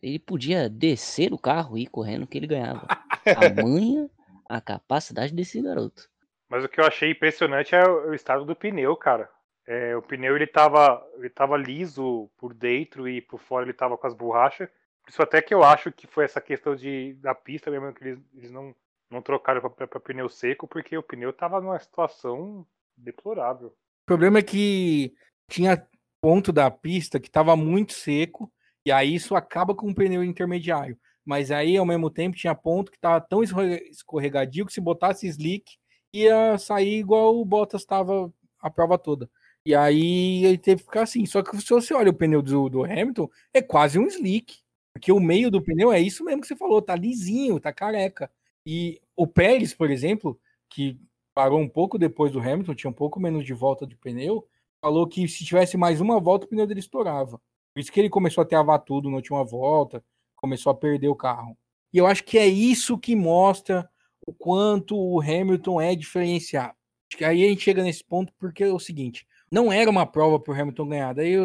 Ele 0.02 0.20
podia 0.20 0.70
descer 0.70 1.34
o 1.34 1.38
carro 1.38 1.78
e 1.78 1.84
ir 1.84 1.88
correndo 1.88 2.28
que 2.28 2.38
ele 2.38 2.48
ganhava. 2.48 2.88
a 3.26 3.62
manha, 3.62 4.10
a 4.48 4.62
capacidade 4.62 5.34
desse 5.34 5.62
garoto. 5.62 6.10
Mas 6.48 6.64
o 6.64 6.70
que 6.70 6.80
eu 6.80 6.86
achei 6.86 7.12
impressionante 7.12 7.76
é 7.76 7.86
o 7.88 8.14
estado 8.14 8.46
do 8.46 8.56
pneu, 8.56 8.96
cara. 8.96 9.30
É, 9.68 9.96
o 9.96 10.02
pneu 10.02 10.36
ele 10.36 10.48
tava, 10.48 11.06
ele 11.18 11.30
tava 11.30 11.58
liso 11.58 12.30
por 12.38 12.54
dentro 12.54 13.08
e 13.08 13.22
por 13.22 13.40
fora 13.40 13.66
ele 13.66 13.74
tava 13.74 13.98
com 13.98 14.08
as 14.08 14.16
borrachas. 14.16 14.68
Por 15.04 15.10
isso 15.10 15.22
até 15.22 15.42
que 15.42 15.54
eu 15.54 15.64
acho 15.64 15.92
que 15.92 16.08
foi 16.08 16.26
essa 16.26 16.42
questão 16.42 16.76
de, 16.76 17.14
da 17.16 17.36
pista 17.36 17.70
mesmo, 17.70 17.94
que 17.94 18.04
eles, 18.04 18.20
eles 18.34 18.52
não, 18.52 18.74
não 19.12 19.22
trocaram 19.22 19.62
para 19.62 20.00
pneu 20.00 20.28
seco, 20.28 20.68
porque 20.68 20.98
o 20.98 21.04
pneu 21.04 21.32
tava 21.32 21.62
numa 21.62 21.78
situação 21.78 22.66
deplorável. 23.00 23.70
O 23.70 24.06
problema 24.06 24.40
é 24.40 24.44
que 24.44 25.14
tinha 25.50 25.88
ponto 26.22 26.52
da 26.52 26.70
pista 26.70 27.20
que 27.20 27.28
estava 27.28 27.56
muito 27.56 27.94
seco, 27.94 28.52
e 28.86 28.92
aí 28.92 29.16
isso 29.16 29.36
acaba 29.36 29.74
com 29.76 29.90
o 29.90 29.96
pneu 29.96 30.24
intermediário. 30.24 30.98
Mas 31.26 31.52
aí, 31.52 31.78
ao 31.78 31.86
mesmo 31.86 32.10
tempo, 32.10 32.38
tinha 32.38 32.56
ponto 32.56 32.92
que 32.92 32.98
estava 32.98 33.22
tão 33.22 33.42
escorregadio 33.44 34.66
que 34.66 34.74
se 34.74 34.82
botasse 34.82 35.28
slick, 35.28 35.78
ia 36.14 36.58
sair 36.58 37.00
igual 37.00 37.40
o 37.40 37.46
Bottas 37.46 37.82
estava 37.82 38.34
a 38.60 38.70
prova 38.70 38.98
toda. 38.98 39.30
E 39.66 39.76
aí 39.76 40.46
ele 40.46 40.58
teve 40.58 40.82
que 40.82 40.86
ficar 40.86 41.04
assim. 41.04 41.26
Só 41.26 41.44
que 41.44 41.56
se 41.62 41.70
você 41.70 41.94
olha 41.94 42.10
o 42.10 42.14
pneu 42.14 42.42
do, 42.42 42.70
do 42.70 42.84
Hamilton, 42.84 43.30
é 43.54 43.62
quase 43.62 44.00
um 44.00 44.08
slick. 44.08 44.58
Porque 44.94 45.12
o 45.12 45.20
meio 45.20 45.52
do 45.52 45.62
pneu 45.62 45.92
é 45.92 46.00
isso 46.00 46.24
mesmo 46.26 46.42
que 46.42 46.48
você 46.48 46.56
falou, 46.56 46.82
tá 46.82 46.96
lisinho, 46.96 47.60
tá 47.60 47.72
careca. 47.72 48.32
E 48.66 49.00
o 49.16 49.28
Pérez, 49.28 49.74
por 49.74 49.92
exemplo, 49.92 50.40
que 50.70 51.00
parou 51.40 51.58
um 51.58 51.70
pouco 51.70 51.98
depois 51.98 52.34
do 52.34 52.40
Hamilton, 52.42 52.76
tinha 52.76 52.90
um 52.90 52.94
pouco 52.94 53.18
menos 53.18 53.46
de 53.46 53.54
volta 53.54 53.88
de 53.88 53.96
pneu, 53.96 54.46
falou 54.82 55.08
que 55.08 55.26
se 55.26 55.46
tivesse 55.46 55.78
mais 55.78 56.02
uma 56.02 56.20
volta, 56.20 56.46
o 56.46 56.50
pneu 56.50 56.68
dele 56.68 56.82
estourava. 56.82 57.40
Por 57.74 57.80
isso 57.80 57.90
que 57.90 57.98
ele 57.98 58.10
começou 58.10 58.42
a 58.42 58.46
travar 58.46 58.78
tudo 58.80 59.10
na 59.10 59.16
última 59.16 59.42
volta, 59.46 60.04
começou 60.36 60.70
a 60.70 60.76
perder 60.76 61.08
o 61.08 61.16
carro. 61.16 61.58
E 61.94 61.98
eu 61.98 62.06
acho 62.06 62.26
que 62.26 62.38
é 62.38 62.46
isso 62.46 62.98
que 62.98 63.16
mostra 63.16 63.90
o 64.28 64.34
quanto 64.34 64.98
o 64.98 65.22
Hamilton 65.22 65.80
é 65.80 65.96
diferenciado. 65.96 66.74
Acho 67.10 67.18
que 67.18 67.24
aí 67.24 67.46
a 67.46 67.48
gente 67.48 67.62
chega 67.62 67.82
nesse 67.84 68.04
ponto 68.04 68.34
porque 68.38 68.66
é 68.66 68.74
o 68.74 68.78
seguinte, 68.78 69.26
não 69.50 69.72
era 69.72 69.90
uma 69.90 70.06
prova 70.06 70.38
para 70.42 70.54
o 70.54 70.62
Hamilton 70.62 70.90
ganhar. 70.90 71.14
Daí 71.14 71.38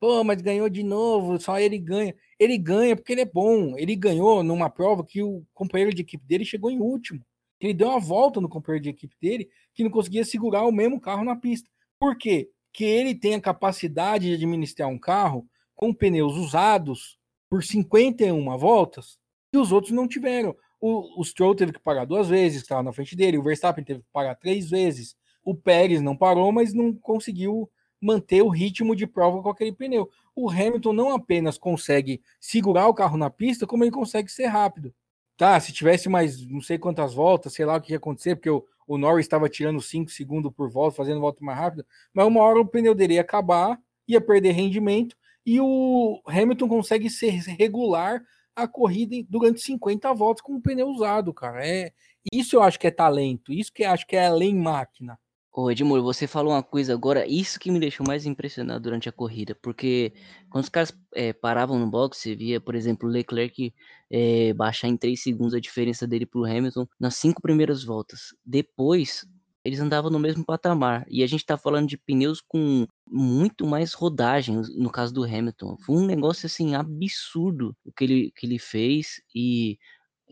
Pô, 0.00 0.24
mas 0.24 0.40
ganhou 0.40 0.70
de 0.70 0.82
novo, 0.82 1.38
só 1.38 1.60
ele 1.60 1.78
ganha. 1.78 2.16
Ele 2.38 2.56
ganha 2.56 2.96
porque 2.96 3.12
ele 3.12 3.20
é 3.20 3.26
bom. 3.26 3.76
Ele 3.76 3.94
ganhou 3.94 4.42
numa 4.42 4.70
prova 4.70 5.04
que 5.04 5.22
o 5.22 5.44
companheiro 5.52 5.94
de 5.94 6.00
equipe 6.00 6.26
dele 6.26 6.44
chegou 6.46 6.70
em 6.70 6.80
último. 6.80 7.22
Ele 7.62 7.74
deu 7.74 7.88
uma 7.88 8.00
volta 8.00 8.40
no 8.40 8.48
companheiro 8.48 8.82
de 8.82 8.90
equipe 8.90 9.14
dele 9.20 9.48
que 9.72 9.84
não 9.84 9.90
conseguia 9.90 10.24
segurar 10.24 10.66
o 10.66 10.72
mesmo 10.72 11.00
carro 11.00 11.24
na 11.24 11.36
pista. 11.36 11.70
Por 11.98 12.16
quê? 12.16 12.50
Que 12.72 12.84
ele 12.84 13.14
tem 13.14 13.34
a 13.34 13.40
capacidade 13.40 14.26
de 14.26 14.34
administrar 14.34 14.88
um 14.88 14.98
carro 14.98 15.46
com 15.74 15.94
pneus 15.94 16.34
usados 16.34 17.18
por 17.48 17.62
51 17.62 18.58
voltas 18.58 19.18
e 19.52 19.58
os 19.58 19.70
outros 19.70 19.92
não 19.92 20.08
tiveram. 20.08 20.56
O, 20.80 21.20
o 21.20 21.24
Stroll 21.24 21.54
teve 21.54 21.72
que 21.72 21.78
parar 21.78 22.04
duas 22.04 22.28
vezes, 22.28 22.62
estava 22.62 22.82
na 22.82 22.92
frente 22.92 23.14
dele. 23.14 23.38
O 23.38 23.42
Verstappen 23.42 23.84
teve 23.84 24.00
que 24.00 24.08
parar 24.12 24.34
três 24.34 24.68
vezes. 24.68 25.14
O 25.44 25.54
Pérez 25.54 26.00
não 26.00 26.16
parou, 26.16 26.50
mas 26.50 26.72
não 26.72 26.92
conseguiu 26.92 27.70
manter 28.00 28.42
o 28.42 28.48
ritmo 28.48 28.96
de 28.96 29.06
prova 29.06 29.40
com 29.40 29.48
aquele 29.48 29.72
pneu. 29.72 30.10
O 30.34 30.50
Hamilton 30.50 30.92
não 30.92 31.14
apenas 31.14 31.56
consegue 31.56 32.20
segurar 32.40 32.88
o 32.88 32.94
carro 32.94 33.16
na 33.16 33.30
pista, 33.30 33.66
como 33.66 33.84
ele 33.84 33.92
consegue 33.92 34.30
ser 34.30 34.46
rápido. 34.46 34.92
Tá, 35.36 35.58
se 35.58 35.72
tivesse 35.72 36.08
mais 36.08 36.46
não 36.46 36.60
sei 36.60 36.78
quantas 36.78 37.14
voltas, 37.14 37.54
sei 37.54 37.64
lá 37.64 37.76
o 37.76 37.80
que 37.80 37.92
ia 37.92 37.96
acontecer, 37.96 38.36
porque 38.36 38.50
o, 38.50 38.64
o 38.86 38.98
Norris 38.98 39.26
estava 39.26 39.48
tirando 39.48 39.80
5 39.80 40.10
segundos 40.10 40.52
por 40.52 40.70
volta, 40.70 40.96
fazendo 40.96 41.20
volta 41.20 41.44
mais 41.44 41.58
rápida, 41.58 41.86
mas 42.12 42.26
uma 42.26 42.40
hora 42.42 42.60
o 42.60 42.66
pneu 42.66 42.94
dele 42.94 43.14
ia 43.14 43.22
acabar, 43.22 43.78
ia 44.06 44.20
perder 44.20 44.52
rendimento, 44.52 45.16
e 45.44 45.60
o 45.60 46.20
Hamilton 46.26 46.68
consegue 46.68 47.10
ser 47.10 47.30
regular 47.30 48.22
a 48.54 48.68
corrida 48.68 49.16
durante 49.28 49.60
50 49.60 50.12
voltas 50.12 50.42
com 50.42 50.54
o 50.54 50.60
pneu 50.60 50.88
usado, 50.88 51.32
cara. 51.32 51.66
É, 51.66 51.92
isso 52.32 52.56
eu 52.56 52.62
acho 52.62 52.78
que 52.78 52.86
é 52.86 52.90
talento, 52.90 53.52
isso 53.52 53.72
que 53.72 53.82
eu 53.82 53.90
acho 53.90 54.06
que 54.06 54.16
é 54.16 54.26
além 54.26 54.54
máquina. 54.54 55.18
Ô 55.54 55.70
Edmur, 55.70 56.00
você 56.02 56.26
falou 56.26 56.54
uma 56.54 56.62
coisa 56.62 56.94
agora, 56.94 57.26
isso 57.26 57.60
que 57.60 57.70
me 57.70 57.78
deixou 57.78 58.06
mais 58.08 58.24
impressionado 58.24 58.80
durante 58.84 59.06
a 59.10 59.12
corrida, 59.12 59.54
porque 59.60 60.14
quando 60.48 60.64
os 60.64 60.70
caras 60.70 60.96
é, 61.14 61.34
paravam 61.34 61.78
no 61.78 61.90
box, 61.90 62.16
você 62.18 62.34
via, 62.34 62.58
por 62.58 62.74
exemplo, 62.74 63.06
o 63.06 63.12
Leclerc 63.12 63.74
é, 64.10 64.54
baixar 64.54 64.88
em 64.88 64.96
3 64.96 65.22
segundos 65.22 65.52
a 65.52 65.60
diferença 65.60 66.06
dele 66.06 66.24
pro 66.24 66.46
Hamilton 66.46 66.86
nas 66.98 67.16
cinco 67.16 67.42
primeiras 67.42 67.84
voltas. 67.84 68.34
Depois, 68.46 69.26
eles 69.62 69.78
andavam 69.78 70.10
no 70.10 70.18
mesmo 70.18 70.42
patamar, 70.42 71.04
e 71.06 71.22
a 71.22 71.26
gente 71.26 71.44
tá 71.44 71.58
falando 71.58 71.86
de 71.86 71.98
pneus 71.98 72.40
com 72.40 72.86
muito 73.06 73.66
mais 73.66 73.92
rodagem, 73.92 74.56
no 74.74 74.90
caso 74.90 75.12
do 75.12 75.22
Hamilton. 75.22 75.76
Foi 75.84 75.96
um 75.96 76.06
negócio, 76.06 76.46
assim, 76.46 76.74
absurdo 76.74 77.76
o 77.84 77.92
que 77.92 78.04
ele, 78.04 78.32
que 78.34 78.46
ele 78.46 78.58
fez, 78.58 79.20
e, 79.34 79.78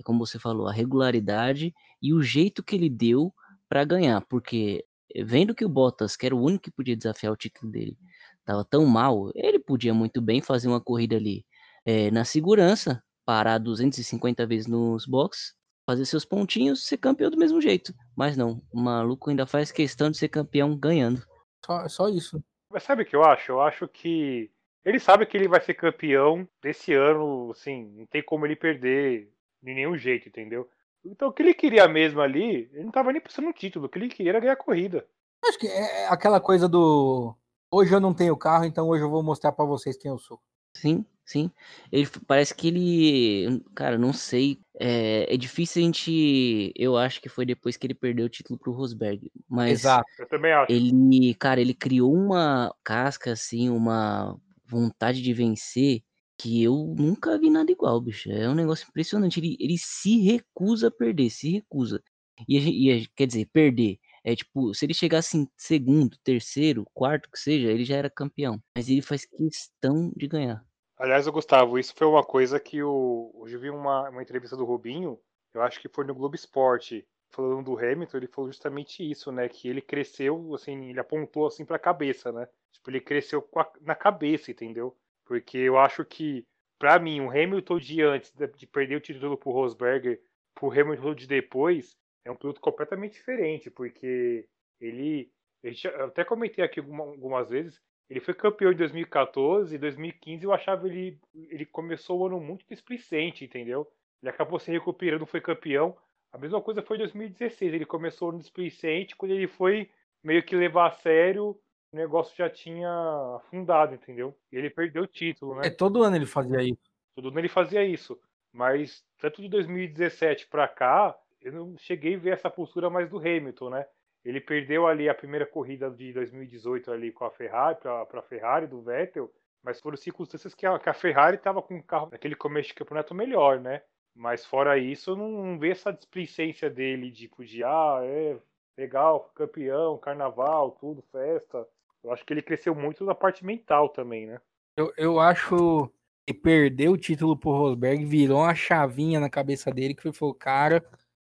como 0.03 0.25
você 0.27 0.39
falou, 0.39 0.67
a 0.67 0.73
regularidade 0.73 1.75
e 2.01 2.15
o 2.15 2.23
jeito 2.23 2.63
que 2.63 2.75
ele 2.75 2.89
deu 2.89 3.35
para 3.69 3.85
ganhar, 3.85 4.21
porque 4.23 4.85
vendo 5.25 5.55
que 5.55 5.65
o 5.65 5.69
Bottas, 5.69 6.17
que 6.17 6.27
era 6.27 6.35
o 6.35 6.43
único 6.43 6.65
que 6.65 6.71
podia 6.71 6.97
desafiar 6.97 7.33
o 7.33 7.37
título 7.37 7.71
dele, 7.71 7.97
estava 8.39 8.65
tão 8.65 8.85
mal, 8.87 9.31
ele 9.35 9.59
podia 9.59 9.95
muito 9.95 10.21
bem 10.21 10.41
fazer 10.41 10.69
uma 10.69 10.81
corrida 10.81 11.17
ali 11.17 11.45
é, 11.85 12.11
na 12.11 12.25
segurança, 12.25 13.03
parar 13.25 13.59
250 13.59 14.47
vezes 14.47 14.67
nos 14.67 15.07
boxes, 15.07 15.55
fazer 15.87 16.05
seus 16.05 16.25
pontinhos, 16.25 16.87
ser 16.87 16.99
campeão 16.99 17.31
do 17.31 17.37
mesmo 17.37 17.61
jeito. 17.61 17.95
Mas 18.17 18.37
não, 18.37 18.63
o 18.73 18.81
maluco 18.81 19.31
ainda 19.31 19.47
faz 19.47 19.73
questão 19.73 20.11
de 20.11 20.17
ser 20.17 20.29
campeão 20.29 20.77
ganhando. 20.77 21.23
Só, 21.65 21.89
só 21.89 22.09
isso. 22.09 22.43
Mas 22.71 22.83
sabe 22.83 23.03
o 23.03 23.07
que 23.07 23.17
eu 23.17 23.25
acho? 23.25 23.53
Eu 23.53 23.61
acho 23.61 23.89
que 23.89 24.51
ele 24.85 24.99
sabe 24.99 25.27
que 25.27 25.37
ele 25.37 25.49
vai 25.49 25.61
ser 25.61 25.75
campeão 25.75 26.49
desse 26.63 26.95
ano, 26.95 27.51
assim, 27.51 27.93
não 27.97 28.07
tem 28.07 28.23
como 28.23 28.47
ele 28.47 28.57
perder 28.57 29.31
de 29.63 29.75
nenhum 29.75 29.97
jeito, 29.97 30.29
entendeu? 30.29 30.69
Então 31.05 31.29
o 31.29 31.33
que 31.33 31.43
ele 31.43 31.55
queria 31.55 31.89
mesmo 31.89 32.21
ali, 32.21 32.71
ele 32.73 32.85
não 32.85 32.93
tava 32.93 33.13
nem 33.13 33.21
pensando 33.21 33.47
no 33.47 33.53
título, 33.53 33.87
o 33.87 33.89
que 33.89 33.99
ele 33.99 34.09
queria 34.09 34.33
era 34.33 34.41
ganhar 34.41 34.53
a 34.53 34.57
corrida. 34.57 35.07
Acho 35.45 35.59
que 35.59 35.67
é, 35.67 36.03
é 36.03 36.09
aquela 36.09 36.41
coisa 36.41 36.69
do 36.69 37.35
hoje 37.71 37.93
eu 37.93 38.01
não 38.01 38.13
tenho 38.13 38.37
carro, 38.37 38.65
então 38.65 38.89
hoje 38.89 39.03
eu 39.03 39.11
vou 39.11 39.23
mostrar 39.23 39.53
para 39.53 39.65
vocês 39.65 39.97
quem 39.97 40.11
eu 40.11 40.19
sou. 40.19 40.41
Sim, 40.75 41.05
sim. 41.25 41.51
Ele 41.91 42.09
parece 42.27 42.55
que 42.55 42.69
ele, 42.69 43.63
cara, 43.75 43.99
não 43.99 44.13
sei. 44.13 44.59
É, 44.79 45.33
é 45.33 45.37
difícil 45.37 45.83
a 45.83 45.85
gente. 45.85 46.73
Eu 46.77 46.97
acho 46.97 47.21
que 47.21 47.29
foi 47.29 47.45
depois 47.45 47.77
que 47.77 47.87
ele 47.87 47.95
perdeu 47.95 48.27
o 48.27 48.31
título 48.31 48.59
pro 48.59 48.73
Rosberg. 48.73 49.31
Mas 49.49 49.81
Exato. 49.81 50.07
Eu 50.19 50.29
também 50.29 50.53
acho. 50.53 50.73
ele, 50.73 51.35
cara, 51.35 51.61
ele 51.61 51.75
criou 51.75 52.13
uma 52.13 52.75
casca, 52.85 53.33
assim, 53.33 53.69
uma 53.69 54.39
vontade 54.67 55.21
de 55.23 55.33
vencer 55.33 56.03
que 56.41 56.63
eu 56.63 56.95
nunca 56.97 57.39
vi 57.39 57.51
nada 57.51 57.71
igual, 57.71 58.01
bicho. 58.01 58.31
É 58.33 58.49
um 58.49 58.55
negócio 58.55 58.87
impressionante. 58.89 59.39
Ele, 59.39 59.59
ele 59.61 59.77
se 59.77 60.21
recusa 60.23 60.89
a 60.89 60.91
perder, 60.91 61.29
se 61.29 61.51
recusa. 61.51 62.03
E, 62.49 62.57
e 62.91 63.07
quer 63.09 63.27
dizer, 63.27 63.47
perder. 63.53 63.99
É 64.25 64.35
tipo, 64.35 64.73
se 64.73 64.87
ele 64.87 64.95
chegasse 64.95 65.37
em 65.37 65.47
segundo, 65.55 66.17
terceiro, 66.25 66.87
quarto, 66.95 67.31
que 67.31 67.39
seja, 67.39 67.71
ele 67.71 67.85
já 67.85 67.97
era 67.97 68.09
campeão. 68.09 68.59
Mas 68.75 68.89
ele 68.89 69.03
faz 69.03 69.27
questão 69.27 70.11
de 70.17 70.27
ganhar. 70.27 70.65
Aliás, 70.97 71.29
Gustavo, 71.29 71.79
isso 71.79 71.95
foi 71.95 72.07
uma 72.07 72.25
coisa 72.25 72.59
que 72.59 72.83
o. 72.83 73.31
Hoje 73.35 73.57
eu 73.57 73.61
vi 73.61 73.71
uma, 73.71 74.09
uma 74.09 74.23
entrevista 74.23 74.57
do 74.57 74.65
Rubinho, 74.65 75.19
eu 75.53 75.63
acho 75.63 75.81
que 75.81 75.89
foi 75.89 76.05
no 76.05 76.15
Globo 76.15 76.35
Esporte, 76.35 77.07
falando 77.31 77.65
do 77.65 77.79
Hamilton, 77.79 78.17
ele 78.17 78.27
falou 78.27 78.51
justamente 78.51 79.09
isso, 79.09 79.31
né? 79.31 79.49
Que 79.49 79.69
ele 79.69 79.83
cresceu, 79.83 80.55
assim, 80.55 80.89
ele 80.89 81.01
apontou 81.01 81.47
assim 81.47 81.65
pra 81.65 81.79
cabeça, 81.79 82.33
né? 82.33 82.47
Tipo, 82.73 82.91
ele 82.91 83.01
cresceu 83.01 83.47
a, 83.57 83.71
na 83.81 83.95
cabeça, 83.95 84.51
entendeu? 84.51 84.97
Porque 85.31 85.59
eu 85.59 85.79
acho 85.79 86.05
que, 86.05 86.45
para 86.77 86.99
mim, 86.99 87.21
o 87.21 87.31
Hamilton 87.31 87.79
de 87.79 88.03
antes 88.03 88.33
de 88.33 88.67
perder 88.67 88.97
o 88.97 89.01
título 89.01 89.39
pro 89.39 89.53
Rosberger, 89.53 90.21
pro 90.57 90.73
Hamilton 90.73 91.15
de 91.15 91.29
depois, 91.29 91.97
é 92.25 92.33
um 92.33 92.35
piloto 92.35 92.61
completamente 92.61 93.13
diferente, 93.13 93.71
porque 93.71 94.49
ele. 94.81 95.31
Eu 95.63 96.07
até 96.07 96.25
comentei 96.25 96.65
aqui 96.65 96.81
algumas 96.81 97.49
vezes, 97.49 97.81
ele 98.09 98.19
foi 98.19 98.35
campeão 98.35 98.73
em 98.73 98.77
2014 98.77 99.73
e 99.73 99.79
2015 99.79 100.43
eu 100.43 100.53
achava 100.53 100.89
ele. 100.89 101.17
Ele 101.33 101.65
começou 101.65 102.19
o 102.19 102.27
ano 102.27 102.41
muito 102.41 102.67
displicente, 102.69 103.45
entendeu? 103.45 103.89
Ele 104.21 104.31
acabou 104.31 104.59
se 104.59 104.69
recuperando, 104.69 105.25
foi 105.27 105.41
campeão. 105.41 105.97
A 106.33 106.39
mesma 106.39 106.61
coisa 106.61 106.83
foi 106.83 106.97
em 106.97 107.01
2016. 107.03 107.73
Ele 107.73 107.87
começou 107.87 108.33
no 108.33 108.39
displicente, 108.41 109.15
quando 109.15 109.31
ele 109.31 109.47
foi 109.47 109.89
meio 110.25 110.43
que 110.43 110.57
levar 110.57 110.89
a 110.89 110.91
sério, 110.91 111.57
o 111.93 111.97
negócio 111.97 112.37
já 112.37 112.49
tinha 112.49 112.91
afundado, 113.37 113.95
entendeu? 113.95 114.37
E 114.53 114.57
ele 114.57 114.71
perdeu 114.71 115.03
o 115.03 115.09
título, 115.09 115.57
né? 115.57 115.67
É, 115.67 115.71
todo 115.71 116.03
ano 116.03 116.17
ele 116.17 116.27
fazia 116.27 116.63
isso. 116.63 116.91
Todo 117.15 117.29
ano 117.29 117.39
ele 117.39 117.49
fazia 117.49 117.85
isso. 117.85 118.21
Mas 118.53 119.05
tanto 119.19 119.43
de 119.43 119.49
2017 119.49 120.49
para 120.49 120.67
cá, 120.69 121.17
eu 121.41 121.53
não 121.53 121.77
cheguei 121.79 122.15
a 122.15 122.19
ver 122.19 122.33
essa 122.33 122.51
postura 122.51 122.91
mais 122.91 123.09
do 123.09 123.19
Hamilton, 123.19 123.71
né? 123.71 123.87
Ele 124.25 124.41
perdeu 124.41 124.87
ali 124.87 125.09
a 125.09 125.15
primeira 125.15 125.47
corrida 125.47 125.91
de 125.91 126.13
2018 126.13 126.93
ali 126.93 127.11
com 127.11 127.25
a 127.25 127.31
Ferrari, 127.31 127.79
para 127.81 128.21
a 128.21 128.23
Ferrari 128.23 128.67
do 128.67 128.83
Vettel, 128.83 129.33
mas 129.63 129.81
foram 129.81 129.97
circunstâncias 129.97 130.55
que 130.55 130.67
a, 130.67 130.79
que 130.79 130.89
a 130.89 130.95
Ferrari 130.95 131.37
estava 131.37 131.63
com 131.63 131.79
o 131.79 131.83
carro 131.83 132.11
naquele 132.11 132.35
começo 132.35 132.69
de 132.69 132.75
campeonato 132.75 133.15
melhor, 133.15 133.61
né? 133.61 133.83
Mas 134.15 134.45
fora 134.45 134.79
isso, 134.79 135.13
eu 135.13 135.17
não, 135.17 135.31
não 135.31 135.59
vejo 135.59 135.73
essa 135.73 135.93
displicência 135.93 136.69
dele, 136.69 137.11
tipo, 137.11 137.45
de 137.45 137.65
ah, 137.65 138.01
é 138.03 138.39
legal, 138.77 139.31
campeão, 139.35 139.99
carnaval, 139.99 140.73
tudo, 140.73 141.03
festa. 141.11 141.67
Eu 142.03 142.13
acho 142.13 142.25
que 142.25 142.33
ele 142.33 142.43
cresceu 142.43 142.75
muito 142.75 143.05
na 143.05 143.15
parte 143.15 143.45
mental 143.45 143.89
também, 143.89 144.27
né? 144.27 144.41
Eu, 144.77 144.93
eu 144.97 145.21
acho 145.21 145.91
que 146.27 146.35
perder 146.35 146.89
o 146.89 146.97
título 146.97 147.37
pro 147.37 147.51
Rosberg 147.51 148.05
virou 148.05 148.39
uma 148.39 148.55
chavinha 148.55 149.21
na 149.21 149.29
cabeça 149.29 149.71
dele 149.71 149.95
que 149.95 150.13
falou, 150.13 150.35
cara, 150.35 150.85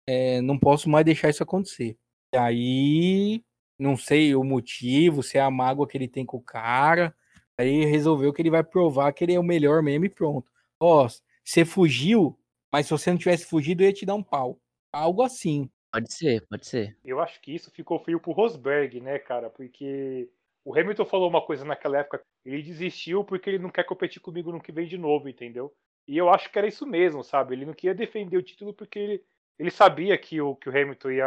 é, 0.07 0.41
não 0.41 0.57
posso 0.57 0.89
mais 0.89 1.05
deixar 1.05 1.29
isso 1.29 1.43
acontecer. 1.43 1.97
E 2.33 2.37
aí, 2.37 3.43
não 3.77 3.95
sei 3.95 4.35
o 4.35 4.43
motivo, 4.43 5.21
se 5.21 5.37
é 5.37 5.41
a 5.41 5.51
mágoa 5.51 5.87
que 5.87 5.97
ele 5.97 6.07
tem 6.07 6.25
com 6.25 6.37
o 6.37 6.41
cara. 6.41 7.15
Aí 7.57 7.85
resolveu 7.85 8.33
que 8.33 8.41
ele 8.41 8.49
vai 8.49 8.63
provar 8.63 9.13
que 9.13 9.23
ele 9.23 9.33
é 9.33 9.39
o 9.39 9.43
melhor 9.43 9.83
mesmo 9.83 10.05
e 10.05 10.09
pronto. 10.09 10.51
Ó, 10.79 11.07
você 11.43 11.63
fugiu, 11.63 12.37
mas 12.71 12.87
se 12.87 12.91
você 12.91 13.11
não 13.11 13.17
tivesse 13.17 13.45
fugido, 13.45 13.83
eu 13.83 13.87
ia 13.87 13.93
te 13.93 14.05
dar 14.05 14.15
um 14.15 14.23
pau. 14.23 14.59
Algo 14.91 15.21
assim. 15.21 15.69
Pode 15.91 16.11
ser, 16.11 16.43
pode 16.47 16.65
ser. 16.65 16.97
Eu 17.05 17.19
acho 17.19 17.39
que 17.39 17.53
isso 17.53 17.69
ficou 17.69 17.99
feio 17.99 18.19
pro 18.19 18.31
Rosberg, 18.31 18.99
né, 18.99 19.19
cara? 19.19 19.49
Porque 19.49 20.27
o 20.65 20.77
Hamilton 20.77 21.05
falou 21.05 21.29
uma 21.29 21.45
coisa 21.45 21.65
naquela 21.65 21.99
época, 21.99 22.21
ele 22.45 22.61
desistiu 22.61 23.23
porque 23.23 23.49
ele 23.49 23.59
não 23.59 23.69
quer 23.69 23.83
competir 23.83 24.21
comigo 24.21 24.51
no 24.51 24.61
que 24.61 24.71
vem 24.71 24.87
de 24.87 24.97
novo, 24.97 25.27
entendeu? 25.27 25.73
E 26.07 26.17
eu 26.17 26.29
acho 26.29 26.51
que 26.51 26.57
era 26.57 26.67
isso 26.67 26.85
mesmo, 26.85 27.23
sabe? 27.23 27.53
Ele 27.53 27.65
não 27.65 27.73
queria 27.73 27.95
defender 27.95 28.37
o 28.37 28.43
título 28.43 28.73
porque 28.73 28.99
ele, 28.99 29.23
ele 29.59 29.71
sabia 29.71 30.17
que 30.17 30.39
o, 30.41 30.55
que 30.55 30.69
o 30.69 30.71
Hamilton 30.71 31.11
ia, 31.11 31.25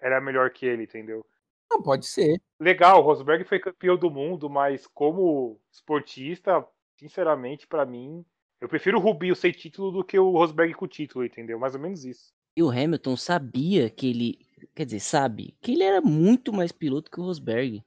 era 0.00 0.20
melhor 0.20 0.50
que 0.50 0.66
ele, 0.66 0.84
entendeu? 0.84 1.24
Não, 1.70 1.82
pode 1.82 2.06
ser. 2.06 2.40
Legal, 2.60 3.00
o 3.00 3.02
Rosberg 3.02 3.44
foi 3.44 3.58
campeão 3.58 3.96
do 3.96 4.10
mundo, 4.10 4.48
mas 4.48 4.86
como 4.86 5.60
esportista, 5.70 6.66
sinceramente, 6.96 7.66
para 7.66 7.84
mim, 7.84 8.24
eu 8.60 8.68
prefiro 8.68 8.98
o 8.98 9.00
Rubinho 9.00 9.34
sem 9.34 9.52
título 9.52 9.90
do 9.90 10.04
que 10.04 10.18
o 10.18 10.30
Rosberg 10.30 10.74
com 10.74 10.86
título, 10.86 11.24
entendeu? 11.24 11.58
Mais 11.58 11.74
ou 11.74 11.80
menos 11.80 12.04
isso. 12.04 12.32
E 12.56 12.62
o 12.62 12.70
Hamilton 12.70 13.16
sabia 13.16 13.90
que 13.90 14.08
ele, 14.08 14.38
quer 14.74 14.86
dizer, 14.86 15.00
sabe, 15.00 15.54
que 15.60 15.72
ele 15.72 15.82
era 15.82 16.00
muito 16.00 16.52
mais 16.52 16.72
piloto 16.72 17.10
que 17.10 17.20
o 17.20 17.24
Rosberg 17.24 17.84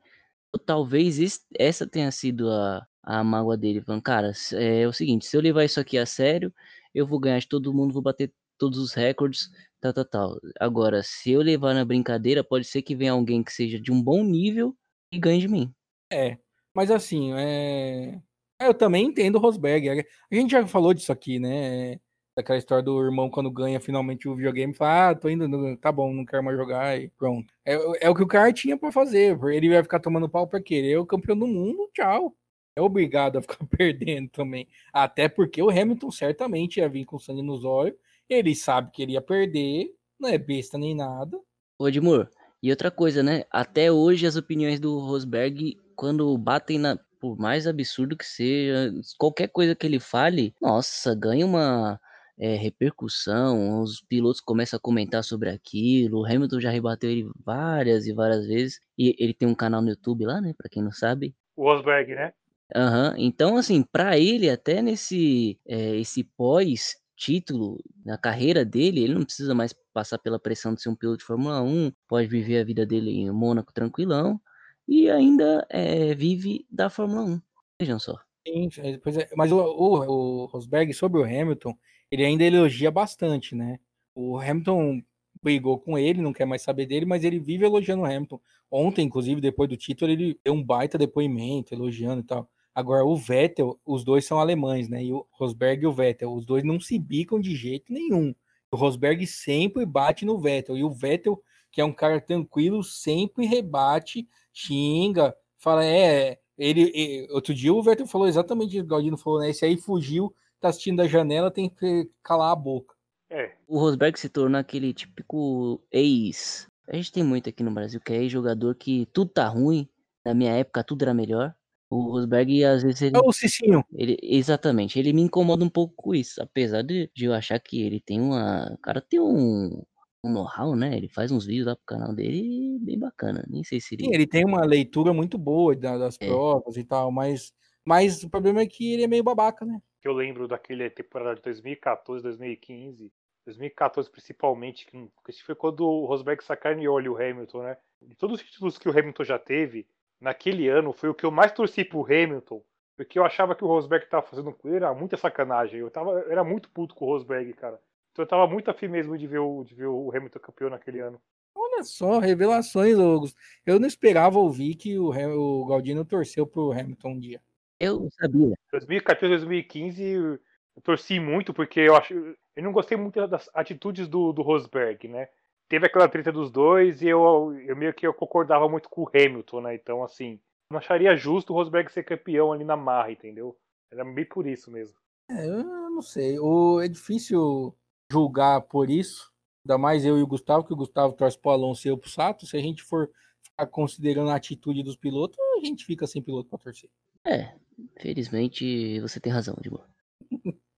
talvez 0.65 1.45
essa 1.57 1.85
tenha 1.87 2.11
sido 2.11 2.49
a, 2.49 2.85
a 3.03 3.23
mágoa 3.23 3.57
dele. 3.57 3.81
Falando, 3.81 4.01
cara, 4.01 4.31
é, 4.53 4.87
o 4.87 4.93
seguinte, 4.93 5.25
se 5.25 5.35
eu 5.35 5.41
levar 5.41 5.65
isso 5.65 5.79
aqui 5.79 5.97
a 5.97 6.05
sério, 6.05 6.53
eu 6.93 7.05
vou 7.05 7.19
ganhar 7.19 7.39
de 7.39 7.47
todo 7.47 7.73
mundo, 7.73 7.93
vou 7.93 8.01
bater 8.01 8.33
todos 8.57 8.79
os 8.79 8.93
recordes, 8.93 9.49
tal, 9.79 9.93
tal, 9.93 10.05
tal. 10.05 10.39
Agora, 10.59 11.01
se 11.03 11.31
eu 11.31 11.41
levar 11.41 11.73
na 11.73 11.85
brincadeira, 11.85 12.43
pode 12.43 12.65
ser 12.65 12.81
que 12.81 12.95
venha 12.95 13.11
alguém 13.13 13.43
que 13.43 13.53
seja 13.53 13.79
de 13.79 13.91
um 13.91 14.01
bom 14.01 14.23
nível 14.23 14.75
e 15.11 15.19
ganhe 15.19 15.39
de 15.39 15.47
mim. 15.47 15.73
É, 16.11 16.37
mas 16.73 16.91
assim, 16.91 17.33
é... 17.33 18.19
Eu 18.61 18.73
também 18.73 19.05
entendo 19.05 19.35
o 19.35 19.39
Rosberg. 19.39 19.89
A 19.89 20.35
gente 20.35 20.51
já 20.51 20.67
falou 20.67 20.93
disso 20.93 21.13
aqui, 21.13 21.39
né? 21.39 21.97
Daquela 22.39 22.57
história 22.57 22.81
do 22.81 23.03
irmão 23.03 23.29
quando 23.29 23.51
ganha 23.51 23.81
finalmente 23.81 24.29
o 24.29 24.33
videogame, 24.33 24.73
fala, 24.73 25.09
ah, 25.09 25.15
tô 25.15 25.27
indo, 25.27 25.75
tá 25.75 25.91
bom, 25.91 26.13
não 26.13 26.23
quero 26.23 26.41
mais 26.41 26.55
jogar 26.55 26.97
e 26.97 27.09
pronto. 27.09 27.53
É, 27.65 27.73
é 28.05 28.09
o 28.09 28.15
que 28.15 28.23
o 28.23 28.27
cara 28.27 28.53
tinha 28.53 28.77
para 28.77 28.93
fazer. 28.93 29.37
Ele 29.51 29.67
vai 29.67 29.83
ficar 29.83 29.99
tomando 29.99 30.29
pau 30.29 30.47
pra 30.47 30.61
querer 30.61 30.95
o 30.97 31.05
campeão 31.05 31.37
do 31.37 31.45
mundo, 31.45 31.89
tchau. 31.93 32.33
É 32.77 32.81
obrigado 32.81 33.37
a 33.37 33.41
ficar 33.41 33.57
perdendo 33.67 34.29
também. 34.29 34.69
Até 34.93 35.27
porque 35.27 35.61
o 35.61 35.69
Hamilton 35.69 36.09
certamente 36.11 36.77
ia 36.77 36.87
vir 36.87 37.03
com 37.03 37.19
sangue 37.19 37.41
nos 37.41 37.65
olhos. 37.65 37.97
Ele 38.29 38.55
sabe 38.55 38.89
que 38.93 39.03
ele 39.03 39.11
ia 39.11 39.21
perder, 39.21 39.93
não 40.17 40.29
é 40.29 40.37
besta 40.37 40.77
nem 40.77 40.95
nada. 40.95 41.37
Ô, 41.77 41.89
Edmur, 41.89 42.29
e 42.63 42.69
outra 42.69 42.89
coisa, 42.89 43.21
né? 43.21 43.43
Até 43.51 43.91
hoje 43.91 44.25
as 44.25 44.37
opiniões 44.37 44.79
do 44.79 44.97
Rosberg, 44.97 45.77
quando 45.93 46.37
batem 46.37 46.79
na. 46.79 46.97
Por 47.19 47.37
mais 47.37 47.67
absurdo 47.67 48.15
que 48.15 48.25
seja, 48.25 48.93
qualquer 49.17 49.49
coisa 49.49 49.75
que 49.75 49.85
ele 49.85 49.99
fale, 49.99 50.55
nossa, 50.61 51.13
ganha 51.13 51.45
uma 51.45 51.99
é, 52.39 52.55
repercussão, 52.55 53.81
os 53.81 54.01
pilotos 54.01 54.39
começam 54.39 54.77
a 54.77 54.81
comentar 54.81 55.23
sobre 55.23 55.49
aquilo, 55.49 56.21
o 56.21 56.25
Hamilton 56.25 56.59
já 56.59 56.69
rebateu 56.69 57.09
ele 57.09 57.29
várias 57.43 58.07
e 58.07 58.13
várias 58.13 58.47
vezes, 58.47 58.79
e 58.97 59.15
ele 59.19 59.33
tem 59.33 59.47
um 59.47 59.55
canal 59.55 59.81
no 59.81 59.89
YouTube 59.89 60.25
lá, 60.25 60.39
né, 60.39 60.53
pra 60.57 60.69
quem 60.69 60.81
não 60.81 60.91
sabe. 60.91 61.35
O 61.55 61.63
Rosberg, 61.63 62.15
né? 62.15 62.33
Aham, 62.75 63.15
então 63.17 63.57
assim, 63.57 63.83
para 63.83 64.17
ele, 64.17 64.49
até 64.49 64.81
nesse 64.81 65.59
é, 65.67 65.97
esse 65.97 66.23
pós 66.23 66.95
título 67.19 67.77
na 68.05 68.17
carreira 68.17 68.63
dele, 68.63 69.03
ele 69.03 69.13
não 69.13 69.25
precisa 69.25 69.53
mais 69.53 69.73
passar 69.93 70.17
pela 70.19 70.39
pressão 70.39 70.73
de 70.73 70.81
ser 70.81 70.87
um 70.87 70.95
piloto 70.95 71.17
de 71.17 71.25
Fórmula 71.25 71.61
1, 71.61 71.91
pode 72.07 72.27
viver 72.27 72.61
a 72.61 72.63
vida 72.63 72.85
dele 72.85 73.11
em 73.11 73.29
Mônaco 73.29 73.73
tranquilão 73.73 74.39
e 74.87 75.09
ainda 75.09 75.67
é, 75.69 76.15
vive 76.15 76.65
da 76.71 76.89
Fórmula 76.89 77.23
1. 77.23 77.41
Vejam 77.81 77.99
só. 77.99 78.15
Sim, 78.47 78.69
é, 78.77 78.99
mas 79.35 79.51
o, 79.51 79.57
o, 79.57 80.43
o, 80.43 80.45
Rosberg 80.45 80.93
sobre 80.93 81.19
o 81.19 81.25
Hamilton, 81.25 81.77
ele 82.11 82.25
ainda 82.25 82.43
elogia 82.43 82.91
bastante, 82.91 83.55
né? 83.55 83.79
O 84.15 84.37
Hamilton 84.39 85.01
brigou 85.41 85.79
com 85.79 85.97
ele, 85.97 86.21
não 86.21 86.33
quer 86.33 86.45
mais 86.45 86.61
saber 86.61 86.85
dele, 86.85 87.05
mas 87.05 87.23
ele 87.23 87.39
vive 87.39 87.65
elogiando 87.65 88.03
o 88.03 88.05
Hamilton. 88.05 88.39
Ontem, 88.69 89.05
inclusive, 89.05 89.39
depois 89.41 89.69
do 89.69 89.77
título, 89.77 90.11
ele 90.11 90.39
deu 90.43 90.53
um 90.53 90.63
baita 90.63 90.97
depoimento, 90.97 91.73
elogiando 91.73 92.21
e 92.21 92.25
tal. 92.25 92.49
Agora, 92.73 93.03
o 93.05 93.15
Vettel, 93.15 93.79
os 93.85 94.03
dois 94.03 94.25
são 94.25 94.39
alemães, 94.39 94.87
né? 94.87 95.03
E 95.03 95.11
o 95.11 95.25
Rosberg 95.31 95.83
e 95.83 95.87
o 95.87 95.91
Vettel, 95.91 96.33
os 96.33 96.45
dois 96.45 96.63
não 96.63 96.79
se 96.79 96.97
bicam 96.99 97.39
de 97.39 97.55
jeito 97.55 97.91
nenhum. 97.91 98.33
O 98.71 98.77
Rosberg 98.77 99.25
sempre 99.25 99.85
bate 99.85 100.25
no 100.25 100.39
Vettel. 100.39 100.77
E 100.77 100.83
o 100.83 100.91
Vettel, 100.91 101.41
que 101.71 101.81
é 101.81 101.85
um 101.85 101.91
cara 101.93 102.21
tranquilo, 102.21 102.83
sempre 102.83 103.45
rebate, 103.45 104.27
xinga, 104.53 105.35
fala, 105.57 105.85
é. 105.85 106.39
Ele, 106.57 107.25
outro 107.31 107.53
dia 107.53 107.73
o 107.73 107.81
Vettel 107.81 108.05
falou 108.05 108.27
exatamente 108.27 108.79
o 108.79 108.85
Galdino 108.85 109.17
falou, 109.17 109.39
né? 109.39 109.49
Esse 109.49 109.65
aí 109.65 109.77
fugiu, 109.77 110.33
tá 110.59 110.69
assistindo 110.69 110.97
da 110.97 111.07
janela, 111.07 111.51
tem 111.51 111.69
que 111.69 112.09
calar 112.23 112.51
a 112.51 112.55
boca. 112.55 112.95
É. 113.29 113.53
O 113.67 113.79
Rosberg 113.79 114.19
se 114.19 114.29
tornou 114.29 114.59
aquele 114.59 114.93
típico 114.93 115.81
ex. 115.91 116.67
A 116.87 116.95
gente 116.95 117.11
tem 117.11 117.23
muito 117.23 117.49
aqui 117.49 117.63
no 117.63 117.71
Brasil 117.71 118.01
que 118.01 118.11
é 118.11 118.17
ex-jogador 118.17 118.75
que 118.75 119.07
tudo 119.13 119.31
tá 119.31 119.47
ruim. 119.47 119.87
Na 120.25 120.33
minha 120.33 120.51
época 120.53 120.83
tudo 120.83 121.03
era 121.03 121.13
melhor. 121.13 121.53
O 121.89 122.11
Rosberg, 122.11 122.63
às 122.63 122.83
vezes, 122.83 123.01
ele. 123.01 123.17
É 123.17 123.19
o 123.19 123.31
Cicinho. 123.31 123.83
Ele, 123.91 124.15
exatamente, 124.21 124.99
ele 124.99 125.11
me 125.11 125.23
incomoda 125.23 125.65
um 125.65 125.69
pouco 125.69 125.95
com 125.95 126.13
isso. 126.13 126.41
Apesar 126.41 126.83
de, 126.83 127.09
de 127.15 127.25
eu 127.25 127.33
achar 127.33 127.59
que 127.59 127.81
ele 127.81 127.99
tem 127.99 128.21
uma. 128.21 128.71
O 128.73 128.77
cara 128.77 129.01
tem 129.01 129.19
um, 129.19 129.83
um 130.23 130.31
know-how, 130.31 130.75
né? 130.75 130.95
Ele 130.95 131.09
faz 131.09 131.31
uns 131.31 131.47
vídeos 131.47 131.65
lá 131.65 131.75
pro 131.75 131.85
canal 131.85 132.13
dele 132.13 132.77
bem 132.79 132.97
bacana. 132.97 133.43
Nem 133.49 133.63
sei 133.63 133.81
se 133.81 133.95
ele. 133.95 134.05
Sim, 134.05 134.13
ele 134.13 134.27
tem 134.27 134.45
uma 134.45 134.63
leitura 134.63 135.13
muito 135.13 135.35
boa 135.35 135.75
das 135.75 136.15
é. 136.19 136.27
provas 136.27 136.77
e 136.77 136.83
tal, 136.83 137.11
mas, 137.11 137.51
mas 137.83 138.23
o 138.23 138.29
problema 138.29 138.61
é 138.61 138.67
que 138.67 138.93
ele 138.93 139.03
é 139.03 139.07
meio 139.07 139.23
babaca, 139.23 139.65
né? 139.65 139.81
Eu 140.03 140.13
lembro 140.13 140.47
daquele 140.47 140.89
temporada 140.89 141.35
de 141.35 141.41
2014, 141.41 142.23
2015. 142.23 143.11
2014 143.45 144.09
principalmente, 144.09 144.85
que 144.85 145.43
foi 145.43 145.55
quando 145.55 145.81
o 145.81 146.05
Rosberg 146.05 146.43
sacaneou 146.43 147.01
o 147.01 147.17
Hamilton, 147.17 147.63
né? 147.63 147.77
De 148.01 148.15
todos 148.15 148.39
os 148.39 148.45
títulos 148.45 148.77
que 148.77 148.87
o 148.87 148.91
Hamilton 148.91 149.23
já 149.23 149.39
teve, 149.39 149.87
naquele 150.19 150.67
ano 150.67 150.93
foi 150.93 151.09
o 151.09 151.15
que 151.15 151.25
eu 151.25 151.31
mais 151.31 151.51
torci 151.51 151.83
pro 151.83 152.03
Hamilton, 152.03 152.61
porque 152.95 153.17
eu 153.17 153.25
achava 153.25 153.55
que 153.55 153.63
o 153.63 153.67
Rosberg 153.67 154.05
tava 154.07 154.25
fazendo 154.25 154.51
com 154.53 154.67
ele 154.67 154.77
era 154.77 154.93
muita 154.93 155.17
sacanagem. 155.17 155.79
Eu 155.79 155.89
tava, 155.89 156.19
era 156.29 156.43
muito 156.43 156.69
puto 156.69 156.93
com 156.93 157.05
o 157.05 157.07
Rosberg, 157.07 157.53
cara. 157.53 157.79
Então 158.11 158.23
eu 158.23 158.27
tava 158.27 158.47
muito 158.47 158.69
afim 158.69 158.87
mesmo 158.87 159.17
de 159.17 159.25
ver 159.25 159.39
o, 159.39 159.63
de 159.63 159.73
ver 159.73 159.87
o 159.87 160.11
Hamilton 160.13 160.39
campeão 160.39 160.69
naquele 160.69 160.99
ano. 160.99 161.19
Olha 161.55 161.83
só, 161.83 162.19
revelações, 162.19 162.97
Logos. 162.97 163.35
Eu 163.65 163.79
não 163.79 163.87
esperava 163.87 164.37
ouvir 164.37 164.75
que 164.75 164.97
o, 164.99 165.09
o 165.09 165.65
Galdino 165.65 166.05
torceu 166.05 166.45
pro 166.45 166.71
Hamilton 166.71 167.09
um 167.09 167.19
dia. 167.19 167.41
Eu 167.79 168.09
sabia. 168.19 168.55
2014, 168.71 169.45
2015, 169.45 170.03
eu 170.03 170.39
torci 170.83 171.19
muito 171.19 171.53
porque 171.53 171.79
eu 171.79 171.95
acho. 171.95 172.13
Eu 172.13 172.63
não 172.63 172.71
gostei 172.71 172.97
muito 172.97 173.25
das 173.27 173.49
atitudes 173.53 174.07
do, 174.07 174.33
do 174.33 174.41
Rosberg, 174.41 175.07
né? 175.07 175.29
teve 175.69 175.85
aquela 175.85 176.09
treta 176.09 176.31
dos 176.31 176.51
dois 176.51 177.01
e 177.01 177.07
eu, 177.07 177.53
eu 177.67 177.75
meio 177.75 177.93
que 177.93 178.05
eu 178.05 178.13
concordava 178.13 178.67
muito 178.67 178.89
com 178.89 179.03
o 179.03 179.09
Hamilton, 179.13 179.61
né? 179.61 179.75
Então, 179.75 180.03
assim, 180.03 180.39
não 180.71 180.79
acharia 180.79 181.15
justo 181.15 181.53
o 181.53 181.55
Rosberg 181.55 181.91
ser 181.91 182.03
campeão 182.03 182.51
ali 182.51 182.65
na 182.65 182.75
marra, 182.75 183.11
entendeu? 183.11 183.55
Era 183.91 184.03
bem 184.03 184.25
por 184.25 184.47
isso 184.47 184.71
mesmo. 184.71 184.97
É, 185.29 185.45
eu 185.45 185.63
não 185.63 186.01
sei. 186.01 186.39
O, 186.39 186.81
é 186.81 186.87
difícil 186.87 187.75
julgar 188.11 188.61
por 188.61 188.89
isso. 188.89 189.31
Ainda 189.63 189.77
mais 189.77 190.03
eu 190.03 190.17
e 190.17 190.23
o 190.23 190.27
Gustavo, 190.27 190.65
que 190.65 190.73
o 190.73 190.77
Gustavo 190.77 191.13
torce 191.13 191.37
pro 191.37 191.51
Alonso 191.51 191.87
e 191.87 191.91
eu 191.91 191.97
pro 191.97 192.09
Sato. 192.09 192.47
Se 192.47 192.57
a 192.57 192.61
gente 192.61 192.81
for 192.83 193.11
ficar 193.43 193.67
considerando 193.67 194.31
a 194.31 194.35
atitude 194.35 194.81
dos 194.81 194.97
pilotos, 194.97 195.37
a 195.57 195.65
gente 195.65 195.85
fica 195.85 196.07
sem 196.07 196.21
piloto 196.21 196.49
para 196.49 196.57
torcer. 196.57 196.89
É, 197.25 197.53
felizmente 197.99 198.99
você 198.99 199.19
tem 199.19 199.31
razão, 199.31 199.55
boa. 199.69 199.85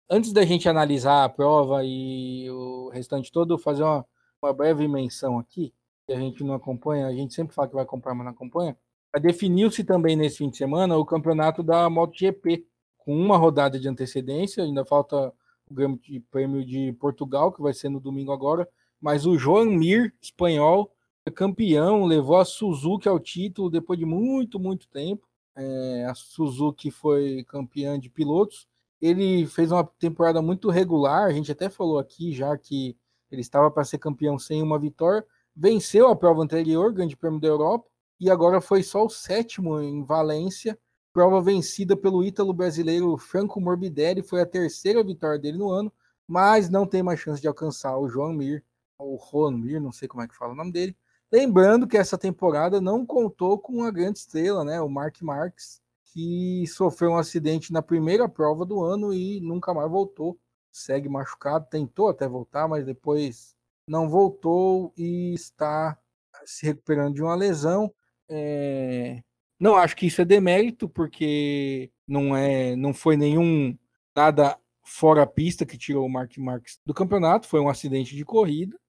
Antes 0.09 0.33
da 0.33 0.43
gente 0.43 0.67
analisar 0.67 1.23
a 1.23 1.29
prova 1.29 1.83
e 1.83 2.49
o 2.49 2.89
restante 2.89 3.31
todo, 3.31 3.57
fazer 3.57 3.83
uma 3.83 4.05
uma 4.41 4.53
breve 4.53 4.87
menção 4.87 5.37
aqui, 5.37 5.73
que 6.07 6.13
a 6.13 6.19
gente 6.19 6.43
não 6.43 6.53
acompanha, 6.53 7.07
a 7.07 7.13
gente 7.13 7.33
sempre 7.33 7.53
fala 7.53 7.67
que 7.67 7.75
vai 7.75 7.85
comprar, 7.85 8.13
mas 8.13 8.25
não 8.25 8.31
acompanha. 8.31 8.75
Definiu-se 9.21 9.83
também 9.83 10.15
nesse 10.15 10.37
fim 10.37 10.49
de 10.49 10.57
semana 10.57 10.97
o 10.97 11.05
campeonato 11.05 11.61
da 11.61 11.89
MotoGP, 11.89 12.65
com 12.97 13.15
uma 13.15 13.37
rodada 13.37 13.79
de 13.79 13.87
antecedência, 13.87 14.63
ainda 14.63 14.85
falta 14.85 15.33
o 15.69 15.73
Grande 15.73 16.19
Prêmio 16.31 16.65
de 16.65 16.93
Portugal, 16.93 17.51
que 17.51 17.61
vai 17.61 17.73
ser 17.73 17.89
no 17.89 17.99
domingo 17.99 18.31
agora, 18.31 18.67
mas 19.01 19.25
o 19.25 19.37
Joan 19.37 19.65
Mir, 19.65 20.13
espanhol, 20.21 20.91
é 21.25 21.31
campeão, 21.31 22.05
levou 22.05 22.37
a 22.37 22.45
Suzuki 22.45 23.07
ao 23.07 23.19
título 23.19 23.69
depois 23.69 23.97
de 23.97 24.05
muito, 24.05 24.59
muito 24.59 24.87
tempo. 24.87 25.27
É, 25.61 26.05
a 26.05 26.15
Suzuki 26.15 26.89
foi 26.89 27.43
campeã 27.43 27.99
de 27.99 28.09
pilotos. 28.09 28.67
Ele 29.01 29.45
fez 29.45 29.71
uma 29.71 29.83
temporada 29.83 30.41
muito 30.41 30.69
regular, 30.69 31.25
a 31.25 31.33
gente 31.33 31.51
até 31.51 31.69
falou 31.69 31.99
aqui 31.99 32.33
já 32.33 32.57
que 32.57 32.97
ele 33.29 33.41
estava 33.41 33.69
para 33.69 33.83
ser 33.83 33.97
campeão 33.97 34.39
sem 34.39 34.63
uma 34.63 34.79
vitória, 34.79 35.25
venceu 35.55 36.07
a 36.07 36.15
prova 36.15 36.41
anterior, 36.41 36.91
Grande 36.93 37.15
Prêmio 37.15 37.39
da 37.39 37.47
Europa, 37.47 37.89
e 38.19 38.29
agora 38.29 38.59
foi 38.59 38.83
só 38.83 39.05
o 39.05 39.09
sétimo 39.09 39.79
em 39.79 40.03
Valência, 40.03 40.77
prova 41.13 41.41
vencida 41.41 41.95
pelo 41.95 42.23
ítalo 42.23 42.53
brasileiro 42.53 43.17
Franco 43.17 43.61
Morbidelli, 43.61 44.21
foi 44.21 44.41
a 44.41 44.45
terceira 44.45 45.03
vitória 45.03 45.39
dele 45.39 45.57
no 45.57 45.69
ano, 45.69 45.91
mas 46.27 46.69
não 46.69 46.85
tem 46.85 47.03
mais 47.03 47.19
chance 47.19 47.41
de 47.41 47.47
alcançar 47.47 47.97
o 47.97 48.07
João 48.09 48.33
Mir, 48.33 48.63
ou 48.97 49.19
Juan 49.19 49.57
Mir, 49.57 49.79
não 49.79 49.91
sei 49.91 50.07
como 50.07 50.23
é 50.23 50.27
que 50.27 50.35
fala 50.35 50.53
o 50.53 50.55
nome 50.55 50.71
dele. 50.71 50.95
Lembrando 51.31 51.87
que 51.87 51.97
essa 51.97 52.17
temporada 52.17 52.81
não 52.81 53.05
contou 53.05 53.59
com 53.59 53.73
uma 53.73 53.91
grande 53.91 54.19
estrela, 54.19 54.63
né? 54.63 54.81
O 54.81 54.89
Mark 54.89 55.21
Marques, 55.21 55.81
que 56.05 56.65
sofreu 56.67 57.11
um 57.11 57.17
acidente 57.17 57.71
na 57.71 57.81
primeira 57.81 58.27
prova 58.27 58.65
do 58.65 58.83
ano 58.83 59.13
e 59.13 59.39
nunca 59.41 59.73
mais 59.73 59.89
voltou 59.89 60.39
segue 60.71 61.09
machucado, 61.09 61.67
tentou 61.69 62.09
até 62.09 62.27
voltar, 62.27 62.67
mas 62.67 62.85
depois 62.85 63.55
não 63.87 64.09
voltou 64.09 64.93
e 64.97 65.33
está 65.33 65.97
se 66.45 66.65
recuperando 66.65 67.15
de 67.15 67.21
uma 67.21 67.35
lesão. 67.35 67.93
É... 68.29 69.21
Não 69.59 69.75
acho 69.75 69.95
que 69.95 70.07
isso 70.07 70.21
é 70.21 70.25
demérito, 70.25 70.87
porque 70.87 71.91
não 72.07 72.35
é, 72.35 72.75
não 72.75 72.93
foi 72.93 73.17
nenhum 73.17 73.77
nada 74.15 74.57
fora 74.83 75.23
a 75.23 75.27
pista 75.27 75.65
que 75.65 75.77
tirou 75.77 76.05
o 76.05 76.09
Mark 76.09 76.37
Marques 76.37 76.79
do 76.85 76.93
campeonato, 76.93 77.47
foi 77.47 77.59
um 77.59 77.69
acidente 77.69 78.15
de 78.15 78.23
corrida. 78.23 78.79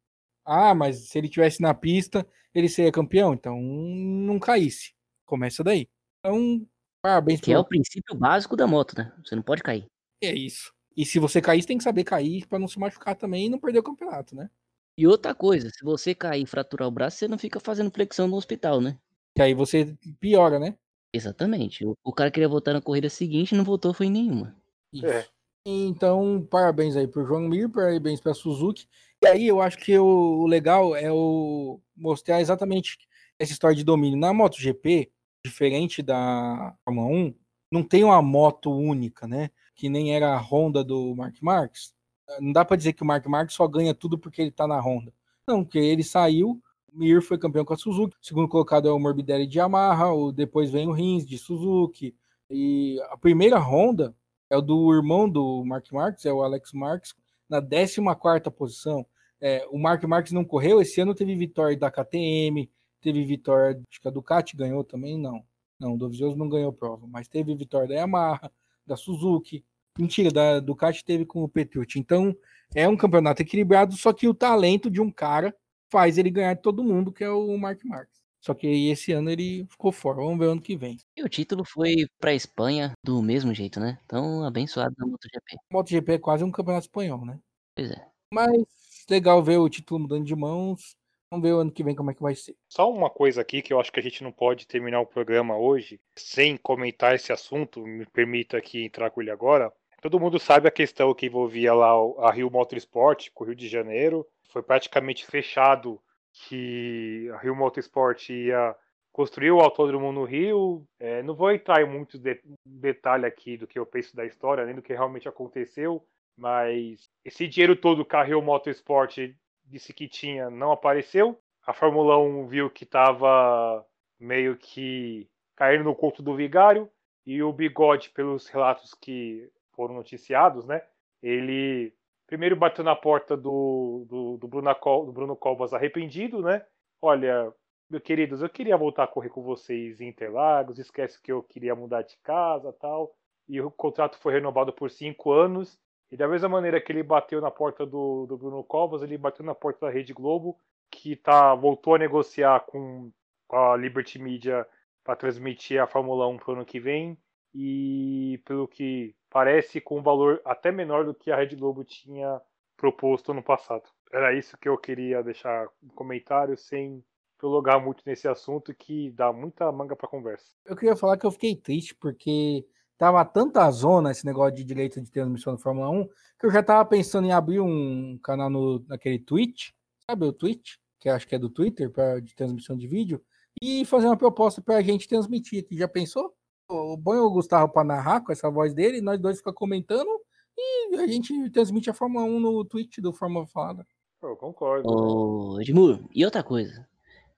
Ah, 0.53 0.75
mas 0.75 1.09
se 1.09 1.17
ele 1.17 1.29
tivesse 1.29 1.63
na 1.63 1.73
pista, 1.73 2.27
ele 2.53 2.69
seria 2.69 2.91
campeão, 2.91 3.33
então 3.33 3.57
não 3.61 4.37
caísse. 4.41 4.93
Começa 5.25 5.63
daí. 5.63 5.89
Então, 6.19 6.67
parabéns. 7.01 7.41
Que 7.41 7.53
é 7.53 7.59
o 7.59 7.65
princípio 7.65 8.17
básico 8.17 8.57
da 8.57 8.67
moto, 8.67 8.99
né? 8.99 9.13
Você 9.25 9.37
não 9.37 9.45
pode 9.45 9.63
cair. 9.63 9.87
É 10.21 10.35
isso. 10.35 10.73
E 10.97 11.07
se 11.07 11.21
você 11.21 11.41
cair, 11.41 11.63
você 11.63 11.69
tem 11.69 11.79
que 11.79 11.85
saber 11.85 12.03
cair 12.03 12.49
para 12.49 12.59
não 12.59 12.67
se 12.67 12.81
machucar 12.81 13.15
também 13.15 13.47
e 13.47 13.49
não 13.49 13.61
perder 13.61 13.79
o 13.79 13.85
campeonato, 13.85 14.35
né? 14.35 14.51
E 14.99 15.07
outra 15.07 15.33
coisa, 15.37 15.71
se 15.71 15.85
você 15.85 16.17
cair 16.17 16.43
e 16.43 16.47
fraturar 16.47 16.89
o 16.89 16.91
braço, 16.91 17.19
você 17.19 17.29
não 17.29 17.39
fica 17.39 17.61
fazendo 17.61 17.93
flexão 17.93 18.27
no 18.27 18.37
hospital, 18.37 18.81
né? 18.81 18.99
Que 19.37 19.43
aí 19.43 19.55
você 19.55 19.97
piora, 20.19 20.59
né? 20.59 20.77
Exatamente. 21.13 21.87
O, 21.87 21.97
o 22.03 22.13
cara 22.13 22.31
queria 22.31 22.49
voltar 22.49 22.73
na 22.73 22.83
corrida 22.83 23.09
seguinte 23.09 23.53
e 23.53 23.57
não 23.57 23.63
voltou 23.63 23.95
foi 23.95 24.07
em 24.07 24.11
nenhuma. 24.11 24.57
Isso. 24.93 25.07
É. 25.07 25.29
Então, 25.65 26.45
parabéns 26.51 26.97
aí 26.97 27.07
pro 27.07 27.25
João 27.25 27.43
Mir, 27.43 27.69
parabéns 27.69 28.21
pra 28.21 28.35
Suzuki. 28.35 28.89
E 29.23 29.27
aí 29.27 29.47
eu 29.47 29.61
acho 29.61 29.77
que 29.79 29.99
o, 29.99 30.47
legal 30.47 30.97
é 30.97 31.12
o 31.12 31.81
mostrar 31.95 32.41
exatamente 32.41 32.99
essa 33.39 33.53
história 33.53 33.77
de 33.77 33.85
domínio. 33.85 34.18
Na 34.18 34.33
MotoGP, 34.33 35.11
diferente 35.45 36.03
da 36.03 36.75
Fórmula 36.85 37.07
1, 37.09 37.35
não 37.71 37.83
tem 37.83 38.03
uma 38.03 38.23
moto 38.23 38.71
única, 38.73 39.27
né? 39.27 39.51
Que 39.75 39.89
nem 39.89 40.14
era 40.14 40.35
a 40.35 40.39
Honda 40.39 40.83
do 40.83 41.14
Mark 41.14 41.37
Marques. 41.43 41.93
Não 42.41 42.53
dá 42.53 42.64
para 42.64 42.77
dizer 42.77 42.95
que 42.95 43.03
o 43.03 43.07
Mark 43.07 43.27
Marques 43.27 43.57
só 43.57 43.66
ganha 43.68 43.95
tudo 43.95 44.18
porque 44.18 44.41
ele 44.41 44.51
tá 44.51 44.66
na 44.66 44.81
Honda. 44.81 45.12
Não, 45.47 45.64
porque 45.64 45.79
ele 45.79 46.03
saiu, 46.03 46.61
Mir 46.93 47.23
foi 47.23 47.39
campeão 47.39 47.64
com 47.64 47.75
a 47.75 47.77
Suzuki, 47.77 48.16
o 48.16 48.27
segundo 48.27 48.49
colocado 48.49 48.89
é 48.89 48.93
o 48.93 48.99
Morbidelli 48.99 49.47
de 49.47 49.59
Yamaha, 49.59 50.12
o, 50.12 50.33
depois 50.33 50.71
vem 50.71 50.89
o 50.89 50.93
Rins 50.93 51.27
de 51.27 51.39
Suzuki. 51.39 52.14
E 52.49 53.01
a 53.11 53.16
primeira 53.16 53.59
Honda 53.59 54.14
é 54.49 54.57
o 54.57 54.61
do 54.61 54.93
irmão 54.95 55.29
do 55.29 55.64
Mark 55.64 55.91
Marques, 55.93 56.25
é 56.25 56.33
o 56.33 56.43
Alex 56.43 56.73
Marques, 56.73 57.14
na 57.49 57.61
14 57.61 58.51
posição. 58.51 59.07
É, 59.41 59.66
o 59.70 59.78
Mark 59.78 60.03
Marques 60.05 60.32
não 60.32 60.45
correu, 60.45 60.80
esse 60.80 61.01
ano 61.01 61.14
teve 61.14 61.34
vitória 61.34 61.76
da 61.76 61.91
KTM, 61.91 62.70
teve 63.01 63.24
vitória, 63.24 63.80
acho 63.91 64.01
que 64.01 64.09
a 64.09 64.11
Ducati 64.11 64.57
ganhou 64.57 64.84
também, 64.84 65.18
não. 65.18 65.43
Não, 65.78 65.95
o 65.95 65.99
Dovizioso 65.99 66.36
não 66.36 66.49
ganhou 66.49 66.72
prova, 66.72 67.07
mas 67.07 67.26
teve 67.26 67.55
vitória 67.55 67.88
da 67.88 67.95
Yamaha, 67.95 68.53
da 68.86 68.97
Suzuki. 68.97 69.64
Mentira, 69.99 70.30
da 70.30 70.61
Ducati 70.61 71.05
teve 71.05 71.24
com 71.24 71.43
o 71.43 71.49
Petrucci. 71.49 71.99
Então, 71.99 72.36
é 72.74 72.86
um 72.86 72.97
campeonato 72.97 73.41
equilibrado, 73.41 73.97
só 73.97 74.12
que 74.12 74.28
o 74.28 74.34
talento 74.34 74.91
de 74.91 75.01
um 75.01 75.11
cara 75.11 75.55
faz 75.91 76.18
ele 76.18 76.30
ganhar 76.30 76.55
de 76.55 76.62
todo 76.62 76.84
mundo, 76.84 77.11
que 77.11 77.24
é 77.24 77.30
o 77.30 77.57
Mark 77.57 77.82
Marques. 77.84 78.20
Só 78.41 78.55
que 78.55 78.66
esse 78.88 79.12
ano 79.12 79.30
ele 79.30 79.66
ficou 79.66 79.93
fora. 79.93 80.16
Vamos 80.16 80.38
ver 80.38 80.47
ano 80.47 80.62
que 80.62 80.76
vem. 80.76 80.97
E 81.14 81.22
o 81.22 81.28
título 81.28 81.62
foi 81.62 82.07
para 82.18 82.34
Espanha 82.34 82.93
do 83.05 83.20
mesmo 83.20 83.53
jeito, 83.53 83.78
né? 83.78 83.99
Então, 84.07 84.45
abençoado 84.45 84.95
na 84.97 85.07
MotoGP. 85.07 85.57
MotoGP 85.70 86.12
é 86.12 86.18
quase 86.18 86.43
um 86.43 86.51
campeonato 86.51 86.86
espanhol, 86.86 87.24
né? 87.26 87.38
Pois 87.74 87.91
é. 87.91 88.09
Mas 88.32 88.64
legal 89.11 89.43
ver 89.43 89.59
o 89.59 89.69
título 89.69 90.01
mudando 90.01 90.25
de 90.25 90.37
mãos. 90.37 90.95
Vamos 91.31 91.47
ver 91.47 91.55
o 91.55 91.59
ano 91.61 91.71
que 91.71 91.85
vem 91.85 91.95
como 91.95 92.11
é 92.11 92.15
que 92.15 92.23
vai 92.23 92.35
ser. 92.35 92.57
Só 92.69 92.91
uma 92.91 93.09
coisa 93.09 93.41
aqui 93.41 93.63
que 93.63 93.73
eu 93.73 93.79
acho 93.79 93.93
que 93.93 94.01
a 94.01 94.03
gente 94.03 94.25
não 94.25 94.33
pode 94.33 94.67
terminar 94.67 95.01
o 95.01 95.07
programa 95.07 95.57
hoje 95.57 96.01
sem 96.17 96.57
comentar 96.57 97.15
esse 97.15 97.33
assunto, 97.33 97.87
me 97.87 98.05
permita 98.07 98.57
aqui 98.57 98.85
entrar 98.85 99.11
com 99.11 99.21
ele 99.21 99.31
agora. 99.31 99.73
Todo 100.01 100.19
mundo 100.19 100.41
sabe 100.41 100.67
a 100.67 100.73
questão 100.73 101.15
que 101.15 101.27
envolvia 101.27 101.75
lá 101.75 101.93
a 102.19 102.33
Rio 102.33 102.51
Motorsport 102.51 103.29
com 103.35 103.45
o 103.45 103.47
Rio 103.49 103.57
de 103.57 103.69
Janeiro. 103.69 104.27
Foi 104.51 104.63
praticamente 104.63 105.27
fechado 105.27 106.01
que 106.33 107.31
a 107.35 107.39
Rio 107.39 107.55
Motorsport 107.55 108.31
ia 108.31 108.75
construir 109.13 109.51
o 109.51 109.61
autódromo 109.61 110.11
no 110.11 110.25
Rio. 110.25 110.85
É, 110.99 111.23
não 111.23 111.35
vou 111.35 111.53
entrar 111.53 111.83
em 111.83 111.89
muito 111.89 112.19
de 112.19 112.41
detalhe 112.65 113.27
aqui 113.27 113.57
do 113.57 113.67
que 113.67 113.79
eu 113.79 113.87
penso 113.87 114.17
da 114.17 114.25
história, 114.25 114.65
nem 114.65 114.75
do 114.75 114.83
que 114.83 114.93
realmente 114.93 115.29
aconteceu, 115.29 116.05
mas 116.41 117.11
esse 117.22 117.47
dinheiro 117.47 117.76
todo 117.76 118.05
que 118.05 118.16
a 118.16 118.22
Rio 118.22 118.41
Motorsport 118.41 119.18
disse 119.66 119.93
que 119.93 120.09
tinha 120.09 120.49
não 120.49 120.72
apareceu. 120.72 121.38
A 121.66 121.74
Fórmula 121.74 122.18
1 122.18 122.47
viu 122.49 122.70
que 122.70 122.84
estava 122.84 123.86
meio 124.18 124.57
que 124.57 125.28
caindo 125.55 125.84
no 125.84 125.95
conto 125.95 126.22
do 126.22 126.34
vigário. 126.34 126.91
E 127.26 127.43
o 127.43 127.53
Bigode, 127.53 128.09
pelos 128.11 128.49
relatos 128.49 128.95
que 128.95 129.53
foram 129.72 129.95
noticiados, 129.95 130.66
né? 130.66 130.82
Ele 131.22 131.93
primeiro 132.26 132.57
bateu 132.57 132.82
na 132.82 132.97
porta 132.97 133.36
do, 133.36 134.07
do, 134.09 134.38
do, 134.38 134.49
Bruno, 134.49 134.74
do 135.05 135.12
Bruno 135.12 135.36
Covas 135.36 135.74
arrependido, 135.74 136.41
né? 136.41 136.64
Olha, 137.03 137.53
meus 137.91 138.03
queridos, 138.03 138.41
eu 138.41 138.49
queria 138.49 138.76
voltar 138.76 139.05
a 139.05 139.09
correr 139.09 139.28
com 139.28 139.43
vocês 139.43 140.01
em 140.01 140.09
Interlagos, 140.09 140.78
esquece 140.78 141.20
que 141.20 141.30
eu 141.30 141.43
queria 141.43 141.74
mudar 141.74 142.03
de 142.03 142.16
casa 142.22 142.72
tal. 142.72 143.14
E 143.47 143.61
o 143.61 143.70
contrato 143.70 144.16
foi 144.18 144.32
renovado 144.32 144.72
por 144.72 144.91
cinco 144.91 145.32
anos. 145.32 145.78
E 146.11 146.17
da 146.17 146.27
mesma 146.27 146.49
maneira 146.49 146.81
que 146.81 146.91
ele 146.91 147.03
bateu 147.03 147.41
na 147.41 147.51
porta 147.51 147.87
do, 147.87 148.27
do 148.27 148.37
Bruno 148.37 148.65
Covas, 148.65 149.03
ele 149.03 149.17
bateu 149.17 149.45
na 149.45 149.55
porta 149.55 149.87
da 149.87 149.93
Rede 149.93 150.13
Globo, 150.13 150.59
que 150.91 151.15
tá, 151.15 151.55
voltou 151.55 151.95
a 151.95 151.99
negociar 151.99 152.61
com, 152.61 153.13
a 153.49 153.77
Liberty 153.77 154.19
Media 154.19 154.67
para 155.05 155.17
transmitir 155.17 155.81
a 155.81 155.87
Fórmula 155.87 156.27
1 156.29 156.37
para 156.39 156.51
o 156.51 156.55
ano 156.55 156.65
que 156.65 156.81
vem. 156.81 157.17
E 157.55 158.41
pelo 158.45 158.69
que 158.69 159.15
parece, 159.29 159.81
com 159.81 159.99
um 159.99 160.03
valor 160.03 160.41
até 160.45 160.71
menor 160.71 161.05
do 161.05 161.15
que 161.15 161.31
a 161.31 161.37
Rede 161.37 161.57
Globo 161.57 161.85
tinha 161.85 162.41
proposto 162.77 163.35
no 163.35 163.43
passado. 163.43 163.89
Era 164.13 164.33
isso 164.33 164.57
que 164.57 164.69
eu 164.69 164.79
queria 164.79 165.23
deixar 165.23 165.69
um 165.83 165.89
comentário, 165.89 166.57
sem 166.57 167.05
prolongar 167.39 167.83
muito 167.83 168.03
nesse 168.07 168.29
assunto, 168.29 168.75
que 168.75 169.11
dá 169.11 169.33
muita 169.33 169.71
manga 169.73 169.97
para 169.97 170.09
conversa. 170.09 170.53
Eu 170.65 170.77
queria 170.77 170.97
falar 170.97 171.17
que 171.17 171.27
eu 171.27 171.31
fiquei 171.31 171.57
triste, 171.57 171.95
porque 171.95 172.65
tava 173.01 173.25
tanta 173.25 173.71
zona 173.71 174.11
esse 174.11 174.27
negócio 174.27 174.55
de 174.55 174.63
direito 174.63 175.01
de 175.01 175.11
transmissão 175.11 175.55
da 175.55 175.59
Fórmula 175.59 175.89
1 175.89 176.05
que 176.39 176.45
eu 176.45 176.51
já 176.51 176.63
tava 176.63 176.85
pensando 176.85 177.27
em 177.27 177.33
abrir 177.33 177.59
um 177.59 178.19
canal 178.23 178.51
no, 178.51 178.85
naquele 178.87 179.19
Twitch, 179.19 179.71
sabe 180.07 180.27
o 180.27 180.33
Twitch, 180.35 180.75
que 180.99 181.09
acho 181.09 181.27
que 181.27 181.35
é 181.35 181.39
do 181.39 181.49
Twitter, 181.49 181.91
pra, 181.91 182.21
de 182.21 182.35
transmissão 182.35 182.77
de 182.77 182.87
vídeo, 182.87 183.23
e 183.63 183.87
fazer 183.87 184.07
uma 184.07 184.19
proposta 184.19 184.61
para 184.61 184.77
a 184.77 184.83
gente 184.83 185.09
transmitir. 185.09 185.67
Já 185.71 185.89
pensou? 185.89 186.35
O 186.69 186.95
bom 186.95 187.15
é 187.15 187.21
o 187.23 187.31
Gustavo 187.31 187.73
para 187.73 187.85
narrar 187.85 188.21
com 188.21 188.33
essa 188.33 188.51
voz 188.51 188.75
dele, 188.75 189.01
nós 189.01 189.19
dois 189.19 189.39
ficamos 189.39 189.59
comentando 189.59 190.11
e 190.55 190.97
a 190.97 191.07
gente 191.07 191.49
transmite 191.49 191.89
a 191.89 191.95
Fórmula 191.95 192.27
1 192.27 192.39
no 192.39 192.65
Twitch 192.67 192.99
do 192.99 193.15
Fórmula 193.15 193.47
Falada. 193.47 193.87
Eu 194.23 194.37
concordo. 194.37 194.87
Ô, 194.87 195.59
Edmur, 195.59 196.07
e 196.15 196.23
outra 196.23 196.43
coisa. 196.43 196.87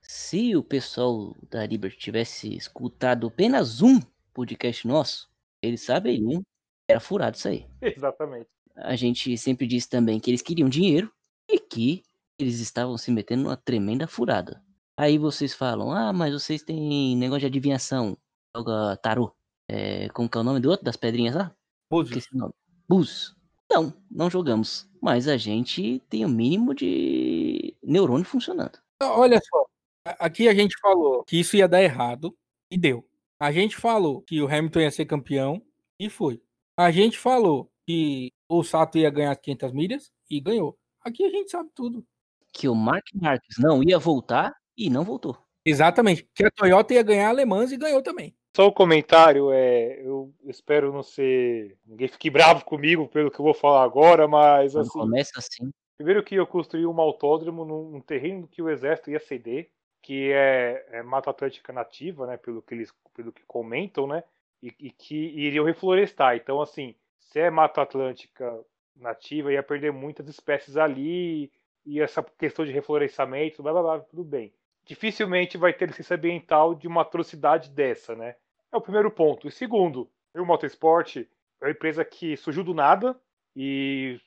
Se 0.01 0.57
o 0.57 0.63
pessoal 0.65 1.37
da 1.49 1.65
Liberty 1.65 1.97
tivesse 1.97 2.53
escutado 2.53 3.29
apenas 3.29 3.81
um 3.81 4.01
podcast 4.35 4.89
nosso, 4.89 5.32
eles 5.63 5.83
saberiam. 5.83 6.43
Era 6.89 7.01
furado 7.01 7.37
isso 7.37 7.49
aí. 7.49 7.67
Exatamente. 7.81 8.49
A 8.77 8.97
gente 8.97 9.37
sempre 9.39 9.67
disse 9.67 9.89
também 9.89 10.19
que 10.19 10.31
eles 10.31 10.43
queriam 10.43 10.69
dinheiro 10.69 11.13
e 11.49 11.59
que 11.59 12.03
eles 12.39 12.59
estavam 12.59 12.99
se 12.99 13.11
metendo 13.11 13.45
numa 13.45 13.57
tremenda 13.57 14.07
furada. 14.07 14.63
Aí 14.97 15.19
vocês 15.19 15.55
falam, 15.55 15.93
ah, 15.93 16.13
mas 16.13 16.33
vocês 16.33 16.63
têm 16.63 17.17
negócio 17.17 17.41
de 17.41 17.47
adivinhação. 17.47 18.17
Joga 18.55 18.97
tarô. 18.97 19.35
É, 19.69 20.09
como 20.11 20.29
que 20.29 20.37
é 20.37 20.41
o 20.41 20.45
nome 20.45 20.61
do 20.61 20.71
outro? 20.71 20.85
Das 20.85 20.97
pedrinhas 20.97 21.35
lá? 21.35 21.55
Búzios. 21.91 22.27
Bus. 22.89 23.35
Não, 23.71 23.93
não 24.11 24.29
jogamos. 24.29 24.89
Mas 25.01 25.29
a 25.29 25.37
gente 25.37 26.03
tem 26.09 26.25
o 26.25 26.29
mínimo 26.29 26.75
de 26.75 27.75
neurônio 27.83 28.25
funcionando. 28.25 28.79
Olha 29.03 29.41
só, 29.41 29.67
aqui 30.19 30.49
a 30.49 30.55
gente 30.55 30.79
falou 30.81 31.25
que 31.25 31.41
isso 31.41 31.57
ia 31.57 31.67
dar 31.67 31.83
errado 31.83 32.37
e 32.71 32.79
deu. 32.79 33.05
A 33.43 33.51
gente 33.51 33.76
falou 33.76 34.22
que 34.22 34.40
o 34.40 34.47
Hamilton 34.47 34.78
ia 34.82 34.90
ser 34.93 35.05
campeão 35.05 35.61
e 35.99 36.09
foi. 36.09 36.40
A 36.76 36.93
gente 36.93 37.18
falou 37.18 37.68
que 37.84 38.30
o 38.49 38.62
Sato 38.62 38.99
ia 38.99 39.11
ganhar 39.11 39.34
500 39.34 39.72
milhas 39.72 40.12
e 40.30 40.40
ganhou. 40.40 40.78
Aqui 41.01 41.24
a 41.24 41.28
gente 41.28 41.51
sabe 41.51 41.68
tudo. 41.74 42.07
Que 42.53 42.68
o 42.68 42.74
Mark 42.76 43.05
Marques 43.12 43.57
não 43.59 43.82
ia 43.82 43.99
voltar 43.99 44.55
e 44.78 44.88
não 44.88 45.03
voltou. 45.03 45.36
Exatamente. 45.66 46.24
Que 46.32 46.45
a 46.47 46.53
Toyota 46.53 46.95
ia 46.95 47.03
ganhar 47.03 47.30
alemãs 47.30 47.72
e 47.72 47.76
ganhou 47.76 48.01
também. 48.01 48.32
Só 48.55 48.66
o 48.66 48.68
um 48.68 48.72
comentário, 48.72 49.51
é, 49.51 50.01
eu 50.07 50.32
espero 50.45 50.93
não 50.93 51.03
ser. 51.03 51.76
Ninguém 51.84 52.07
fique 52.07 52.30
bravo 52.30 52.64
comigo 52.64 53.09
pelo 53.09 53.28
que 53.28 53.40
eu 53.40 53.45
vou 53.45 53.55
falar 53.55 53.82
agora, 53.82 54.28
mas 54.28 54.76
assim. 54.76 54.88
Começa 54.88 55.32
assim. 55.38 55.68
Primeiro 55.97 56.22
que 56.22 56.36
eu 56.36 56.47
construí 56.47 56.86
um 56.86 57.01
autódromo 57.01 57.64
num 57.64 58.01
terreno 58.01 58.47
que 58.47 58.62
o 58.62 58.70
exército 58.70 59.11
ia 59.11 59.18
ceder 59.18 59.68
que 60.03 60.32
é, 60.32 60.84
é, 60.90 61.03
Mata 61.03 61.30
Atlântica 61.30 61.72
nativa, 61.72 62.26
né, 62.26 62.36
pelo 62.36 62.61
que 62.61 62.74
eles 62.74 62.92
pelo 63.14 63.32
que 63.32 63.42
comentam, 63.46 64.07
né, 64.07 64.24
e, 64.62 64.74
e, 64.78 64.90
que 64.90 65.14
iriam 65.14 65.64
reflorestar. 65.64 66.34
Então, 66.34 66.61
assim, 66.61 66.94
se 67.18 67.38
é 67.40 67.50
Mata 67.50 67.82
Atlântica 67.82 68.59
nativa, 68.96 69.53
ia 69.53 69.62
perder 69.62 69.92
muitas 69.92 70.28
espécies 70.28 70.76
ali, 70.76 71.50
e 71.84 72.00
essa 72.00 72.22
questão 72.22 72.64
de 72.64 72.72
reflorestamento, 72.72 73.62
blá 73.62 73.72
blá 73.72 73.82
blá, 73.82 74.00
tudo 74.00 74.24
bem. 74.24 74.53
Dificilmente 74.84 75.57
vai 75.57 75.72
ter 75.72 75.88
licença 75.88 76.14
ambiental 76.14 76.74
de 76.74 76.88
uma 76.88 77.03
atrocidade 77.03 77.70
dessa, 77.70 78.14
né? 78.14 78.36
É 78.72 78.76
o 78.76 78.80
primeiro 78.80 79.11
ponto. 79.11 79.46
E 79.46 79.53
segundo, 79.53 80.11
o 80.34 80.44
Motorsport 80.44 81.16
é 81.16 81.26
uma 81.61 81.70
empresa 81.70 82.05
que 82.05 82.36
surgiu 82.36 82.64
do 82.64 82.74
nada 82.74 83.18
e 83.55 84.20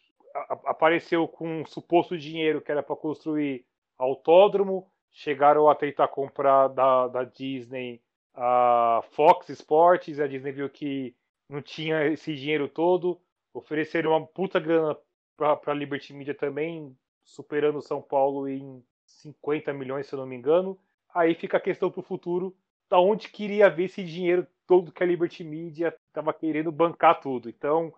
apareceu 0.65 1.27
com 1.27 1.61
um 1.61 1.65
suposto 1.65 2.17
dinheiro 2.17 2.61
que 2.61 2.71
era 2.71 2.83
para 2.83 2.95
construir 2.95 3.65
autódromo, 3.97 4.87
chegaram 5.15 5.69
a 5.69 5.75
tentar 5.75 6.09
comprar 6.09 6.67
da, 6.67 7.07
da 7.07 7.23
Disney 7.23 8.01
a 8.33 9.01
Fox 9.11 9.47
Sports, 9.49 10.19
a 10.19 10.27
Disney 10.27 10.51
viu 10.51 10.69
que 10.69 11.15
não 11.49 11.61
tinha 11.61 12.05
esse 12.05 12.35
dinheiro 12.35 12.67
todo, 12.67 13.19
ofereceram 13.53 14.11
uma 14.11 14.27
puta 14.27 14.59
grana 14.59 14.97
para 15.37 15.57
a 15.67 15.73
Liberty 15.73 16.13
Media 16.13 16.35
também, 16.35 16.93
superando 17.23 17.81
São 17.81 18.01
Paulo 18.01 18.45
em 18.47 18.83
50 19.05 19.71
milhões, 19.71 20.07
se 20.07 20.13
eu 20.13 20.19
não 20.19 20.25
me 20.25 20.35
engano. 20.35 20.77
Aí 21.13 21.33
fica 21.33 21.55
a 21.55 21.61
questão 21.61 21.89
para 21.89 22.01
o 22.01 22.03
futuro, 22.03 22.53
da 22.89 22.99
onde 22.99 23.29
queria 23.29 23.69
ver 23.69 23.85
esse 23.85 24.03
dinheiro 24.03 24.45
todo 24.67 24.91
que 24.91 25.01
a 25.01 25.05
Liberty 25.05 25.45
Media 25.45 25.95
estava 26.09 26.33
querendo 26.33 26.73
bancar 26.73 27.21
tudo. 27.21 27.47
Então, 27.47 27.93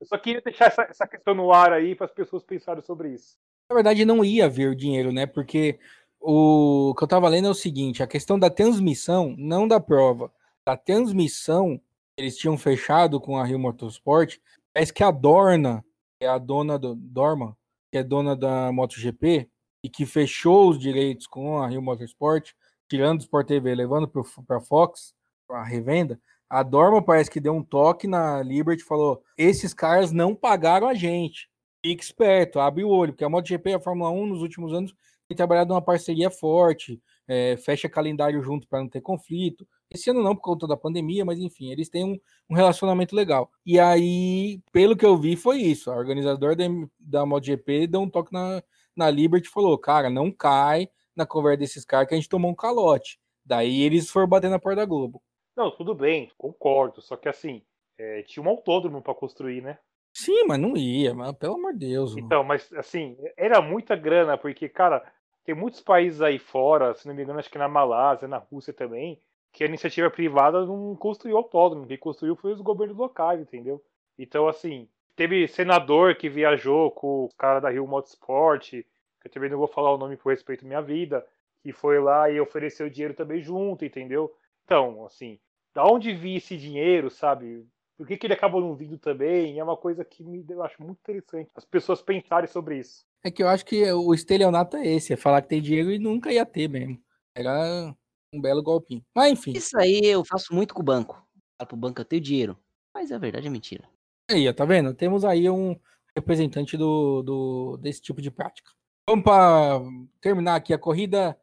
eu 0.00 0.06
só 0.06 0.16
queria 0.16 0.40
deixar 0.40 0.66
essa, 0.66 0.82
essa 0.82 1.08
questão 1.08 1.34
no 1.34 1.52
ar 1.52 1.72
aí 1.72 1.96
para 1.96 2.06
as 2.06 2.12
pessoas 2.12 2.44
pensarem 2.44 2.82
sobre 2.82 3.08
isso. 3.08 3.36
Na 3.70 3.74
verdade, 3.74 4.04
não 4.04 4.24
ia 4.24 4.48
ver 4.48 4.68
o 4.68 4.74
dinheiro, 4.74 5.12
né? 5.12 5.26
Porque 5.26 5.78
o 6.20 6.94
que 6.96 7.02
eu 7.02 7.06
estava 7.06 7.28
lendo 7.28 7.48
é 7.48 7.50
o 7.50 7.54
seguinte: 7.54 8.02
a 8.02 8.06
questão 8.06 8.38
da 8.38 8.50
transmissão, 8.50 9.34
não 9.38 9.66
da 9.66 9.80
prova, 9.80 10.30
da 10.66 10.76
transmissão, 10.76 11.80
eles 12.16 12.36
tinham 12.36 12.58
fechado 12.58 13.20
com 13.20 13.38
a 13.38 13.44
Rio 13.44 13.58
Motorsport. 13.58 14.36
Parece 14.72 14.92
que 14.92 15.02
a 15.02 15.10
Dorna, 15.10 15.84
que 16.18 16.26
é 16.26 16.28
a 16.28 16.38
dona 16.38 16.78
do 16.78 16.94
Dorma, 16.94 17.56
que 17.90 17.98
é 17.98 18.04
dona 18.04 18.36
da 18.36 18.70
MotoGP, 18.70 19.48
e 19.82 19.88
que 19.88 20.04
fechou 20.04 20.68
os 20.68 20.78
direitos 20.78 21.26
com 21.26 21.58
a 21.58 21.66
Rio 21.66 21.82
Motorsport, 21.82 22.52
tirando 22.88 23.20
o 23.20 23.22
Sport 23.22 23.48
TV, 23.48 23.74
levando 23.74 24.06
para 24.08 24.58
a 24.58 24.60
Fox, 24.60 25.14
a 25.48 25.64
revenda, 25.64 26.20
A 26.48 26.62
Dorma 26.62 27.02
parece 27.02 27.30
que 27.30 27.40
deu 27.40 27.54
um 27.54 27.62
toque 27.62 28.06
na 28.06 28.42
Liberty 28.42 28.82
e 28.82 28.86
falou: 28.86 29.22
esses 29.36 29.72
caras 29.72 30.12
não 30.12 30.34
pagaram 30.34 30.86
a 30.86 30.94
gente. 30.94 31.48
Fique 31.84 32.04
esperto, 32.04 32.60
abre 32.60 32.84
o 32.84 32.90
olho, 32.90 33.12
porque 33.12 33.24
a 33.24 33.28
MotoGP 33.28 33.70
e 33.70 33.74
a 33.74 33.80
Fórmula 33.80 34.10
1 34.10 34.26
nos 34.26 34.42
últimos 34.42 34.72
anos 34.74 34.94
trabalhado 35.34 35.72
uma 35.72 35.82
parceria 35.82 36.30
forte, 36.30 37.00
é, 37.26 37.56
fecha 37.56 37.88
calendário 37.88 38.42
junto 38.42 38.66
para 38.66 38.80
não 38.80 38.88
ter 38.88 39.00
conflito. 39.00 39.66
Esse 39.90 40.10
ano 40.10 40.22
não, 40.22 40.34
por 40.34 40.42
conta 40.42 40.66
da 40.66 40.76
pandemia, 40.76 41.24
mas 41.24 41.38
enfim, 41.38 41.70
eles 41.70 41.88
têm 41.88 42.04
um, 42.04 42.18
um, 42.48 42.54
relacionamento 42.54 43.14
legal. 43.14 43.50
E 43.64 43.78
aí, 43.78 44.60
pelo 44.72 44.96
que 44.96 45.04
eu 45.04 45.16
vi, 45.16 45.36
foi 45.36 45.58
isso. 45.58 45.90
A 45.90 45.96
organizadora 45.96 46.54
da, 46.56 46.64
da 46.98 47.26
MotoGP 47.26 47.86
deu 47.86 48.00
um 48.00 48.10
toque 48.10 48.32
na, 48.32 48.62
na 48.96 49.10
Liberty 49.10 49.48
e 49.48 49.52
falou: 49.52 49.78
cara, 49.78 50.08
não 50.10 50.30
cai 50.30 50.88
na 51.16 51.26
conversa 51.26 51.58
desses 51.58 51.84
caras 51.84 52.08
que 52.08 52.14
a 52.14 52.16
gente 52.16 52.28
tomou 52.28 52.50
um 52.50 52.54
calote. 52.54 53.18
Daí 53.44 53.82
eles 53.82 54.10
foram 54.10 54.28
bater 54.28 54.50
na 54.50 54.58
porta 54.58 54.76
da 54.76 54.86
Globo. 54.86 55.22
Não, 55.56 55.70
tudo 55.70 55.94
bem, 55.94 56.30
concordo. 56.38 57.02
Só 57.02 57.16
que 57.16 57.28
assim, 57.28 57.62
é, 57.98 58.22
tinha 58.22 58.44
um 58.44 58.48
autódromo 58.48 59.02
para 59.02 59.14
construir, 59.14 59.60
né? 59.60 59.78
Sim, 60.12 60.44
mas 60.46 60.58
não 60.58 60.76
ia, 60.76 61.14
mas, 61.14 61.32
pelo 61.32 61.54
amor 61.54 61.72
de 61.72 61.86
Deus. 61.86 62.16
Então, 62.16 62.42
mas 62.42 62.72
assim, 62.72 63.16
era 63.36 63.60
muita 63.60 63.94
grana, 63.94 64.36
porque, 64.36 64.68
cara, 64.68 65.04
tem 65.50 65.54
muitos 65.56 65.80
países 65.80 66.22
aí 66.22 66.38
fora, 66.38 66.94
se 66.94 67.08
não 67.08 67.12
me 67.12 67.24
engano, 67.24 67.40
acho 67.40 67.50
que 67.50 67.58
na 67.58 67.66
Malásia, 67.66 68.28
na 68.28 68.36
Rússia 68.38 68.72
também, 68.72 69.20
que 69.50 69.64
a 69.64 69.66
iniciativa 69.66 70.08
privada 70.08 70.64
não 70.64 70.94
construiu 70.94 71.36
autódromo, 71.36 71.88
quem 71.88 71.98
construiu 71.98 72.36
foi 72.36 72.52
os 72.52 72.60
governos 72.60 72.96
locais, 72.96 73.40
entendeu? 73.40 73.82
Então, 74.16 74.46
assim, 74.46 74.88
teve 75.16 75.48
senador 75.48 76.14
que 76.14 76.28
viajou 76.28 76.92
com 76.92 77.24
o 77.24 77.30
cara 77.36 77.58
da 77.58 77.68
Rio 77.68 77.84
Motorsport, 77.84 78.70
que 78.70 78.86
eu 79.24 79.30
também 79.32 79.50
não 79.50 79.58
vou 79.58 79.66
falar 79.66 79.92
o 79.92 79.98
nome 79.98 80.16
por 80.16 80.30
respeito 80.30 80.64
à 80.64 80.68
minha 80.68 80.80
vida, 80.80 81.26
que 81.64 81.72
foi 81.72 81.98
lá 81.98 82.30
e 82.30 82.40
ofereceu 82.40 82.88
dinheiro 82.88 83.14
também 83.14 83.42
junto, 83.42 83.84
entendeu? 83.84 84.32
Então, 84.64 85.04
assim, 85.04 85.36
da 85.74 85.84
onde 85.84 86.12
vi 86.12 86.36
esse 86.36 86.56
dinheiro, 86.56 87.10
sabe? 87.10 87.66
Por 88.00 88.06
que, 88.06 88.16
que 88.16 88.26
ele 88.26 88.32
acabou 88.32 88.62
não 88.62 88.74
vindo 88.74 88.96
também? 88.96 89.58
É 89.58 89.62
uma 89.62 89.76
coisa 89.76 90.02
que 90.06 90.24
me, 90.24 90.42
eu 90.48 90.62
acho 90.62 90.82
muito 90.82 91.00
interessante 91.00 91.50
as 91.54 91.66
pessoas 91.66 92.00
pensarem 92.00 92.48
sobre 92.48 92.78
isso. 92.78 93.04
É 93.22 93.30
que 93.30 93.42
eu 93.42 93.46
acho 93.46 93.62
que 93.62 93.92
o 93.92 94.14
estelionato 94.14 94.78
é 94.78 94.86
esse, 94.86 95.12
é 95.12 95.18
falar 95.18 95.42
que 95.42 95.50
tem 95.50 95.60
dinheiro 95.60 95.92
e 95.92 95.98
nunca 95.98 96.32
ia 96.32 96.46
ter 96.46 96.66
mesmo. 96.66 96.98
Era 97.36 97.94
um 98.32 98.40
belo 98.40 98.62
golpinho. 98.62 99.04
Mas 99.14 99.32
enfim. 99.32 99.52
Isso 99.54 99.78
aí 99.78 100.00
eu 100.02 100.24
faço 100.24 100.54
muito 100.54 100.72
com 100.72 100.80
o 100.80 100.82
banco. 100.82 101.22
Falo 101.58 101.68
pro 101.68 101.76
banco 101.76 102.00
eu 102.00 102.04
tenho 102.06 102.22
dinheiro. 102.22 102.58
Mas 102.94 103.12
a 103.12 103.18
verdade 103.18 103.48
é 103.48 103.50
mentira. 103.50 103.86
Aí, 104.30 104.50
tá 104.54 104.64
vendo? 104.64 104.94
Temos 104.94 105.22
aí 105.22 105.50
um 105.50 105.78
representante 106.16 106.78
do, 106.78 107.22
do 107.22 107.76
desse 107.76 108.00
tipo 108.00 108.22
de 108.22 108.30
prática. 108.30 108.70
Vamos 109.06 109.24
para 109.26 109.78
terminar 110.22 110.54
aqui 110.54 110.72
a 110.72 110.78
corrida. 110.78 111.38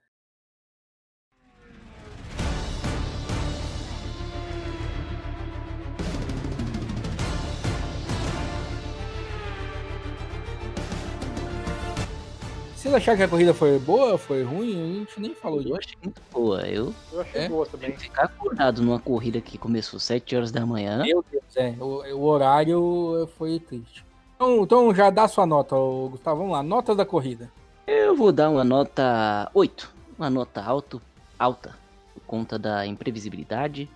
Vocês 12.88 12.96
acharam 12.96 13.18
que 13.18 13.24
a 13.24 13.28
corrida 13.28 13.54
foi 13.54 13.78
boa, 13.80 14.18
foi 14.18 14.44
ruim? 14.44 14.72
A 14.72 15.00
gente 15.00 15.20
nem 15.20 15.36
falou 15.36 15.60
disso. 15.60 15.74
Eu 15.74 15.78
achei 15.78 15.96
muito 16.02 16.22
boa. 16.32 16.62
Eu, 16.62 16.94
eu 17.12 17.20
achei 17.20 17.42
é? 17.42 17.50
boa 17.50 17.66
também. 17.66 17.92
Ficar 17.92 18.24
acordado 18.24 18.82
numa 18.82 18.98
corrida 18.98 19.42
que 19.42 19.58
começou 19.58 20.00
7 20.00 20.38
horas 20.38 20.54
da 20.54 20.66
manhã. 20.66 21.04
Meu 21.04 21.24
Deus, 21.30 21.44
é. 21.58 21.76
O, 21.82 22.16
o 22.16 22.24
horário 22.24 23.30
foi 23.38 23.60
triste. 23.60 24.06
Então, 24.38 24.64
então 24.64 24.96
já 24.96 25.10
dá 25.10 25.28
sua 25.28 25.46
nota, 25.46 25.76
Gustavo. 25.76 26.38
Vamos 26.38 26.54
lá, 26.54 26.64
notas 26.64 26.96
da 26.96 27.06
corrida. 27.06 27.52
Eu 27.86 28.16
vou 28.16 28.32
dar 28.32 28.50
uma 28.50 28.64
nota 28.64 29.52
8. 29.54 29.94
Uma 30.18 30.30
nota 30.30 30.64
alto, 30.64 31.02
alta, 31.38 31.76
por 32.14 32.22
conta 32.22 32.58
da 32.58 32.88
imprevisibilidade 32.88 33.90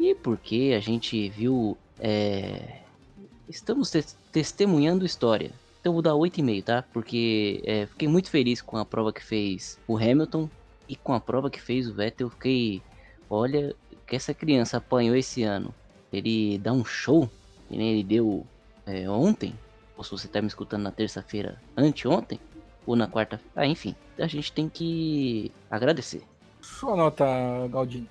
e 0.00 0.16
porque 0.16 0.74
a 0.76 0.80
gente 0.80 1.28
viu. 1.28 1.78
É... 2.00 2.80
Estamos 3.48 3.88
te 3.92 4.04
testemunhando 4.32 5.06
história. 5.06 5.52
Então 5.82 5.90
eu 5.90 5.94
vou 5.94 6.02
dar 6.02 6.12
8,5, 6.12 6.62
tá? 6.62 6.84
Porque 6.92 7.60
é, 7.66 7.86
fiquei 7.86 8.06
muito 8.06 8.30
feliz 8.30 8.62
com 8.62 8.76
a 8.76 8.84
prova 8.84 9.12
que 9.12 9.20
fez 9.20 9.80
o 9.88 9.96
Hamilton 9.96 10.48
e 10.88 10.94
com 10.94 11.12
a 11.12 11.18
prova 11.18 11.50
que 11.50 11.60
fez 11.60 11.88
o 11.88 11.92
Vettel. 11.92 12.28
Eu 12.28 12.30
fiquei, 12.30 12.80
olha, 13.28 13.74
que 14.06 14.14
essa 14.14 14.32
criança 14.32 14.76
apanhou 14.76 15.16
esse 15.16 15.42
ano. 15.42 15.74
Ele 16.12 16.56
dá 16.58 16.72
um 16.72 16.84
show, 16.84 17.28
que 17.68 17.76
nem 17.76 17.94
ele 17.94 18.04
deu 18.04 18.46
é, 18.86 19.10
ontem. 19.10 19.58
Ou 19.96 20.04
se 20.04 20.12
você 20.12 20.28
tá 20.28 20.40
me 20.40 20.46
escutando 20.46 20.84
na 20.84 20.92
terça-feira, 20.92 21.60
anteontem, 21.76 22.38
ou 22.86 22.94
na 22.94 23.08
quarta. 23.08 23.40
Ah, 23.56 23.66
enfim, 23.66 23.96
a 24.20 24.28
gente 24.28 24.52
tem 24.52 24.68
que 24.68 25.50
agradecer. 25.68 26.22
Sua 26.60 26.94
nota, 26.94 27.26
Galdino. 27.72 28.06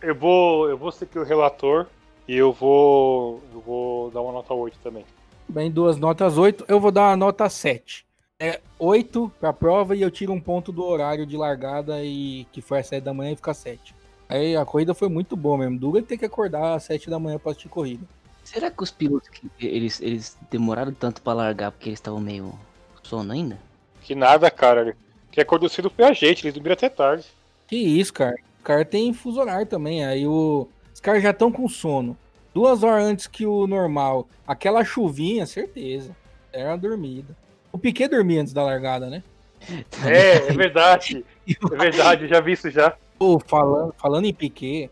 Eu 0.00 0.16
vou, 0.16 0.68
eu 0.68 0.76
vou 0.76 0.90
ser 0.90 1.04
aqui 1.04 1.20
o 1.20 1.24
relator 1.24 1.86
e 2.26 2.34
eu 2.34 2.52
vou, 2.52 3.40
eu 3.54 3.60
vou 3.60 4.10
dar 4.10 4.22
uma 4.22 4.32
nota 4.32 4.52
8 4.52 4.76
também. 4.82 5.04
Bem, 5.52 5.70
duas 5.70 5.98
notas 5.98 6.38
8. 6.38 6.64
Eu 6.66 6.80
vou 6.80 6.90
dar 6.90 7.10
uma 7.10 7.16
nota 7.16 7.46
7. 7.46 8.06
É 8.40 8.58
8 8.78 9.30
para 9.38 9.50
a 9.50 9.52
prova 9.52 9.94
e 9.94 10.00
eu 10.00 10.10
tiro 10.10 10.32
um 10.32 10.40
ponto 10.40 10.72
do 10.72 10.82
horário 10.82 11.26
de 11.26 11.36
largada 11.36 12.02
e 12.02 12.46
que 12.50 12.62
foi 12.62 12.78
às 12.78 12.86
7 12.86 13.04
da 13.04 13.12
manhã 13.12 13.32
e 13.32 13.36
fica 13.36 13.52
7. 13.52 13.94
Aí 14.30 14.56
a 14.56 14.64
corrida 14.64 14.94
foi 14.94 15.10
muito 15.10 15.36
boa 15.36 15.58
mesmo. 15.58 15.78
Dura 15.78 16.00
tem 16.00 16.16
que 16.16 16.24
acordar 16.24 16.72
às 16.72 16.84
7 16.84 17.10
da 17.10 17.18
manhã 17.18 17.38
para 17.38 17.50
assistir 17.50 17.68
corrida. 17.68 18.02
Será 18.42 18.70
que 18.70 18.82
os 18.82 18.90
pilotos 18.90 19.28
eles, 19.60 20.00
eles 20.00 20.38
demoraram 20.50 20.94
tanto 20.94 21.20
para 21.20 21.34
largar 21.34 21.70
porque 21.70 21.90
eles 21.90 21.98
estavam 21.98 22.18
meio 22.18 22.58
sono 23.02 23.30
ainda? 23.30 23.58
Que 24.00 24.14
nada, 24.14 24.50
cara. 24.50 24.96
Que 25.30 25.42
acordou 25.42 25.68
cedo 25.68 25.90
foi 25.90 26.06
a 26.06 26.14
gente, 26.14 26.46
eles 26.46 26.54
dormiram 26.54 26.72
até 26.72 26.88
tarde. 26.88 27.26
Que 27.68 27.76
isso, 27.76 28.14
cara. 28.14 28.36
O 28.58 28.62
cara 28.64 28.86
tem 28.86 29.12
fuso 29.12 29.38
horário 29.38 29.66
também. 29.66 30.02
Aí 30.02 30.26
o... 30.26 30.66
os 30.94 31.00
caras 31.00 31.22
já 31.22 31.30
estão 31.30 31.52
com 31.52 31.68
sono 31.68 32.16
duas 32.54 32.82
horas 32.82 33.04
antes 33.04 33.26
que 33.26 33.46
o 33.46 33.66
normal. 33.66 34.28
Aquela 34.46 34.84
chuvinha, 34.84 35.46
certeza. 35.46 36.14
Era 36.52 36.70
uma 36.70 36.78
dormida. 36.78 37.36
O 37.72 37.78
Piquet 37.78 38.08
dormia 38.08 38.40
antes 38.40 38.52
da 38.52 38.62
largada, 38.62 39.08
né? 39.08 39.22
É, 40.04 40.48
é 40.48 40.52
verdade. 40.52 41.24
É 41.48 41.76
verdade, 41.76 42.24
eu 42.24 42.28
já 42.28 42.40
vi 42.40 42.52
isso 42.52 42.70
já. 42.70 42.96
Pô, 43.18 43.38
falando, 43.38 43.94
falando 43.96 44.24
em 44.24 44.34
Piquet, 44.34 44.90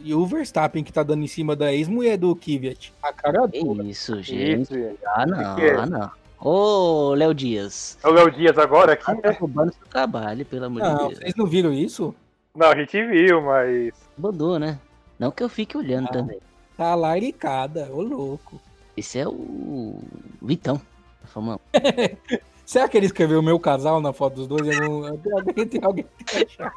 e 0.00 0.12
o 0.14 0.26
Verstappen 0.26 0.84
que 0.84 0.92
tá 0.92 1.02
dando 1.02 1.22
em 1.22 1.28
cima 1.28 1.54
da 1.56 1.72
ex-mulher 1.72 2.18
do 2.18 2.34
Kvyat. 2.34 2.92
A 3.02 3.12
cara 3.12 3.46
dura. 3.46 3.84
Isso, 3.84 4.20
gente. 4.22 4.62
Isso. 4.62 4.98
Ah, 5.06 5.26
não, 5.26 5.38
ah, 5.38 5.86
não. 5.86 6.10
Ô, 6.38 7.14
Léo 7.14 7.32
Dias. 7.32 7.96
É 8.02 8.08
o 8.08 8.12
Léo 8.12 8.30
Dias 8.30 8.58
agora 8.58 8.94
aqui, 8.94 9.14
tá 9.22 9.30
roubando 9.30 9.72
seu 9.72 9.86
trabalho, 9.86 10.44
pelo 10.44 10.64
amor 10.66 10.82
não, 10.82 10.94
de 10.94 10.98
Deus. 10.98 11.18
Vocês 11.18 11.34
não 11.36 11.46
viram 11.46 11.72
isso? 11.72 12.14
Não, 12.54 12.66
a 12.66 12.76
gente 12.76 13.02
viu, 13.06 13.40
mas. 13.40 13.92
Mudou, 14.18 14.58
né? 14.58 14.78
Não 15.18 15.30
que 15.30 15.42
eu 15.42 15.48
fique 15.48 15.76
olhando 15.76 16.08
ah. 16.08 16.12
também. 16.12 16.40
Tá 16.82 16.96
laricada, 16.96 17.88
ô 17.92 18.02
louco. 18.02 18.60
Esse 18.96 19.20
é 19.20 19.28
o 19.28 20.00
Vitão. 20.42 20.82
Fama. 21.26 21.60
Será 22.66 22.88
que 22.88 22.96
ele 22.96 23.06
escreveu 23.06 23.38
o 23.38 23.42
meu 23.42 23.56
casal 23.60 24.00
na 24.00 24.12
foto 24.12 24.34
dos 24.34 24.48
dois? 24.48 24.66
Eu 24.66 24.80
não... 24.80 25.06
alguém, 25.06 25.68
tem 25.68 25.80
alguém 25.80 26.04
que 26.26 26.44
achar. 26.44 26.72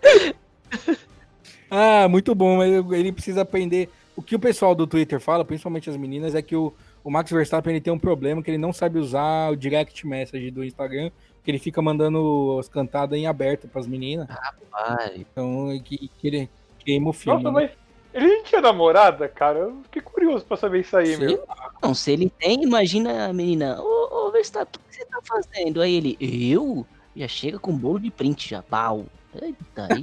ah, 1.70 2.08
muito 2.08 2.34
bom, 2.34 2.56
mas 2.56 2.72
ele 2.92 3.12
precisa 3.12 3.42
aprender. 3.42 3.90
O 4.16 4.22
que 4.22 4.34
o 4.34 4.40
pessoal 4.40 4.74
do 4.74 4.86
Twitter 4.86 5.20
fala, 5.20 5.44
principalmente 5.44 5.90
as 5.90 5.98
meninas, 5.98 6.34
é 6.34 6.40
que 6.40 6.56
o, 6.56 6.72
o 7.04 7.10
Max 7.10 7.30
Verstappen 7.30 7.74
ele 7.74 7.82
tem 7.82 7.92
um 7.92 7.98
problema 7.98 8.42
que 8.42 8.50
ele 8.50 8.56
não 8.56 8.72
sabe 8.72 8.98
usar 8.98 9.52
o 9.52 9.56
direct 9.56 10.06
message 10.06 10.50
do 10.50 10.64
Instagram, 10.64 11.10
que 11.44 11.50
ele 11.50 11.58
fica 11.58 11.82
mandando 11.82 12.56
as 12.58 12.70
cantadas 12.70 13.18
em 13.18 13.26
aberto 13.26 13.68
para 13.68 13.82
as 13.82 13.86
meninas. 13.86 14.26
Rapaz. 14.30 15.12
Então, 15.14 15.78
que, 15.84 16.08
que 16.08 16.26
ele 16.26 16.50
queima 16.78 17.10
o 17.10 17.12
filme. 17.12 17.42
Nossa, 17.42 17.60
né? 17.60 17.68
mas 17.68 17.89
ele 18.12 18.42
tinha 18.42 18.60
namorada, 18.60 19.28
cara? 19.28 19.60
Eu 19.60 19.82
fiquei 19.84 20.02
curioso 20.02 20.44
pra 20.44 20.56
saber 20.56 20.80
isso 20.80 20.96
aí, 20.96 21.16
Sei 21.16 21.26
meu. 21.26 21.44
Não, 21.82 21.94
se 21.94 22.12
ele 22.12 22.30
tem, 22.30 22.62
imagina 22.62 23.26
a 23.26 23.32
menina, 23.32 23.80
ô, 23.80 24.26
ô 24.26 24.30
Verstappen, 24.30 24.80
o 24.80 24.90
que 24.90 24.96
você 24.96 25.04
tá 25.04 25.20
fazendo? 25.24 25.80
Aí 25.80 25.94
ele, 25.94 26.16
eu? 26.20 26.86
Já 27.16 27.28
chega 27.28 27.58
com 27.58 27.76
bolo 27.76 28.00
de 28.00 28.10
print 28.10 28.48
já, 28.48 28.62
pau. 28.62 29.06
Eita, 29.40 29.88
aí. 29.88 30.02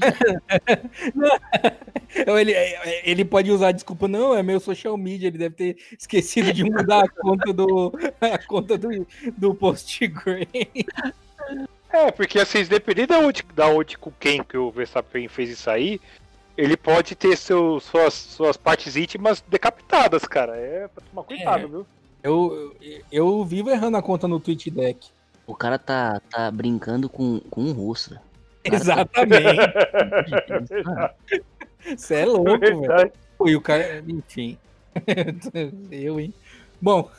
ele, 2.39 2.53
ele 3.03 3.25
pode 3.25 3.51
usar 3.51 3.73
desculpa, 3.73 4.07
não, 4.07 4.33
é 4.33 4.41
meu 4.41 4.59
social 4.59 4.95
media, 4.97 5.27
ele 5.27 5.37
deve 5.37 5.55
ter 5.55 5.77
esquecido 5.97 6.53
de 6.53 6.63
mudar 6.63 7.03
a 7.03 7.09
conta 7.09 7.51
do, 7.51 7.91
a 8.21 8.37
conta 8.37 8.77
do, 8.77 9.05
do 9.37 9.53
Postgram. 9.53 10.45
É, 11.89 12.11
porque 12.11 12.39
assim, 12.39 12.63
dependendo 12.63 13.13
da 13.13 13.19
onde, 13.19 13.43
da 13.53 13.67
onde 13.67 13.97
com 13.97 14.11
quem 14.17 14.43
que 14.43 14.57
o 14.57 14.71
Verstappen 14.71 15.27
fez 15.27 15.49
isso 15.49 15.69
aí, 15.69 15.99
ele 16.57 16.75
pode 16.75 17.15
ter 17.15 17.37
seu, 17.37 17.79
suas, 17.79 18.13
suas 18.13 18.57
partes 18.57 18.95
íntimas 18.95 19.43
decapitadas, 19.47 20.25
cara. 20.25 20.55
É 20.57 20.87
pra 20.87 21.03
tomar 21.03 21.23
cuidado, 21.23 21.65
é. 21.65 21.67
viu? 21.67 21.85
Eu, 22.23 22.75
eu 23.11 23.45
vivo 23.45 23.69
errando 23.69 23.97
a 23.97 24.01
conta 24.01 24.27
no 24.27 24.39
Twitch 24.39 24.67
Deck. 24.67 25.09
O 25.45 25.55
cara 25.55 25.77
tá, 25.77 26.19
tá 26.29 26.49
brincando 26.51 27.07
com, 27.07 27.39
com 27.49 27.61
um 27.61 27.71
russo. 27.71 28.15
Tá 28.15 28.21
Exatamente. 28.75 29.61
Você 31.95 32.15
é 32.15 32.25
louco, 32.25 32.65
é 32.65 32.73
velho. 32.73 33.11
E 33.45 33.55
o 33.55 33.61
cara, 33.61 34.03
enfim. 34.07 34.57
eu, 35.91 36.19
hein? 36.19 36.33
Bom, 36.81 37.09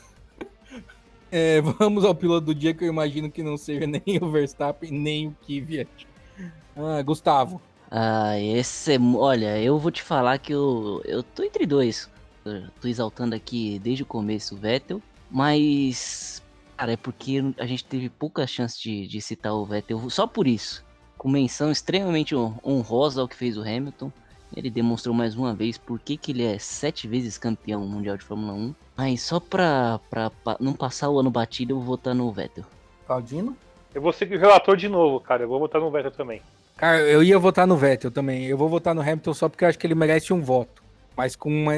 é, 1.31 1.61
vamos 1.61 2.03
ao 2.03 2.13
piloto 2.13 2.47
do 2.47 2.55
dia 2.55 2.73
que 2.73 2.83
eu 2.83 2.89
imagino 2.89 3.31
que 3.31 3.41
não 3.41 3.57
seja 3.57 3.87
nem 3.87 4.19
o 4.21 4.29
Verstappen, 4.29 4.91
nem 4.91 5.27
o 5.27 5.35
Kvyat. 5.45 6.07
Ah, 6.75 7.01
Gustavo. 7.01 7.61
Ah, 7.91 8.39
esse 8.39 8.93
é. 8.93 8.99
Olha, 8.99 9.59
eu 9.59 9.79
vou 9.79 9.91
te 9.91 10.03
falar 10.03 10.37
que 10.37 10.53
eu, 10.53 11.01
eu 11.05 11.23
tô 11.23 11.43
entre 11.43 11.65
dois. 11.65 12.09
Eu 12.45 12.63
tô 12.81 12.87
exaltando 12.87 13.35
aqui 13.35 13.79
desde 13.79 14.03
o 14.03 14.05
começo 14.05 14.55
o 14.55 14.57
Vettel, 14.57 15.01
mas. 15.29 16.43
Cara, 16.77 16.93
é 16.93 16.97
porque 16.97 17.43
a 17.57 17.65
gente 17.65 17.83
teve 17.83 18.09
pouca 18.09 18.47
chance 18.47 18.81
de, 18.81 19.05
de 19.05 19.19
citar 19.21 19.53
o 19.53 19.65
Vettel 19.65 20.09
só 20.09 20.25
por 20.25 20.47
isso. 20.47 20.85
Com 21.17 21.27
menção 21.27 21.71
extremamente 21.71 22.33
honrosa 22.35 23.21
ao 23.21 23.27
que 23.27 23.35
fez 23.35 23.57
o 23.57 23.61
Hamilton. 23.61 24.11
Ele 24.55 24.69
demonstrou 24.69 25.13
mais 25.13 25.35
uma 25.35 25.53
vez 25.53 25.77
por 25.77 25.99
que, 25.99 26.17
que 26.17 26.31
ele 26.31 26.43
é 26.43 26.57
sete 26.57 27.07
vezes 27.07 27.37
campeão 27.37 27.85
mundial 27.85 28.17
de 28.17 28.23
Fórmula 28.23 28.53
1. 28.53 28.73
Mas 28.97 29.21
só 29.21 29.39
pra, 29.39 29.99
pra, 30.09 30.29
pra 30.29 30.57
não 30.59 30.73
passar 30.73 31.09
o 31.09 31.19
ano 31.19 31.29
batido, 31.29 31.73
eu 31.73 31.77
vou 31.77 31.85
votar 31.85 32.15
no 32.15 32.31
Vettel. 32.31 32.65
Claudino? 33.05 33.55
Eu 33.93 34.01
vou 34.01 34.13
seguir 34.13 34.37
o 34.37 34.39
relator 34.39 34.75
de 34.75 34.87
novo, 34.87 35.19
cara. 35.19 35.43
Eu 35.43 35.49
vou 35.49 35.59
votar 35.59 35.81
no 35.81 35.91
Vettel 35.91 36.11
também. 36.11 36.41
Cara, 36.79 37.01
eu 37.01 37.21
ia 37.21 37.37
votar 37.37 37.67
no 37.67 37.75
Vettel 37.75 38.09
também. 38.09 38.45
Eu 38.45 38.57
vou 38.57 38.69
votar 38.69 38.95
no 38.95 39.01
Hamilton 39.01 39.33
só 39.33 39.49
porque 39.49 39.65
eu 39.65 39.67
acho 39.67 39.77
que 39.77 39.85
ele 39.85 39.95
merece 39.95 40.31
um 40.31 40.41
voto. 40.41 40.81
Mas 41.15 41.35
com 41.35 41.49
uma. 41.49 41.73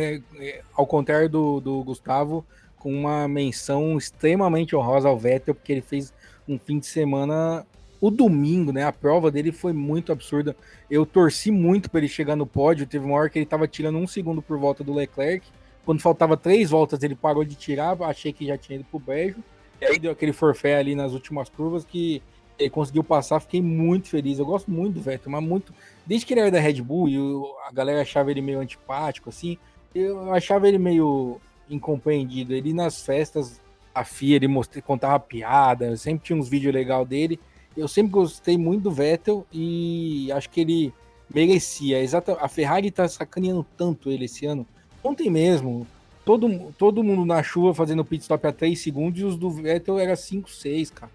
Ao 0.76 0.86
contrário 0.86 1.28
do, 1.28 1.60
do 1.60 1.84
Gustavo, 1.84 2.46
com 2.78 2.94
uma 2.94 3.28
menção 3.28 3.98
extremamente 3.98 4.76
honrosa 4.76 5.10
ao 5.10 5.18
Vettel, 5.18 5.56
porque 5.56 5.72
ele 5.72 5.82
fez 5.82 6.14
um 6.48 6.60
fim 6.60 6.78
de 6.78 6.86
semana. 6.86 7.66
O 8.00 8.12
domingo, 8.12 8.72
né? 8.72 8.84
A 8.84 8.92
prova 8.92 9.32
dele 9.32 9.52
foi 9.52 9.74
muito 9.74 10.12
absurda. 10.12 10.56
Eu 10.90 11.04
torci 11.04 11.50
muito 11.50 11.90
para 11.90 12.02
ele 12.02 12.08
chegar 12.08 12.36
no 12.36 12.46
pódio. 12.46 12.86
Teve 12.86 13.04
uma 13.04 13.16
hora 13.16 13.30
que 13.30 13.40
ele 13.40 13.46
tava 13.48 13.68
tirando 13.68 13.98
um 13.98 14.06
segundo 14.06 14.40
por 14.40 14.60
volta 14.60 14.84
do 14.84 14.94
Leclerc. 14.94 15.48
Quando 15.84 16.00
faltava 16.00 16.38
três 16.38 16.70
voltas, 16.70 17.02
ele 17.02 17.16
parou 17.16 17.44
de 17.44 17.56
tirar. 17.56 18.00
Achei 18.04 18.32
que 18.32 18.46
já 18.46 18.56
tinha 18.56 18.78
ido 18.78 18.86
pro 18.86 19.00
beijo. 19.00 19.38
E 19.82 19.86
aí 19.86 19.98
deu 19.98 20.12
aquele 20.12 20.32
forfé 20.32 20.78
ali 20.78 20.94
nas 20.94 21.14
últimas 21.14 21.50
curvas 21.50 21.84
que 21.84 22.22
ele 22.62 22.70
conseguiu 22.70 23.04
passar. 23.04 23.40
Fiquei 23.40 23.62
muito 23.62 24.08
feliz. 24.08 24.40
Eu 24.40 24.46
gosto 24.46 24.70
muito 24.70 24.96
do 24.96 25.02
Vettel, 25.02 25.32
mas 25.32 25.44
muito. 25.44 25.74
Desde 26.06 26.26
que 26.26 26.34
ele 26.34 26.42
era 26.42 26.52
da 26.52 26.60
Red 26.60 26.82
Bull 26.82 27.10
e 27.10 27.18
a 27.68 27.72
galera 27.72 28.02
achava 28.02 28.32
ele 28.32 28.42
meio 28.42 28.60
antipático, 28.60 29.30
assim, 29.30 29.58
eu 29.94 30.34
achava 30.34 30.68
ele 30.68 30.78
meio 30.78 31.40
incompreendido. 31.70 32.54
Ele 32.54 32.74
nas 32.74 33.02
festas, 33.02 33.62
a 33.94 34.04
FIA, 34.04 34.38
ele 34.38 34.48
mostrava, 34.48 34.86
contava 34.86 35.20
piada, 35.20 35.96
sempre 35.98 36.26
tinha 36.26 36.38
uns 36.38 36.48
vídeos 36.48 36.74
legais 36.74 37.08
dele. 37.08 37.40
Eu 37.76 37.88
sempre 37.88 38.12
gostei 38.12 38.58
muito 38.58 38.84
do 38.84 38.92
Vettel 38.92 39.46
e 39.52 40.32
acho 40.32 40.50
que 40.50 40.62
ele 40.62 40.94
merecia. 41.34 42.02
Exata, 42.02 42.38
a 42.40 42.48
Ferrari 42.48 42.92
tá 42.92 43.08
sacaneando 43.08 43.66
tanto 43.78 44.10
ele 44.10 44.26
esse 44.26 44.46
ano. 44.46 44.66
Ontem 45.04 45.30
mesmo, 45.30 45.88
todo, 46.26 46.74
todo 46.78 47.04
mundo 47.04 47.26
na 47.26 47.42
chuva 47.42 47.74
fazendo 47.74 48.06
pit 48.06 48.22
stop 48.22 48.46
a 48.46 48.52
3 48.52 48.78
segundos 48.80 49.20
e 49.20 49.24
os 49.24 49.38
do 49.38 49.50
Vettel 49.50 49.98
era 50.00 50.16
5, 50.16 50.50
6, 50.50 50.92
cara. 50.92 51.12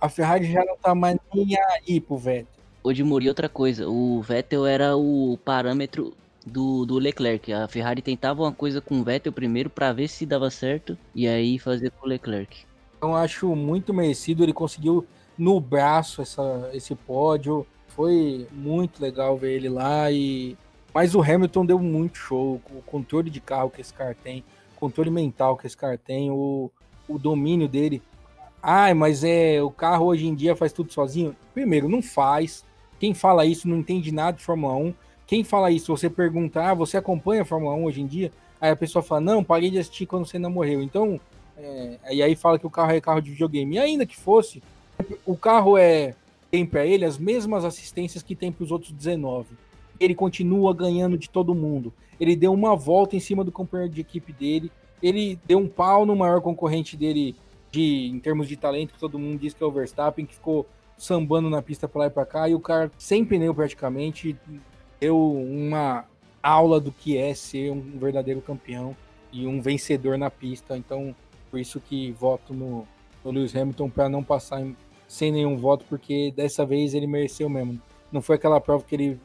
A, 0.00 0.08
Ferrari 0.08 0.50
já 0.50 0.64
não 0.64 0.76
tá 0.76 0.94
mais 0.94 1.18
nem 1.34 1.56
aí 1.56 2.00
pro 2.00 2.16
Vettel. 2.16 2.46
O 2.82 2.92
de 2.92 3.02
Muri, 3.02 3.28
outra 3.28 3.48
coisa, 3.48 3.88
o 3.88 4.22
Vettel 4.22 4.64
era 4.64 4.96
o 4.96 5.38
parâmetro 5.44 6.14
do, 6.46 6.86
do 6.86 6.98
Leclerc. 6.98 7.52
A 7.52 7.68
Ferrari 7.68 8.00
tentava 8.00 8.42
uma 8.42 8.52
coisa 8.52 8.80
com 8.80 9.00
o 9.00 9.04
Vettel 9.04 9.32
primeiro 9.32 9.68
para 9.68 9.92
ver 9.92 10.08
se 10.08 10.24
dava 10.24 10.50
certo 10.50 10.96
e 11.14 11.26
aí 11.26 11.58
fazer 11.58 11.90
com 11.90 12.06
o 12.06 12.08
Leclerc. 12.08 12.64
Então 12.96 13.14
acho 13.14 13.54
muito 13.54 13.92
merecido, 13.94 14.42
ele 14.42 14.52
conseguiu 14.52 15.06
no 15.36 15.60
braço 15.60 16.22
essa, 16.22 16.70
esse 16.72 16.94
pódio. 16.94 17.66
Foi 17.88 18.46
muito 18.52 19.02
legal 19.02 19.36
ver 19.36 19.54
ele 19.54 19.68
lá 19.68 20.10
e 20.10 20.56
mas 20.92 21.14
o 21.14 21.22
Hamilton 21.22 21.66
deu 21.66 21.78
muito 21.78 22.18
show, 22.18 22.60
o 22.70 22.82
controle 22.82 23.30
de 23.30 23.40
carro 23.40 23.70
que 23.70 23.80
esse 23.80 23.92
cara 23.92 24.16
tem, 24.20 24.42
o 24.76 24.80
controle 24.80 25.10
mental 25.10 25.56
que 25.56 25.66
esse 25.66 25.76
cara 25.76 25.98
tem, 25.98 26.30
o, 26.30 26.70
o 27.06 27.18
domínio 27.18 27.68
dele. 27.68 28.02
Ai, 28.62 28.92
mas 28.94 29.22
é 29.22 29.62
o 29.62 29.70
carro 29.70 30.06
hoje 30.06 30.26
em 30.26 30.34
dia 30.34 30.56
faz 30.56 30.72
tudo 30.72 30.92
sozinho. 30.92 31.34
Primeiro, 31.54 31.88
não 31.88 32.02
faz. 32.02 32.64
Quem 32.98 33.14
fala 33.14 33.46
isso 33.46 33.68
não 33.68 33.78
entende 33.78 34.12
nada 34.12 34.36
de 34.36 34.44
Fórmula 34.44 34.74
1. 34.74 34.94
Quem 35.26 35.44
fala 35.44 35.70
isso, 35.70 35.94
você 35.94 36.08
perguntar, 36.08 36.70
ah, 36.70 36.74
você 36.74 36.96
acompanha 36.96 37.42
a 37.42 37.44
Fórmula 37.44 37.74
1 37.74 37.84
hoje 37.84 38.00
em 38.00 38.06
dia? 38.06 38.32
Aí 38.60 38.70
a 38.70 38.76
pessoa 38.76 39.02
fala, 39.02 39.20
não, 39.20 39.44
parei 39.44 39.70
de 39.70 39.78
assistir 39.78 40.06
quando 40.06 40.26
você 40.26 40.38
não 40.38 40.50
morreu. 40.50 40.82
Então, 40.82 41.20
é, 41.56 41.98
e 42.10 42.22
aí 42.22 42.34
fala 42.34 42.58
que 42.58 42.66
o 42.66 42.70
carro 42.70 42.92
é 42.92 43.00
carro 43.00 43.20
de 43.20 43.30
videogame. 43.30 43.76
E 43.76 43.78
ainda 43.78 44.06
que 44.06 44.16
fosse, 44.16 44.62
o 45.24 45.36
carro 45.36 45.76
é 45.76 46.14
tem 46.50 46.64
para 46.64 46.86
ele 46.86 47.04
as 47.04 47.18
mesmas 47.18 47.64
assistências 47.64 48.22
que 48.22 48.34
tem 48.34 48.50
para 48.50 48.64
os 48.64 48.70
outros 48.70 48.92
19. 48.92 49.48
Ele 50.00 50.14
continua 50.14 50.74
ganhando 50.74 51.18
de 51.18 51.28
todo 51.28 51.54
mundo. 51.54 51.92
Ele 52.18 52.34
deu 52.34 52.52
uma 52.52 52.74
volta 52.74 53.14
em 53.14 53.20
cima 53.20 53.44
do 53.44 53.52
companheiro 53.52 53.92
de 53.92 54.00
equipe 54.00 54.32
dele. 54.32 54.72
Ele 55.02 55.38
deu 55.46 55.58
um 55.58 55.68
pau 55.68 56.06
no 56.06 56.16
maior 56.16 56.40
concorrente 56.40 56.96
dele 56.96 57.36
de 57.70 58.08
em 58.08 58.18
termos 58.18 58.48
de 58.48 58.56
talento, 58.56 58.94
que 58.94 59.00
todo 59.00 59.18
mundo 59.18 59.38
diz 59.38 59.54
que 59.54 59.62
é 59.62 59.66
o 59.66 59.70
Verstappen, 59.70 60.26
que 60.26 60.34
ficou 60.34 60.66
sambando 60.96 61.48
na 61.48 61.62
pista 61.62 61.86
para 61.86 62.00
lá 62.00 62.06
e 62.06 62.10
para 62.10 62.26
cá, 62.26 62.48
e 62.48 62.54
o 62.54 62.60
cara 62.60 62.90
sem 62.98 63.24
pneu 63.24 63.54
praticamente 63.54 64.36
deu 65.00 65.16
uma 65.16 66.04
aula 66.42 66.80
do 66.80 66.90
que 66.90 67.16
é 67.16 67.34
ser 67.34 67.70
um 67.70 67.98
verdadeiro 67.98 68.40
campeão 68.40 68.96
e 69.32 69.46
um 69.46 69.60
vencedor 69.60 70.18
na 70.18 70.30
pista. 70.30 70.76
Então, 70.76 71.14
por 71.50 71.60
isso 71.60 71.80
que 71.80 72.12
voto 72.12 72.52
no, 72.52 72.86
no 73.24 73.30
Lewis 73.30 73.54
Hamilton 73.54 73.90
para 73.90 74.08
não 74.08 74.22
passar 74.22 74.60
em, 74.60 74.76
sem 75.06 75.32
nenhum 75.32 75.56
voto, 75.56 75.84
porque 75.88 76.32
dessa 76.34 76.64
vez 76.66 76.94
ele 76.94 77.06
mereceu 77.06 77.48
mesmo. 77.48 77.80
Não 78.10 78.20
foi 78.20 78.36
aquela 78.36 78.60
prova 78.60 78.84
que 78.84 78.94
ele 78.94 79.20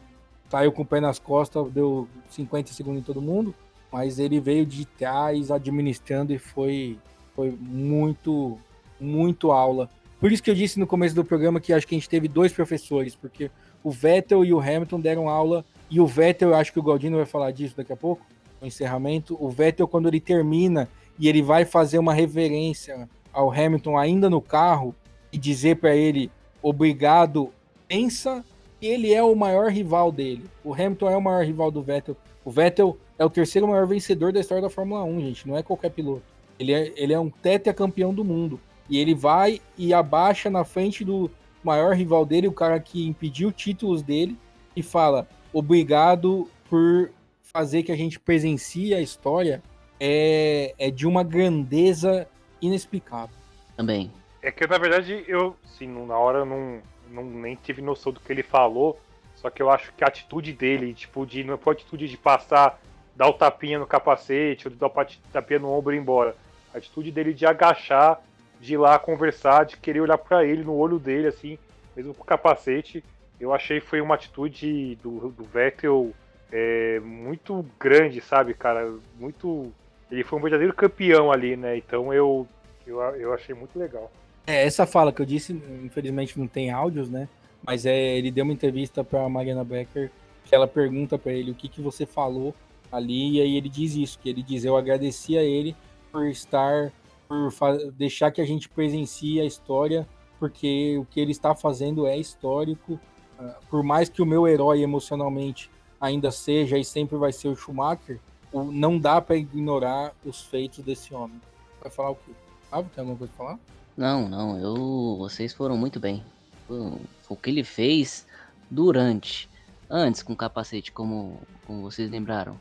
saiu 0.49 0.71
com 0.71 0.83
o 0.83 0.85
pé 0.85 0.99
nas 0.99 1.17
costas, 1.17 1.71
deu 1.71 2.07
50 2.29 2.71
segundos 2.73 3.01
em 3.01 3.03
todo 3.03 3.21
mundo, 3.21 3.55
mas 3.91 4.19
ele 4.19 4.39
veio 4.39 4.65
de 4.65 4.85
trás 4.85 5.49
administrando 5.49 6.33
e 6.33 6.37
foi, 6.37 6.99
foi 7.35 7.51
muito, 7.59 8.57
muito 8.99 9.51
aula 9.51 9.89
por 10.23 10.31
isso 10.31 10.41
que 10.41 10.49
eu 10.49 10.55
disse 10.55 10.79
no 10.79 10.87
começo 10.87 11.13
do 11.13 11.25
programa 11.25 11.59
que 11.59 11.73
acho 11.73 11.85
que 11.85 11.95
a 11.95 11.97
gente 11.97 12.07
teve 12.07 12.29
dois 12.29 12.53
professores, 12.53 13.13
porque 13.13 13.51
o 13.83 13.91
Vettel 13.91 14.45
e 14.45 14.53
o 14.53 14.59
Hamilton 14.61 15.01
deram 15.01 15.27
aula, 15.27 15.65
e 15.91 15.99
o 15.99 16.07
Vettel, 16.07 16.51
eu 16.51 16.55
acho 16.55 16.71
que 16.71 16.79
o 16.79 16.81
Galdino 16.81 17.17
vai 17.17 17.25
falar 17.25 17.51
disso 17.51 17.75
daqui 17.75 17.91
a 17.91 17.97
pouco, 17.97 18.25
no 18.61 18.65
encerramento. 18.65 19.35
O 19.37 19.49
Vettel, 19.49 19.85
quando 19.85 20.07
ele 20.07 20.21
termina 20.21 20.87
e 21.19 21.27
ele 21.27 21.41
vai 21.41 21.65
fazer 21.65 21.97
uma 21.97 22.13
reverência 22.13 23.09
ao 23.33 23.51
Hamilton 23.51 23.97
ainda 23.97 24.29
no 24.29 24.39
carro 24.39 24.95
e 25.29 25.37
dizer 25.37 25.75
para 25.75 25.93
ele 25.93 26.31
obrigado, 26.61 27.49
pensa 27.85 28.45
que 28.79 28.87
ele 28.87 29.13
é 29.13 29.21
o 29.21 29.35
maior 29.35 29.69
rival 29.69 30.09
dele. 30.09 30.45
O 30.63 30.73
Hamilton 30.73 31.09
é 31.09 31.17
o 31.17 31.21
maior 31.21 31.43
rival 31.43 31.69
do 31.69 31.81
Vettel. 31.81 32.15
O 32.45 32.49
Vettel 32.49 32.97
é 33.19 33.25
o 33.25 33.29
terceiro 33.29 33.67
maior 33.67 33.85
vencedor 33.85 34.31
da 34.31 34.39
história 34.39 34.61
da 34.61 34.69
Fórmula 34.69 35.03
1, 35.03 35.19
gente, 35.19 35.47
não 35.49 35.57
é 35.57 35.61
qualquer 35.61 35.89
piloto. 35.91 36.32
Ele 36.63 36.73
é, 36.73 36.93
ele 36.95 37.13
é 37.13 37.19
um 37.19 37.29
campeão 37.75 38.13
do 38.13 38.23
mundo. 38.23 38.59
E 38.89 38.97
ele 38.97 39.13
vai 39.13 39.61
e 39.77 39.93
abaixa 39.93 40.49
na 40.49 40.63
frente 40.63 41.03
do 41.03 41.29
maior 41.63 41.95
rival 41.95 42.25
dele, 42.25 42.47
o 42.47 42.53
cara 42.53 42.79
que 42.79 43.07
impediu 43.07 43.51
títulos 43.51 44.01
dele, 44.01 44.37
e 44.75 44.81
fala: 44.81 45.27
obrigado 45.51 46.49
por 46.69 47.11
fazer 47.41 47.83
que 47.83 47.91
a 47.91 47.95
gente 47.95 48.19
presencie 48.19 48.93
a 48.93 49.01
história. 49.01 49.61
É, 49.99 50.73
é 50.77 50.91
de 50.91 51.07
uma 51.07 51.23
grandeza 51.23 52.27
inexplicável. 52.61 53.35
Também. 53.77 54.11
É 54.41 54.51
que 54.51 54.67
na 54.67 54.77
verdade 54.77 55.23
eu, 55.27 55.55
sim, 55.63 55.87
na 55.87 56.17
hora 56.17 56.39
eu 56.39 56.45
não, 56.45 56.81
não 57.09 57.23
nem 57.23 57.55
tive 57.55 57.81
noção 57.81 58.11
do 58.11 58.19
que 58.19 58.31
ele 58.31 58.43
falou. 58.43 58.99
Só 59.35 59.49
que 59.49 59.61
eu 59.61 59.69
acho 59.69 59.93
que 59.93 60.03
a 60.03 60.07
atitude 60.07 60.53
dele, 60.53 60.93
tipo, 60.93 61.25
de 61.25 61.43
não 61.43 61.57
foi 61.57 61.73
a 61.73 61.75
atitude 61.75 62.07
de 62.07 62.17
passar, 62.17 62.81
dar 63.15 63.27
o 63.27 63.33
tapinha 63.33 63.79
no 63.79 63.85
capacete, 63.85 64.67
ou 64.67 64.73
dar 64.73 64.87
o 64.87 65.05
tapinha 65.31 65.59
no 65.59 65.71
ombro 65.71 65.93
e 65.93 65.97
ir 65.97 65.99
embora. 65.99 66.35
A 66.73 66.77
atitude 66.77 67.11
dele 67.11 67.33
de 67.33 67.45
agachar 67.45 68.21
de 68.63 68.75
ir 68.75 68.77
lá 68.77 68.97
conversar, 68.97 69.65
de 69.65 69.75
querer 69.75 69.99
olhar 69.99 70.17
para 70.17 70.45
ele, 70.45 70.63
no 70.63 70.73
olho 70.73 70.97
dele, 70.97 71.27
assim, 71.27 71.59
mesmo 71.95 72.13
com 72.13 72.23
o 72.23 72.25
capacete. 72.25 73.03
Eu 73.37 73.53
achei 73.53 73.81
foi 73.81 73.99
uma 73.99 74.15
atitude 74.15 74.95
do, 75.03 75.29
do 75.31 75.43
Vettel 75.43 76.13
é, 76.49 76.99
muito 77.01 77.65
grande, 77.77 78.21
sabe, 78.21 78.53
cara? 78.53 78.93
Muito. 79.19 79.69
Ele 80.09 80.23
foi 80.23 80.39
um 80.39 80.41
verdadeiro 80.41 80.73
campeão 80.73 81.29
ali, 81.29 81.57
né? 81.57 81.75
Então 81.75 82.13
eu, 82.13 82.47
eu, 82.87 83.01
eu 83.01 83.33
achei 83.33 83.53
muito 83.53 83.77
legal. 83.77 84.09
É, 84.47 84.65
essa 84.65 84.85
fala 84.85 85.11
que 85.11 85.21
eu 85.21 85.25
disse, 85.25 85.51
infelizmente 85.83 86.39
não 86.39 86.47
tem 86.47 86.71
áudios, 86.71 87.09
né? 87.09 87.27
Mas 87.65 87.85
é, 87.85 88.17
ele 88.17 88.31
deu 88.31 88.45
uma 88.45 88.53
entrevista 88.53 89.03
para 89.03 89.27
Mariana 89.27 89.63
Becker, 89.65 90.09
que 90.45 90.55
ela 90.55 90.67
pergunta 90.67 91.17
para 91.17 91.33
ele 91.33 91.51
o 91.51 91.55
que, 91.55 91.67
que 91.67 91.81
você 91.81 92.05
falou 92.05 92.55
ali, 92.89 93.37
e 93.37 93.41
aí 93.41 93.57
ele 93.57 93.69
diz 93.69 93.95
isso, 93.95 94.19
que 94.19 94.29
ele 94.29 94.43
diz, 94.43 94.63
eu 94.63 94.77
agradeci 94.77 95.37
a 95.37 95.43
ele 95.43 95.75
por 96.13 96.27
estar 96.27 96.93
por 97.27 97.51
deixar 97.97 98.31
que 98.31 98.39
a 98.39 98.45
gente 98.45 98.69
presencie 98.69 99.41
a 99.41 99.45
história, 99.45 100.07
porque 100.39 100.97
o 100.99 101.05
que 101.05 101.19
ele 101.19 101.31
está 101.31 101.55
fazendo 101.55 102.05
é 102.05 102.15
histórico. 102.15 102.99
Uh, 103.39 103.53
por 103.69 103.81
mais 103.81 104.07
que 104.07 104.21
o 104.21 104.25
meu 104.25 104.47
herói 104.47 104.83
emocionalmente 104.83 105.71
ainda 105.99 106.29
seja 106.29 106.77
e 106.77 106.85
sempre 106.85 107.17
vai 107.17 107.33
ser 107.33 107.47
o 107.47 107.55
Schumacher, 107.55 108.19
o, 108.51 108.65
não 108.65 108.99
dá 108.99 109.19
para 109.19 109.35
ignorar 109.35 110.13
os 110.23 110.41
feitos 110.41 110.83
desse 110.83 111.13
homem. 111.15 111.41
Vai 111.81 111.89
falar 111.89 112.11
o 112.11 112.15
quê? 112.15 112.31
Ah, 112.71 112.83
tem 112.83 113.01
alguma 113.01 113.17
coisa 113.17 113.33
para 113.35 113.45
falar? 113.45 113.59
Não, 113.97 114.29
não, 114.29 114.59
eu, 114.59 115.17
vocês 115.17 115.53
foram 115.53 115.75
muito 115.75 115.99
bem. 115.99 116.23
O, 116.69 116.99
o 117.29 117.35
que 117.35 117.49
ele 117.49 117.63
fez 117.63 118.27
durante, 118.69 119.49
antes 119.89 120.21
com 120.21 120.35
capacete, 120.35 120.91
como, 120.91 121.39
como 121.65 121.81
vocês 121.81 122.09
lembraram, 122.09 122.59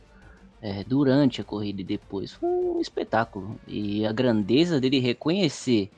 é, 0.62 0.84
durante 0.84 1.40
a 1.40 1.44
corrida 1.44 1.80
e 1.80 1.84
depois. 1.84 2.32
Foi 2.32 2.48
um 2.48 2.80
espetáculo. 2.80 3.58
E 3.66 4.06
a 4.06 4.12
grandeza 4.12 4.80
dele 4.80 5.00
reconhecer. 5.00 5.90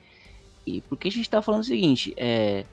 E 0.65 0.81
porque 0.81 1.07
a 1.07 1.11
gente 1.11 1.29
tá 1.29 1.41
falando 1.41 1.61
o 1.61 1.65
seguinte, 1.65 2.13
é, 2.17 2.65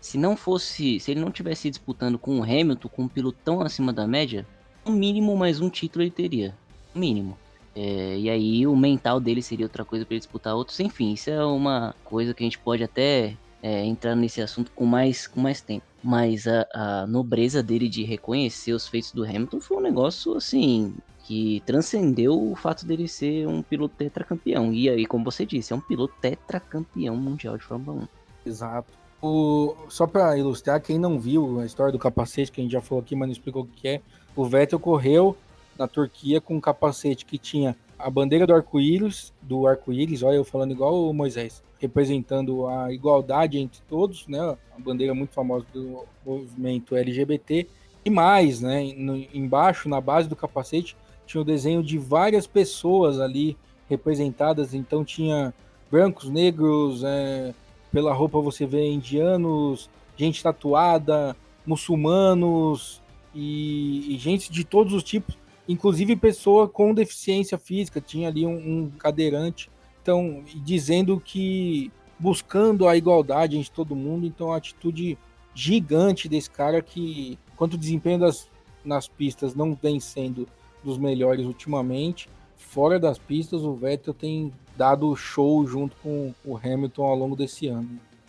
se 0.00 0.16
não 0.16 0.36
fosse, 0.36 1.00
se 1.00 1.10
ele 1.10 1.20
não 1.20 1.32
tivesse 1.32 1.68
disputando 1.68 2.18
com 2.18 2.38
o 2.38 2.42
Hamilton, 2.44 2.88
com 2.88 3.02
um 3.02 3.08
piloto 3.08 3.38
tão 3.44 3.60
acima 3.60 3.92
da 3.92 4.06
média, 4.06 4.46
no 4.86 4.92
mínimo 4.92 5.36
mais 5.36 5.60
um 5.60 5.68
título 5.68 6.04
ele 6.04 6.12
teria, 6.12 6.56
no 6.94 7.00
mínimo. 7.00 7.36
É, 7.74 8.16
e 8.18 8.30
aí 8.30 8.66
o 8.66 8.76
mental 8.76 9.20
dele 9.20 9.42
seria 9.42 9.66
outra 9.66 9.84
coisa 9.84 10.04
para 10.04 10.14
ele 10.14 10.20
disputar 10.20 10.54
outros. 10.54 10.78
Enfim, 10.78 11.12
isso 11.12 11.30
é 11.30 11.44
uma 11.44 11.94
coisa 12.04 12.32
que 12.32 12.44
a 12.44 12.46
gente 12.46 12.58
pode 12.58 12.84
até 12.84 13.36
é, 13.60 13.84
entrar 13.84 14.14
nesse 14.14 14.40
assunto 14.40 14.70
com 14.72 14.86
mais, 14.86 15.26
com 15.26 15.40
mais 15.40 15.60
tempo. 15.60 15.84
Mas 16.02 16.46
a, 16.46 16.66
a 16.72 17.06
nobreza 17.06 17.62
dele 17.62 17.88
de 17.88 18.04
reconhecer 18.04 18.72
os 18.72 18.88
feitos 18.88 19.12
do 19.12 19.24
Hamilton 19.24 19.60
foi 19.60 19.76
um 19.76 19.80
negócio 19.80 20.34
assim 20.36 20.94
que 21.30 21.62
transcendeu 21.64 22.50
o 22.50 22.56
fato 22.56 22.84
dele 22.84 23.06
ser 23.06 23.46
um 23.46 23.62
piloto 23.62 23.94
tetracampeão. 23.96 24.72
E 24.72 24.90
aí, 24.90 25.06
como 25.06 25.24
você 25.24 25.46
disse, 25.46 25.72
é 25.72 25.76
um 25.76 25.80
piloto 25.80 26.12
tetracampeão 26.20 27.14
mundial 27.14 27.56
de 27.56 27.62
Fórmula 27.62 28.02
1. 28.44 28.48
Exato. 28.48 28.92
O, 29.22 29.76
só 29.88 30.08
para 30.08 30.36
ilustrar, 30.36 30.82
quem 30.82 30.98
não 30.98 31.20
viu 31.20 31.60
a 31.60 31.64
história 31.64 31.92
do 31.92 32.00
capacete, 32.00 32.50
que 32.50 32.60
a 32.60 32.64
gente 32.64 32.72
já 32.72 32.80
falou 32.80 33.00
aqui, 33.00 33.14
mas 33.14 33.28
não 33.28 33.32
explicou 33.32 33.62
o 33.62 33.66
que 33.66 33.86
é, 33.86 34.00
o 34.34 34.44
Vettel 34.44 34.80
correu 34.80 35.36
na 35.78 35.86
Turquia 35.86 36.40
com 36.40 36.56
um 36.56 36.60
capacete 36.60 37.24
que 37.24 37.38
tinha 37.38 37.76
a 37.96 38.10
bandeira 38.10 38.44
do 38.44 38.52
arco-íris, 38.52 39.32
do 39.40 39.68
arco-íris, 39.68 40.24
olha 40.24 40.34
eu 40.34 40.44
falando 40.44 40.72
igual 40.72 41.08
o 41.08 41.14
Moisés, 41.14 41.62
representando 41.78 42.66
a 42.66 42.92
igualdade 42.92 43.56
entre 43.56 43.80
todos, 43.88 44.26
né? 44.26 44.40
A 44.76 44.80
bandeira 44.80 45.14
muito 45.14 45.32
famosa 45.32 45.64
do 45.72 46.04
movimento 46.26 46.96
LGBT. 46.96 47.68
E 48.04 48.10
mais, 48.10 48.60
né? 48.60 48.92
No, 48.96 49.16
embaixo, 49.32 49.88
na 49.88 50.00
base 50.00 50.28
do 50.28 50.34
capacete, 50.34 50.96
tinha 51.30 51.40
o 51.40 51.44
desenho 51.44 51.80
de 51.80 51.96
várias 51.96 52.44
pessoas 52.44 53.20
ali 53.20 53.56
representadas. 53.88 54.74
Então 54.74 55.04
tinha 55.04 55.54
brancos, 55.88 56.28
negros, 56.28 57.04
é, 57.04 57.54
pela 57.92 58.12
roupa 58.12 58.40
você 58.40 58.66
vê 58.66 58.90
indianos, 58.90 59.88
gente 60.16 60.42
tatuada, 60.42 61.36
muçulmanos 61.64 63.00
e, 63.32 64.12
e, 64.12 64.18
gente 64.18 64.50
de 64.50 64.64
todos 64.64 64.92
os 64.92 65.04
tipos, 65.04 65.38
inclusive 65.68 66.16
pessoa 66.16 66.68
com 66.68 66.92
deficiência 66.92 67.56
física, 67.56 68.00
tinha 68.00 68.28
ali 68.28 68.44
um, 68.44 68.56
um 68.56 68.90
cadeirante, 68.98 69.70
então 70.02 70.42
dizendo 70.64 71.20
que 71.20 71.92
buscando 72.18 72.88
a 72.88 72.96
igualdade 72.96 73.56
entre 73.56 73.70
todo 73.70 73.94
mundo, 73.94 74.26
então 74.26 74.52
a 74.52 74.56
atitude 74.56 75.16
gigante 75.54 76.28
desse 76.28 76.50
cara 76.50 76.82
que, 76.82 77.38
quanto 77.56 77.78
desempenho 77.78 78.18
das, 78.18 78.50
nas 78.84 79.06
pistas 79.06 79.54
não 79.54 79.78
vem 79.80 80.00
sendo 80.00 80.48
dos 80.82 80.98
melhores 80.98 81.46
ultimamente, 81.46 82.28
fora 82.56 82.98
das 82.98 83.18
pistas 83.18 83.62
o 83.62 83.74
Vettel 83.74 84.14
tem 84.14 84.52
dado 84.76 85.14
show 85.16 85.66
junto 85.66 85.96
com 86.02 86.32
o 86.44 86.56
Hamilton 86.56 87.04
ao 87.04 87.16
longo 87.16 87.36
desse 87.36 87.66
ano. 87.66 87.88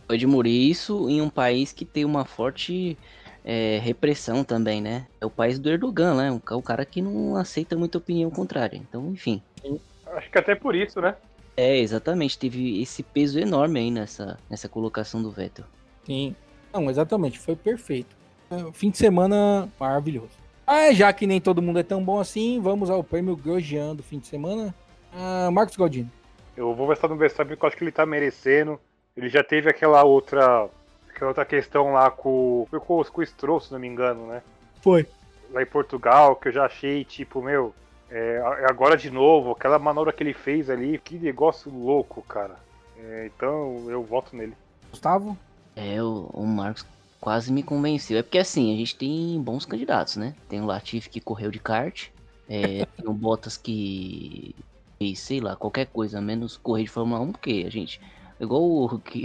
Edmure, 0.09 0.69
isso 0.69 1.09
em 1.09 1.21
um 1.21 1.29
país 1.29 1.71
que 1.71 1.85
tem 1.85 2.03
uma 2.03 2.25
forte 2.25 2.97
é, 3.45 3.79
repressão 3.81 4.43
também, 4.43 4.81
né? 4.81 5.07
É 5.19 5.25
o 5.25 5.29
país 5.29 5.57
do 5.57 5.69
Erdogan, 5.69 6.15
né? 6.15 6.41
O 6.51 6.61
cara 6.61 6.85
que 6.85 7.01
não 7.01 7.35
aceita 7.35 7.77
muita 7.77 7.97
opinião 7.97 8.29
contrária. 8.29 8.77
Então, 8.77 9.09
enfim. 9.11 9.41
Acho 10.07 10.29
que 10.29 10.37
até 10.37 10.55
por 10.55 10.75
isso, 10.75 10.99
né? 10.99 11.15
É, 11.55 11.77
exatamente. 11.79 12.37
Teve 12.37 12.81
esse 12.81 13.03
peso 13.03 13.39
enorme 13.39 13.79
aí 13.79 13.91
nessa, 13.91 14.37
nessa 14.49 14.67
colocação 14.67 15.21
do 15.21 15.31
Vettel. 15.31 15.65
Sim. 16.05 16.35
Não, 16.73 16.89
exatamente. 16.89 17.39
Foi 17.39 17.55
perfeito. 17.55 18.15
É, 18.49 18.71
fim 18.73 18.89
de 18.89 18.97
semana 18.97 19.69
maravilhoso. 19.79 20.40
Ah, 20.73 20.93
já 20.93 21.11
que 21.11 21.27
nem 21.27 21.41
todo 21.41 21.61
mundo 21.61 21.79
é 21.79 21.83
tão 21.83 22.01
bom 22.01 22.17
assim, 22.17 22.57
vamos 22.61 22.89
ao 22.89 23.03
prêmio 23.03 23.35
Grosjean 23.35 23.93
do 23.93 24.01
fim 24.01 24.19
de 24.19 24.27
semana. 24.27 24.73
Ah, 25.13 25.49
Marcos 25.51 25.75
Galdino. 25.75 26.09
Eu 26.55 26.73
vou 26.73 26.93
estar 26.93 27.09
no 27.09 27.17
Verstappen 27.17 27.57
porque 27.57 27.65
eu 27.65 27.67
acho 27.67 27.75
que 27.75 27.83
ele 27.83 27.91
tá 27.91 28.05
merecendo. 28.05 28.79
Ele 29.17 29.27
já 29.27 29.43
teve 29.43 29.69
aquela 29.69 30.01
outra. 30.05 30.69
Aquela 31.09 31.31
outra 31.31 31.43
questão 31.43 31.91
lá 31.91 32.09
com. 32.09 32.65
Foi 32.69 32.79
com, 32.79 33.03
com 33.03 33.19
o 33.19 33.25
Stroll, 33.25 33.59
se 33.59 33.69
não 33.69 33.79
me 33.79 33.87
engano, 33.89 34.27
né? 34.27 34.41
Foi. 34.81 35.05
Lá 35.51 35.61
em 35.61 35.65
Portugal, 35.65 36.37
que 36.37 36.47
eu 36.47 36.53
já 36.53 36.67
achei, 36.67 37.03
tipo, 37.03 37.41
meu. 37.41 37.75
É, 38.09 38.41
é 38.61 38.65
agora 38.69 38.95
de 38.95 39.11
novo, 39.11 39.51
aquela 39.51 39.77
manobra 39.77 40.13
que 40.13 40.23
ele 40.23 40.33
fez 40.33 40.69
ali, 40.69 40.97
que 40.97 41.17
negócio 41.17 41.69
louco, 41.69 42.21
cara. 42.21 42.55
É, 42.97 43.25
então 43.25 43.89
eu 43.89 44.01
voto 44.03 44.37
nele. 44.37 44.53
Gustavo? 44.89 45.37
É, 45.75 46.01
o, 46.01 46.29
o 46.31 46.47
Marcos 46.47 46.85
quase 47.21 47.53
me 47.53 47.61
convenceu. 47.61 48.17
É 48.17 48.23
porque 48.23 48.39
assim, 48.39 48.73
a 48.73 48.77
gente 48.77 48.95
tem 48.95 49.39
bons 49.39 49.63
candidatos, 49.63 50.17
né? 50.17 50.33
Tem 50.49 50.59
o 50.59 50.65
Latifi 50.65 51.09
que 51.09 51.21
correu 51.21 51.51
de 51.51 51.59
kart, 51.59 52.09
é, 52.49 52.85
tem 52.97 53.07
o 53.07 53.13
Bottas 53.13 53.55
que 53.55 54.55
fez, 54.97 55.19
sei 55.19 55.39
lá, 55.39 55.55
qualquer 55.55 55.85
coisa, 55.85 56.19
menos 56.19 56.57
correr 56.57 56.83
de 56.83 56.89
Fórmula 56.89 57.21
1, 57.21 57.31
porque 57.31 57.63
a 57.65 57.69
gente. 57.69 58.01
Igual 58.39 58.63
o 58.63 58.99
que 59.05 59.23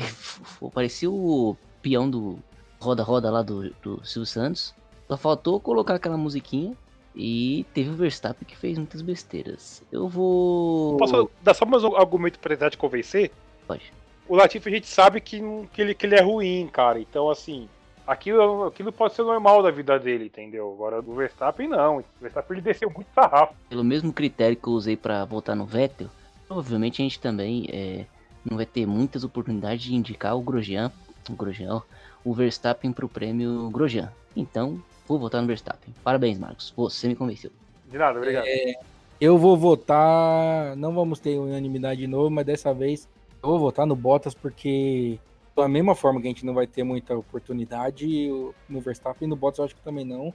parecia 0.74 1.10
o 1.10 1.56
peão 1.80 2.08
do 2.08 2.38
roda-roda 2.78 3.30
lá 3.30 3.42
do, 3.42 3.70
do 3.82 4.04
Silvio 4.04 4.26
Santos. 4.26 4.74
Só 5.08 5.16
faltou 5.16 5.58
colocar 5.58 5.94
aquela 5.94 6.16
musiquinha 6.16 6.74
e 7.14 7.64
teve 7.72 7.90
o 7.90 7.94
Verstappen 7.94 8.46
que 8.46 8.56
fez 8.56 8.76
muitas 8.76 9.00
besteiras. 9.00 9.82
Eu 9.90 10.08
vou. 10.08 10.98
Posso 10.98 11.30
dar 11.42 11.54
só 11.54 11.64
mais 11.64 11.82
um 11.82 11.96
argumento 11.96 12.38
pra 12.38 12.50
tentar 12.50 12.70
te 12.70 12.76
convencer? 12.76 13.30
Pode. 13.66 13.92
O 14.28 14.34
Latifi 14.34 14.68
a 14.68 14.72
gente 14.72 14.88
sabe 14.88 15.20
que, 15.20 15.40
que, 15.72 15.80
ele, 15.80 15.94
que 15.94 16.04
ele 16.04 16.16
é 16.16 16.20
ruim, 16.20 16.68
cara. 16.70 16.98
Então, 16.98 17.30
assim, 17.30 17.68
aquilo, 18.06 18.64
aquilo 18.64 18.92
pode 18.92 19.14
ser 19.14 19.22
normal 19.22 19.62
da 19.62 19.70
vida 19.70 19.98
dele, 19.98 20.26
entendeu? 20.26 20.72
Agora 20.72 21.02
do 21.02 21.14
Verstappen 21.14 21.68
não. 21.68 21.98
O 21.98 22.04
Verstappen 22.20 22.56
ele 22.56 22.64
desceu 22.64 22.90
muito 22.90 23.08
sarrafo. 23.14 23.54
Pelo 23.68 23.84
mesmo 23.84 24.12
critério 24.12 24.56
que 24.56 24.68
eu 24.68 24.72
usei 24.72 24.96
para 24.96 25.24
votar 25.24 25.56
no 25.56 25.66
Vettel, 25.66 26.08
provavelmente 26.46 27.02
a 27.02 27.04
gente 27.04 27.18
também 27.18 27.66
é, 27.72 28.04
não 28.44 28.56
vai 28.56 28.66
ter 28.66 28.86
muitas 28.86 29.24
oportunidades 29.24 29.84
de 29.84 29.94
indicar 29.94 30.36
o 30.36 30.40
Grosjean, 30.40 30.92
o 31.28 31.32
Grosjean, 31.34 31.82
o 32.24 32.32
Verstappen 32.32 32.92
pro 32.92 33.08
prêmio 33.08 33.68
Grosjean. 33.70 34.12
Então, 34.36 34.80
vou 35.06 35.18
votar 35.18 35.40
no 35.40 35.46
Verstappen. 35.46 35.94
Parabéns, 36.04 36.38
Marcos. 36.38 36.72
Você 36.76 37.08
me 37.08 37.16
convenceu. 37.16 37.50
De 37.88 37.98
nada, 37.98 38.18
obrigado. 38.18 38.46
É, 38.46 38.74
eu 39.20 39.38
vou 39.38 39.56
votar. 39.56 40.76
Não 40.76 40.94
vamos 40.94 41.18
ter 41.18 41.38
unanimidade 41.38 42.00
de 42.00 42.06
novo, 42.06 42.30
mas 42.30 42.44
dessa 42.44 42.72
vez 42.74 43.08
eu 43.42 43.50
vou 43.50 43.58
votar 43.58 43.86
no 43.86 43.96
Bottas 43.96 44.34
porque 44.34 45.18
da 45.56 45.68
mesma 45.68 45.94
forma 45.94 46.20
que 46.20 46.26
a 46.26 46.30
gente 46.30 46.44
não 46.44 46.54
vai 46.54 46.66
ter 46.66 46.84
muita 46.84 47.16
oportunidade 47.16 48.28
no 48.68 48.80
Verstappen 48.80 49.26
e 49.26 49.30
no 49.30 49.36
Bottas 49.36 49.58
eu 49.58 49.64
acho 49.64 49.74
que 49.74 49.82
também 49.82 50.04
não. 50.04 50.32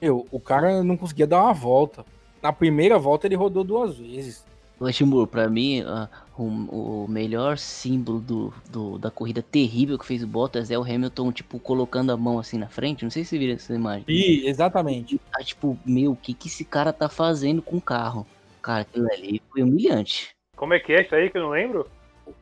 Meu, 0.00 0.26
o 0.30 0.40
cara 0.40 0.82
não 0.82 0.96
conseguia 0.96 1.26
dar 1.26 1.42
uma 1.42 1.52
volta. 1.52 2.04
Na 2.42 2.52
primeira 2.52 2.98
volta 2.98 3.26
ele 3.26 3.36
rodou 3.36 3.62
duas 3.62 3.96
vezes. 3.96 4.44
Timur, 4.90 5.28
pra 5.28 5.48
mim, 5.48 5.82
uh, 5.82 6.08
o, 6.36 7.04
o, 7.04 7.08
melhor 7.08 7.56
símbolo 7.56 8.18
do, 8.18 8.54
do, 8.68 8.98
da 8.98 9.10
corrida 9.12 9.40
terrível 9.40 9.96
que 9.96 10.06
fez 10.06 10.24
o 10.24 10.26
Bottas 10.26 10.70
é 10.72 10.78
o 10.78 10.82
Hamilton, 10.82 11.30
tipo, 11.30 11.60
colocando 11.60 12.10
a 12.10 12.16
mão 12.16 12.38
assim 12.38 12.58
na 12.58 12.68
frente. 12.68 13.04
Não 13.04 13.10
sei 13.10 13.22
se 13.22 13.30
você 13.30 13.38
viram 13.38 13.54
essa 13.54 13.72
imagem. 13.72 14.04
Sim, 14.08 14.46
exatamente. 14.46 15.20
Ah, 15.32 15.44
tipo, 15.44 15.78
meu, 15.86 16.12
o 16.12 16.16
que, 16.16 16.34
que 16.34 16.48
esse 16.48 16.64
cara 16.64 16.92
tá 16.92 17.08
fazendo 17.08 17.62
com 17.62 17.76
o 17.76 17.80
carro? 17.80 18.26
Cara, 18.60 18.82
aquilo 18.82 19.06
ali 19.12 19.40
foi 19.52 19.62
humilhante. 19.62 20.34
Como 20.56 20.74
é 20.74 20.80
que 20.80 20.92
é 20.92 21.02
isso 21.02 21.14
aí 21.14 21.30
que 21.30 21.38
eu 21.38 21.42
não 21.42 21.50
lembro? 21.50 21.86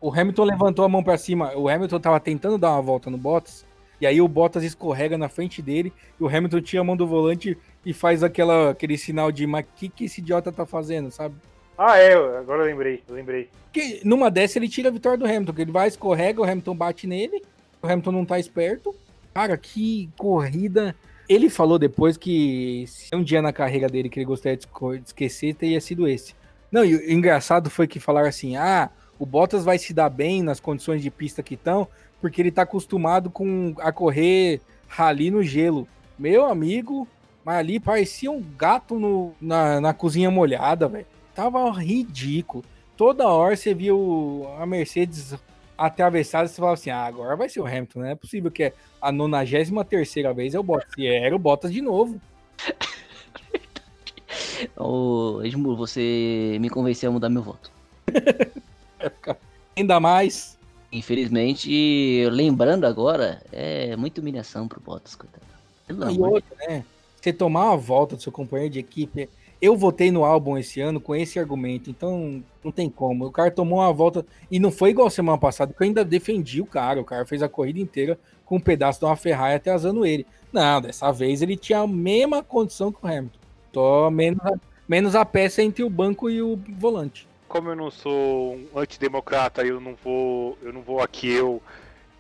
O 0.01 0.12
Hamilton 0.12 0.45
levantou 0.45 0.84
a 0.84 0.88
mão 0.88 1.03
para 1.03 1.16
cima. 1.16 1.57
O 1.57 1.68
Hamilton 1.68 2.01
tava 2.01 2.20
tentando 2.20 2.59
dar 2.59 2.72
uma 2.72 2.82
volta 2.82 3.11
no 3.11 3.18
Bottas. 3.18 3.64
E 4.01 4.07
aí 4.07 4.20
o 4.20 4.28
Bottas 4.28 4.62
escorrega 4.62 5.18
na 5.18 5.28
frente 5.28 5.61
dele. 5.61 5.93
E 6.18 6.22
o 6.22 6.28
Hamilton 6.28 6.61
tira 6.61 6.82
a 6.82 6.84
mão 6.84 6.97
do 6.97 7.07
volante 7.07 7.57
e 7.84 7.93
faz 7.93 8.22
aquela, 8.22 8.70
aquele 8.70 8.97
sinal 8.97 9.30
de 9.30 9.47
mas 9.47 9.64
que, 9.76 9.88
que 9.88 10.05
esse 10.05 10.20
idiota 10.20 10.51
tá 10.51 10.64
fazendo, 10.64 11.11
sabe? 11.11 11.34
Ah, 11.76 11.99
é, 11.99 12.12
agora 12.12 12.62
eu 12.62 12.66
lembrei, 12.66 13.03
eu 13.09 13.14
lembrei. 13.14 13.49
Que 13.72 14.03
numa 14.05 14.30
dessa 14.30 14.59
ele 14.59 14.68
tira 14.68 14.88
a 14.88 14.93
vitória 14.93 15.16
do 15.16 15.24
Hamilton, 15.24 15.53
que 15.55 15.62
ele 15.62 15.72
vai, 15.72 15.88
escorrega, 15.88 16.41
o 16.41 16.45
Hamilton 16.45 16.76
bate 16.76 17.07
nele, 17.07 17.43
o 17.82 17.86
Hamilton 17.86 18.12
não 18.12 18.26
tá 18.26 18.38
esperto. 18.38 18.95
Cara, 19.32 19.57
que 19.57 20.11
corrida. 20.18 20.95
Ele 21.26 21.49
falou 21.49 21.78
depois 21.78 22.16
que 22.16 22.84
se 22.86 23.14
um 23.14 23.22
dia 23.22 23.41
na 23.41 23.53
carreira 23.53 23.88
dele 23.88 24.09
que 24.09 24.18
ele 24.18 24.26
gostaria 24.26 24.59
de 24.59 24.66
esquecer, 25.07 25.55
teria 25.55 25.80
sido 25.80 26.07
esse. 26.07 26.34
Não, 26.70 26.84
e 26.84 26.95
o 26.95 27.12
engraçado 27.12 27.70
foi 27.70 27.86
que 27.86 27.99
falaram 27.99 28.28
assim: 28.28 28.57
ah, 28.57 28.91
o 29.20 29.26
Bottas 29.26 29.66
vai 29.66 29.76
se 29.76 29.92
dar 29.92 30.08
bem 30.08 30.42
nas 30.42 30.58
condições 30.58 31.02
de 31.02 31.10
pista 31.10 31.42
que 31.42 31.52
estão, 31.52 31.86
porque 32.22 32.40
ele 32.40 32.48
está 32.48 32.62
acostumado 32.62 33.28
com 33.28 33.74
a 33.78 33.92
correr 33.92 34.62
rali 34.88 35.30
no 35.30 35.42
gelo. 35.42 35.86
Meu 36.18 36.46
amigo, 36.46 37.06
mas 37.44 37.58
ali 37.58 37.78
parecia 37.78 38.30
um 38.30 38.42
gato 38.56 38.98
no, 38.98 39.34
na, 39.38 39.78
na 39.78 39.92
cozinha 39.92 40.30
molhada, 40.30 40.88
velho. 40.88 41.04
Tava 41.34 41.70
ridículo. 41.70 42.64
Toda 42.96 43.28
hora 43.28 43.54
você 43.54 43.74
viu 43.74 44.48
a 44.58 44.64
Mercedes 44.64 45.34
atravessada 45.76 46.46
e 46.46 46.48
você 46.48 46.56
falava 46.56 46.74
assim: 46.74 46.88
ah, 46.88 47.04
agora 47.04 47.36
vai 47.36 47.50
ser 47.50 47.60
o 47.60 47.66
Hamilton, 47.66 48.00
não 48.00 48.06
é 48.06 48.14
possível 48.14 48.50
que 48.50 48.64
é 48.64 48.74
a 49.02 49.12
93 49.12 50.14
vez 50.34 50.54
é 50.54 50.58
o 50.58 50.62
Bottas. 50.62 50.94
E 50.96 51.06
era 51.06 51.36
o 51.36 51.38
Bottas 51.38 51.70
de 51.70 51.82
novo. 51.82 52.18
Ô, 54.76 55.42
Edmur, 55.42 55.76
você 55.76 56.56
me 56.58 56.70
convenceu 56.70 57.10
a 57.10 57.12
mudar 57.12 57.28
meu 57.28 57.42
voto. 57.42 57.70
Ainda 59.76 60.01
mais. 60.01 60.59
Infelizmente, 60.92 62.28
lembrando 62.30 62.84
agora, 62.84 63.42
é 63.53 63.94
muita 63.96 64.20
humilhação 64.20 64.66
pro 64.66 64.80
Bottas, 64.80 65.14
coitado. 65.14 65.44
Pelo 65.86 66.11
e 66.11 66.18
outra, 66.18 66.57
né? 66.66 66.84
Você 67.20 67.32
tomar 67.32 67.66
uma 67.66 67.76
volta 67.76 68.16
do 68.16 68.22
seu 68.22 68.32
companheiro 68.32 68.72
de 68.72 68.78
equipe 68.78 69.28
eu 69.61 69.76
votei 69.76 70.11
no 70.11 70.24
álbum 70.24 70.57
esse 70.57 70.80
ano 70.80 71.01
com 71.01 71.14
esse 71.14 71.38
argumento, 71.38 71.90
então 71.90 72.42
não 72.64 72.72
tem 72.72 72.88
como. 72.88 73.26
O 73.26 73.30
cara 73.30 73.51
tomou 73.51 73.80
uma 73.80 73.92
volta 73.92 74.24
e 74.51 74.59
não 74.59 74.72
foi 74.72 74.90
igual 74.90 75.11
semana 75.11 75.36
passada, 75.36 75.74
que 75.74 75.82
eu 75.82 75.86
ainda 75.86 76.05
defendi 76.05 76.62
o 76.62 76.66
cara. 76.66 77.01
O 77.01 77.05
cara 77.05 77.26
fez 77.26 77.42
a 77.42 77.48
corrida 77.48 77.78
inteira 77.78 78.18
com 78.46 78.57
um 78.57 78.61
pedaço 78.61 78.98
de 78.98 79.05
uma 79.05 79.16
Ferrari 79.16 79.57
atrasando 79.57 80.07
ele. 80.07 80.26
Não, 80.51 80.80
dessa 80.80 81.12
vez 81.12 81.42
ele 81.42 81.57
tinha 81.57 81.80
a 81.80 81.86
mesma 81.86 82.42
condição 82.42 82.90
que 82.90 83.05
o 83.05 83.07
Hamilton. 83.07 83.38
Só 83.74 84.11
menos 84.11 84.40
a, 84.44 84.53
menos 84.88 85.14
a 85.14 85.24
peça 85.26 85.62
entre 85.62 85.84
o 85.84 85.90
banco 85.90 86.30
e 86.30 86.40
o 86.40 86.59
volante. 86.78 87.28
Como 87.51 87.68
eu 87.68 87.76
não 87.76 87.90
sou 87.90 88.55
um 88.55 88.78
antidemocrata, 88.78 89.62
eu 89.62 89.80
não 89.80 89.94
vou, 89.96 90.57
eu 90.62 90.72
não 90.72 90.82
vou 90.82 91.03
aqui 91.03 91.32
eu 91.32 91.61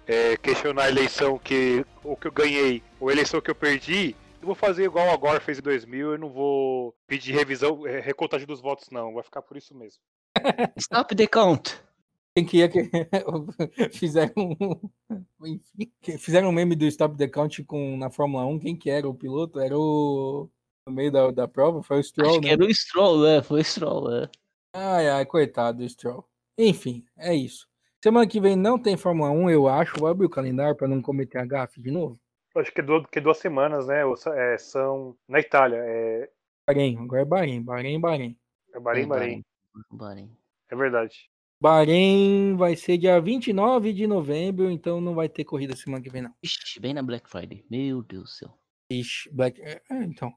é, 0.06 0.36
questionar 0.36 0.82
a 0.82 0.88
eleição 0.90 1.38
que 1.38 1.86
o 2.02 2.16
que 2.16 2.26
eu 2.26 2.32
ganhei, 2.32 2.82
ou 2.98 3.08
a 3.08 3.12
eleição 3.12 3.40
que 3.40 3.50
eu 3.50 3.54
perdi 3.54 4.14
eu 4.40 4.46
vou 4.46 4.54
fazer 4.54 4.84
igual 4.84 5.06
o 5.06 5.10
Agora 5.10 5.38
fez 5.38 5.58
em 5.58 5.62
2000, 5.62 6.12
eu 6.12 6.18
não 6.18 6.30
vou 6.30 6.94
pedir 7.06 7.32
revisão, 7.32 7.86
é, 7.86 8.00
recontagem 8.00 8.46
dos 8.46 8.60
votos, 8.60 8.88
não. 8.90 9.12
Vai 9.12 9.22
ficar 9.22 9.42
por 9.42 9.56
isso 9.56 9.74
mesmo. 9.74 10.00
Stop 10.78 11.14
the 11.14 11.26
count. 11.26 11.78
Quem 12.34 12.46
que 12.46 12.58
ia 12.58 12.68
que 12.68 12.88
fizeram 13.92 14.32
um... 14.38 14.90
Enfim, 15.44 15.92
fizeram 16.18 16.48
um 16.48 16.52
meme 16.52 16.74
do 16.74 16.86
Stop 16.86 17.16
the 17.16 17.28
Count 17.28 17.62
com, 17.64 17.96
na 17.98 18.08
Fórmula 18.08 18.46
1. 18.46 18.60
Quem 18.60 18.76
que 18.76 18.88
era 18.88 19.08
o 19.08 19.14
piloto? 19.14 19.60
Era 19.60 19.76
o. 19.76 20.48
No 20.86 20.94
meio 20.94 21.12
da, 21.12 21.30
da 21.30 21.48
prova? 21.48 21.82
Foi 21.82 21.98
o 21.98 22.02
Stroll, 22.02 22.30
Acho 22.30 22.40
né? 22.40 22.46
que 22.46 22.52
era 22.52 22.64
o 22.64 22.74
Stroll, 22.74 23.26
é. 23.26 23.42
Foi 23.42 23.60
o 23.60 23.64
Stroll, 23.64 24.14
é. 24.14 24.28
Ai, 24.72 25.08
ai, 25.08 25.26
coitado 25.26 25.78
do 25.78 25.88
Stroll. 25.88 26.24
Enfim, 26.56 27.04
é 27.18 27.34
isso. 27.34 27.68
Semana 28.02 28.26
que 28.26 28.40
vem 28.40 28.56
não 28.56 28.78
tem 28.78 28.96
Fórmula 28.96 29.30
1, 29.30 29.50
eu 29.50 29.68
acho. 29.68 29.98
Vou 29.98 30.08
abrir 30.08 30.26
o 30.26 30.30
calendário 30.30 30.76
para 30.76 30.88
não 30.88 31.02
cometer 31.02 31.38
a 31.38 31.44
gafe 31.44 31.80
de 31.82 31.90
novo. 31.90 32.18
Acho 32.56 32.72
que, 32.72 32.82
do, 32.82 33.06
que 33.06 33.20
duas 33.20 33.38
semanas, 33.38 33.86
né? 33.86 34.02
É, 34.36 34.58
são 34.58 35.16
na 35.28 35.40
Itália. 35.40 35.76
É 35.78 36.30
Bahrein, 36.70 36.98
agora 36.98 37.22
é 37.22 37.24
Bahrein, 37.24 37.62
Bahrein, 37.62 38.00
Bahrein. 38.00 38.38
É 38.72 38.80
Bahrein, 38.80 39.08
Bahrein. 39.08 39.44
Bahrein. 39.90 40.36
É 40.70 40.76
verdade. 40.76 41.30
Bahrein 41.60 42.56
vai 42.56 42.76
ser 42.76 42.96
dia 42.96 43.20
29 43.20 43.92
de 43.92 44.06
novembro, 44.06 44.70
então 44.70 45.00
não 45.00 45.14
vai 45.14 45.28
ter 45.28 45.44
corrida 45.44 45.76
semana 45.76 46.02
que 46.02 46.08
vem, 46.08 46.22
não. 46.22 46.34
Ixi, 46.42 46.80
bem 46.80 46.94
na 46.94 47.02
Black 47.02 47.28
Friday. 47.28 47.64
Meu 47.68 48.02
Deus 48.02 48.22
do 48.22 48.28
céu. 48.28 48.58
Ixi, 48.88 49.30
Black... 49.30 49.60
é, 49.60 49.82
é, 49.90 50.04
então. 50.04 50.32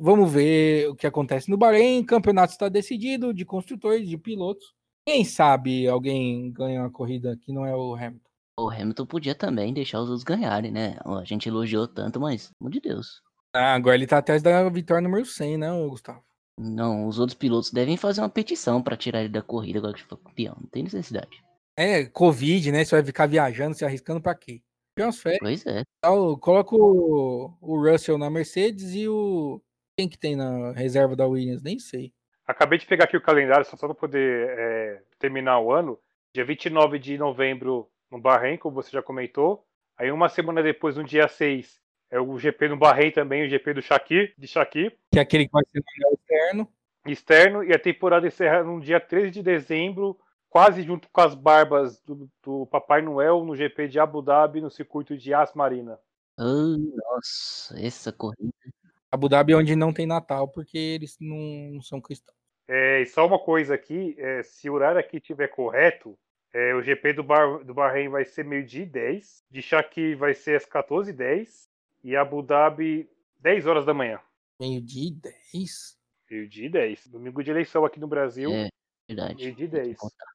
Vamos 0.00 0.32
ver 0.32 0.88
o 0.88 0.96
que 0.96 1.06
acontece 1.06 1.50
no 1.50 1.58
Bahrein. 1.58 2.00
O 2.00 2.06
campeonato 2.06 2.52
está 2.52 2.68
decidido 2.68 3.34
de 3.34 3.44
construtores, 3.44 4.08
de 4.08 4.16
pilotos. 4.16 4.72
Quem 5.06 5.24
sabe 5.24 5.86
alguém 5.86 6.50
ganha 6.50 6.80
uma 6.80 6.90
corrida 6.90 7.36
que 7.36 7.52
não 7.52 7.66
é 7.66 7.76
o 7.76 7.94
Hamilton. 7.94 8.30
O 8.58 8.70
Hamilton 8.70 9.06
podia 9.06 9.34
também 9.34 9.74
deixar 9.74 10.00
os 10.00 10.08
outros 10.08 10.24
ganharem, 10.24 10.70
né? 10.70 10.96
A 11.04 11.24
gente 11.24 11.48
elogiou 11.48 11.86
tanto, 11.86 12.20
mas, 12.20 12.46
pelo 12.46 12.56
amor 12.60 12.70
de 12.70 12.80
Deus. 12.80 13.20
Ah, 13.52 13.74
agora 13.74 13.96
ele 13.96 14.06
tá 14.06 14.18
atrás 14.18 14.42
da 14.42 14.68
vitória 14.68 15.02
número 15.02 15.26
100, 15.26 15.58
né, 15.58 15.68
Gustavo? 15.88 16.22
Não, 16.58 17.06
os 17.08 17.18
outros 17.18 17.36
pilotos 17.36 17.70
devem 17.70 17.96
fazer 17.96 18.20
uma 18.20 18.28
petição 18.28 18.82
pra 18.82 18.96
tirar 18.96 19.20
ele 19.20 19.28
da 19.28 19.42
corrida 19.42 19.78
agora 19.78 19.94
que 19.94 20.02
for 20.02 20.16
campeão. 20.16 20.56
Não 20.60 20.68
tem 20.68 20.84
necessidade. 20.84 21.42
É, 21.76 22.04
Covid, 22.04 22.70
né? 22.70 22.84
Você 22.84 22.94
vai 22.94 23.04
ficar 23.04 23.26
viajando, 23.26 23.76
se 23.76 23.84
arriscando 23.84 24.20
pra 24.20 24.34
quê? 24.34 24.62
Umas 24.98 25.18
férias. 25.18 25.40
Pois 25.40 25.66
é. 25.66 25.82
tal, 26.00 26.38
Coloca 26.38 26.76
o, 26.76 27.52
o 27.60 27.90
Russell 27.90 28.16
na 28.16 28.30
Mercedes 28.30 28.94
e 28.94 29.08
o. 29.08 29.60
Quem 29.96 30.08
que 30.08 30.18
tem 30.18 30.34
na 30.34 30.72
reserva 30.72 31.14
da 31.14 31.26
Williams? 31.26 31.62
Nem 31.62 31.78
sei. 31.78 32.12
Acabei 32.46 32.78
de 32.78 32.86
pegar 32.86 33.04
aqui 33.04 33.16
o 33.16 33.22
calendário, 33.22 33.64
só 33.64 33.76
para 33.76 33.94
poder 33.94 34.48
é, 34.50 35.02
terminar 35.18 35.60
o 35.60 35.72
ano. 35.72 35.98
Dia 36.34 36.44
29 36.44 36.98
de 36.98 37.16
novembro 37.16 37.88
no 38.10 38.20
Bahrein, 38.20 38.58
como 38.58 38.74
você 38.74 38.90
já 38.90 39.02
comentou. 39.02 39.64
Aí 39.96 40.10
uma 40.10 40.28
semana 40.28 40.62
depois, 40.62 40.96
no 40.96 41.04
dia 41.04 41.28
6, 41.28 41.80
é 42.10 42.20
o 42.20 42.38
GP 42.38 42.68
no 42.68 42.76
Bahrein 42.76 43.12
também, 43.12 43.44
o 43.44 43.48
GP 43.48 43.74
do 43.74 43.82
Shakir, 43.82 44.34
de 44.36 44.48
Shakir, 44.48 44.96
Que 45.12 45.20
é 45.20 45.22
aquele 45.22 45.46
que 45.46 45.52
vai 45.52 45.62
ser 45.70 45.82
externo. 46.12 46.68
externo. 47.06 47.64
E 47.64 47.72
a 47.72 47.78
temporada 47.78 48.26
encerra 48.26 48.64
no 48.64 48.80
dia 48.80 49.00
13 49.00 49.30
de 49.30 49.42
dezembro, 49.42 50.18
quase 50.50 50.82
junto 50.82 51.08
com 51.10 51.20
as 51.20 51.34
barbas 51.34 52.00
do, 52.00 52.28
do 52.42 52.66
Papai 52.66 53.00
Noel 53.00 53.44
no 53.44 53.54
GP 53.54 53.88
de 53.88 54.00
Abu 54.00 54.20
Dhabi, 54.20 54.60
no 54.60 54.70
circuito 54.70 55.16
de 55.16 55.32
As 55.32 55.54
Marina. 55.54 55.98
Ah, 56.36 56.76
nossa, 57.12 57.80
essa 57.80 58.12
corrida. 58.12 58.52
Abu 59.14 59.28
Dhabi 59.28 59.52
é 59.52 59.56
onde 59.56 59.76
não 59.76 59.92
tem 59.92 60.06
Natal, 60.06 60.48
porque 60.48 60.76
eles 60.76 61.16
não, 61.20 61.80
são 61.80 62.00
cristãos. 62.00 62.36
É, 62.66 63.00
e 63.00 63.06
só 63.06 63.24
uma 63.24 63.38
coisa 63.38 63.72
aqui, 63.72 64.16
é, 64.18 64.42
se 64.42 64.68
o 64.68 64.72
horário 64.72 64.98
aqui 64.98 65.18
estiver 65.18 65.46
correto, 65.46 66.18
é, 66.52 66.74
o 66.74 66.82
GP 66.82 67.12
do, 67.12 67.22
Bar, 67.22 67.62
do 67.62 67.72
Bahrein 67.72 68.08
vai 68.08 68.24
ser 68.24 68.44
meio-dia 68.44 68.82
e 68.82 68.86
10, 68.86 69.44
de 69.48 69.62
Shakir 69.62 70.18
vai 70.18 70.34
ser 70.34 70.56
às 70.56 70.66
14h10 70.66 71.68
e 72.02 72.16
Abu 72.16 72.42
Dhabi 72.42 73.08
10 73.38 73.68
horas 73.68 73.86
da 73.86 73.94
manhã. 73.94 74.18
Meio-dia 74.60 75.08
e 75.08 75.12
10? 75.12 75.96
Meio-dia 76.28 76.66
e 76.66 76.70
10. 76.70 77.06
Domingo 77.06 77.40
de 77.44 77.52
eleição 77.52 77.84
aqui 77.84 78.00
no 78.00 78.08
Brasil, 78.08 78.50
É, 78.50 78.68
verdade. 79.08 79.44
meio-dia 79.44 79.66
e 79.66 79.68
Tem 79.68 79.80
que 79.80 79.86
10. 79.86 79.96
votar. 80.00 80.28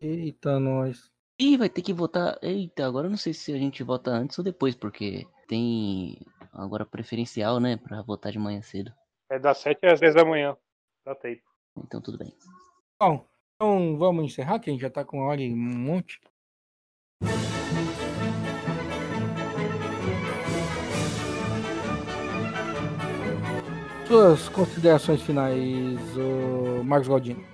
Eita, 0.00 0.58
nós. 0.58 1.10
Ih, 1.38 1.58
vai 1.58 1.68
ter 1.68 1.82
que 1.82 1.92
votar. 1.92 2.38
Eita, 2.40 2.86
agora 2.86 3.08
eu 3.08 3.10
não 3.10 3.18
sei 3.18 3.34
se 3.34 3.52
a 3.52 3.58
gente 3.58 3.82
vota 3.82 4.10
antes 4.10 4.38
ou 4.38 4.44
depois, 4.44 4.74
porque 4.74 5.26
tem 5.52 6.16
agora 6.50 6.86
preferencial, 6.86 7.60
né, 7.60 7.76
pra 7.76 8.00
votar 8.00 8.32
de 8.32 8.38
manhã 8.38 8.62
cedo. 8.62 8.90
É 9.30 9.38
das 9.38 9.58
7 9.58 9.84
às 9.84 10.00
10 10.00 10.14
da 10.14 10.24
manhã. 10.24 10.56
Dá 11.04 11.14
tempo. 11.14 11.42
Então 11.76 12.00
tudo 12.00 12.16
bem. 12.16 12.32
Bom, 12.98 13.26
então 13.54 13.98
vamos 13.98 14.24
encerrar, 14.24 14.58
que 14.58 14.70
a 14.70 14.72
gente 14.72 14.80
já 14.80 14.88
tá 14.88 15.04
com 15.04 15.18
uma 15.18 15.26
hora 15.26 15.42
e 15.42 15.52
um 15.52 15.56
monte. 15.56 16.18
Suas 24.06 24.48
considerações 24.48 25.20
finais, 25.20 26.00
ô 26.16 26.82
Marcos 26.82 27.08
Galdino. 27.08 27.44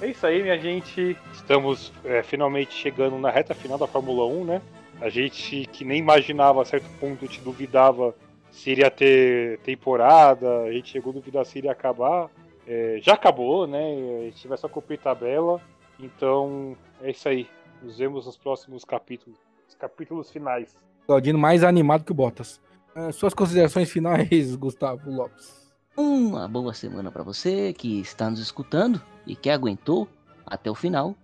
É 0.00 0.06
isso 0.06 0.26
aí, 0.26 0.42
minha 0.42 0.58
gente. 0.58 1.18
Estamos 1.34 1.92
é, 2.02 2.22
finalmente 2.22 2.72
chegando 2.72 3.18
na 3.18 3.30
reta 3.30 3.54
final 3.54 3.76
da 3.76 3.86
Fórmula 3.86 4.24
1, 4.24 4.44
né? 4.46 4.62
A 5.00 5.08
gente 5.08 5.66
que 5.66 5.84
nem 5.84 5.98
imaginava 5.98 6.62
a 6.62 6.64
certo 6.64 6.88
ponto, 6.98 7.26
te 7.26 7.40
duvidava 7.40 8.14
se 8.50 8.70
iria 8.70 8.90
ter 8.90 9.58
temporada, 9.60 10.62
a 10.62 10.72
gente 10.72 10.90
chegou 10.90 11.10
a 11.12 11.14
duvidar 11.14 11.46
se 11.46 11.58
iria 11.58 11.72
acabar. 11.72 12.28
É, 12.66 12.98
já 13.00 13.14
acabou, 13.14 13.66
né? 13.66 13.94
A 14.20 14.24
gente 14.24 14.46
vai 14.46 14.58
só 14.58 14.68
cumprir 14.68 14.98
tabela. 14.98 15.60
Então 15.98 16.76
é 17.00 17.10
isso 17.10 17.28
aí. 17.28 17.46
Nos 17.82 17.98
vemos 17.98 18.26
nos 18.26 18.36
próximos 18.36 18.84
capítulos. 18.84 19.38
Os 19.68 19.74
capítulos 19.74 20.30
finais. 20.30 20.76
Galdino 21.08 21.38
mais 21.38 21.64
animado 21.64 22.04
que 22.04 22.12
o 22.12 22.14
Bottas. 22.14 22.60
Ah, 22.94 23.12
suas 23.12 23.32
considerações 23.32 23.90
finais, 23.90 24.54
Gustavo 24.56 25.10
Lopes. 25.10 25.70
Uma 25.96 26.46
boa 26.48 26.74
semana 26.74 27.10
pra 27.10 27.22
você 27.22 27.72
que 27.72 28.00
está 28.00 28.28
nos 28.28 28.40
escutando 28.40 29.00
e 29.26 29.36
que 29.36 29.50
aguentou 29.50 30.08
até 30.46 30.70
o 30.70 30.74
final. 30.74 31.14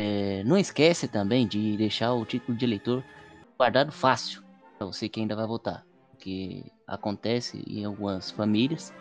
É, 0.00 0.44
não 0.44 0.56
esquece 0.56 1.08
também 1.08 1.44
de 1.44 1.76
deixar 1.76 2.12
o 2.12 2.24
título 2.24 2.56
de 2.56 2.64
eleitor 2.64 3.02
guardado 3.58 3.90
fácil 3.90 4.44
para 4.78 4.86
você 4.86 5.08
que 5.08 5.18
ainda 5.18 5.34
vai 5.34 5.44
votar, 5.44 5.84
porque 6.12 6.62
acontece 6.86 7.64
em 7.66 7.84
algumas 7.84 8.30
famílias 8.30 8.94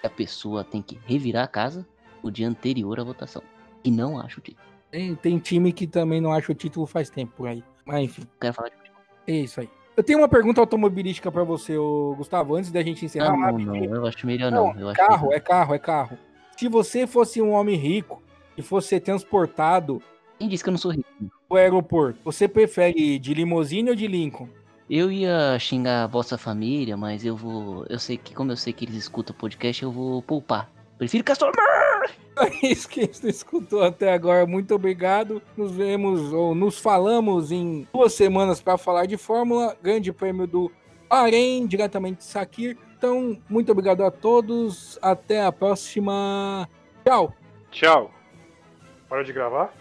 que 0.00 0.08
a 0.08 0.10
pessoa 0.10 0.64
tem 0.64 0.82
que 0.82 0.98
revirar 1.06 1.44
a 1.44 1.46
casa 1.46 1.86
o 2.20 2.32
dia 2.32 2.48
anterior 2.48 2.98
à 2.98 3.04
votação 3.04 3.42
e 3.84 3.92
não 3.92 4.18
acha 4.18 4.40
o 4.40 4.42
título. 4.42 4.66
Tem, 4.90 5.14
tem 5.14 5.38
time 5.38 5.72
que 5.72 5.86
também 5.86 6.20
não 6.20 6.32
acha 6.32 6.50
o 6.50 6.54
título 6.54 6.84
faz 6.84 7.08
tempo 7.08 7.32
por 7.36 7.46
aí. 7.46 7.62
Mas 7.86 8.02
enfim, 8.02 8.22
Quero 8.40 8.54
falar 8.54 8.70
de 8.70 8.74
futebol. 8.74 9.02
é 9.28 9.32
isso 9.32 9.60
aí. 9.60 9.70
Eu 9.96 10.02
tenho 10.02 10.18
uma 10.18 10.28
pergunta 10.28 10.60
automobilística 10.60 11.30
pra 11.30 11.44
você, 11.44 11.76
Gustavo, 12.16 12.56
antes 12.56 12.72
da 12.72 12.82
gente 12.82 13.04
encerrar. 13.04 13.34
Ah, 13.34 13.52
não, 13.52 13.58
não, 13.58 13.76
eu 13.76 14.04
acho 14.04 14.26
melhor 14.26 14.50
não. 14.50 14.70
Acho 14.70 14.96
carro, 14.96 15.32
é 15.32 15.38
carro, 15.38 15.74
é 15.74 15.78
carro. 15.78 16.18
Se 16.56 16.66
você 16.68 17.06
fosse 17.06 17.40
um 17.40 17.52
homem 17.52 17.76
rico 17.76 18.20
e 18.56 18.62
fosse 18.62 18.88
ser 18.88 19.00
transportado 19.00 20.02
Quem 20.40 20.48
disse 20.48 20.64
que 20.64 20.70
eu 20.70 20.72
não 20.72 20.78
sou 20.78 20.90
rico? 20.90 21.06
pro 21.46 21.58
aeroporto, 21.58 22.18
você 22.24 22.48
prefere 22.48 22.98
ir 22.98 23.18
de 23.18 23.34
limusine 23.34 23.90
ou 23.90 23.94
de 23.94 24.06
Lincoln? 24.06 24.48
Eu 24.88 25.12
ia 25.12 25.58
xingar 25.58 26.04
a 26.04 26.06
vossa 26.06 26.38
família, 26.38 26.96
mas 26.96 27.26
eu 27.26 27.36
vou. 27.36 27.84
Eu 27.90 27.98
sei 27.98 28.16
que, 28.16 28.34
como 28.34 28.50
eu 28.50 28.56
sei 28.56 28.72
que 28.72 28.86
eles 28.86 28.96
escutam 28.96 29.36
o 29.36 29.38
podcast, 29.38 29.82
eu 29.82 29.92
vou 29.92 30.22
poupar. 30.22 30.70
Prefiro 30.96 31.22
Castor. 31.22 31.52
É 32.38 32.66
isso 32.66 32.88
que 32.88 33.06
você 33.06 33.28
escutou 33.28 33.82
até 33.82 34.14
agora. 34.14 34.46
Muito 34.46 34.74
obrigado. 34.74 35.42
Nos 35.56 35.72
vemos 35.72 36.32
ou 36.32 36.54
nos 36.54 36.78
falamos 36.78 37.52
em 37.52 37.86
duas 37.92 38.14
semanas 38.14 38.62
para 38.62 38.78
falar 38.78 39.04
de 39.04 39.18
Fórmula. 39.18 39.76
Grande 39.82 40.10
prêmio 40.10 40.46
do 40.46 40.72
Bahrein, 41.08 41.66
diretamente 41.66 42.18
de 42.18 42.24
Sakir. 42.24 42.78
Então, 42.96 43.38
muito 43.48 43.70
obrigado 43.70 44.02
a 44.02 44.10
todos. 44.10 44.98
Até 45.02 45.44
a 45.44 45.52
próxima. 45.52 46.66
Tchau. 47.04 47.34
Tchau. 47.70 48.10
Para 49.06 49.22
de 49.22 49.32
gravar? 49.32 49.79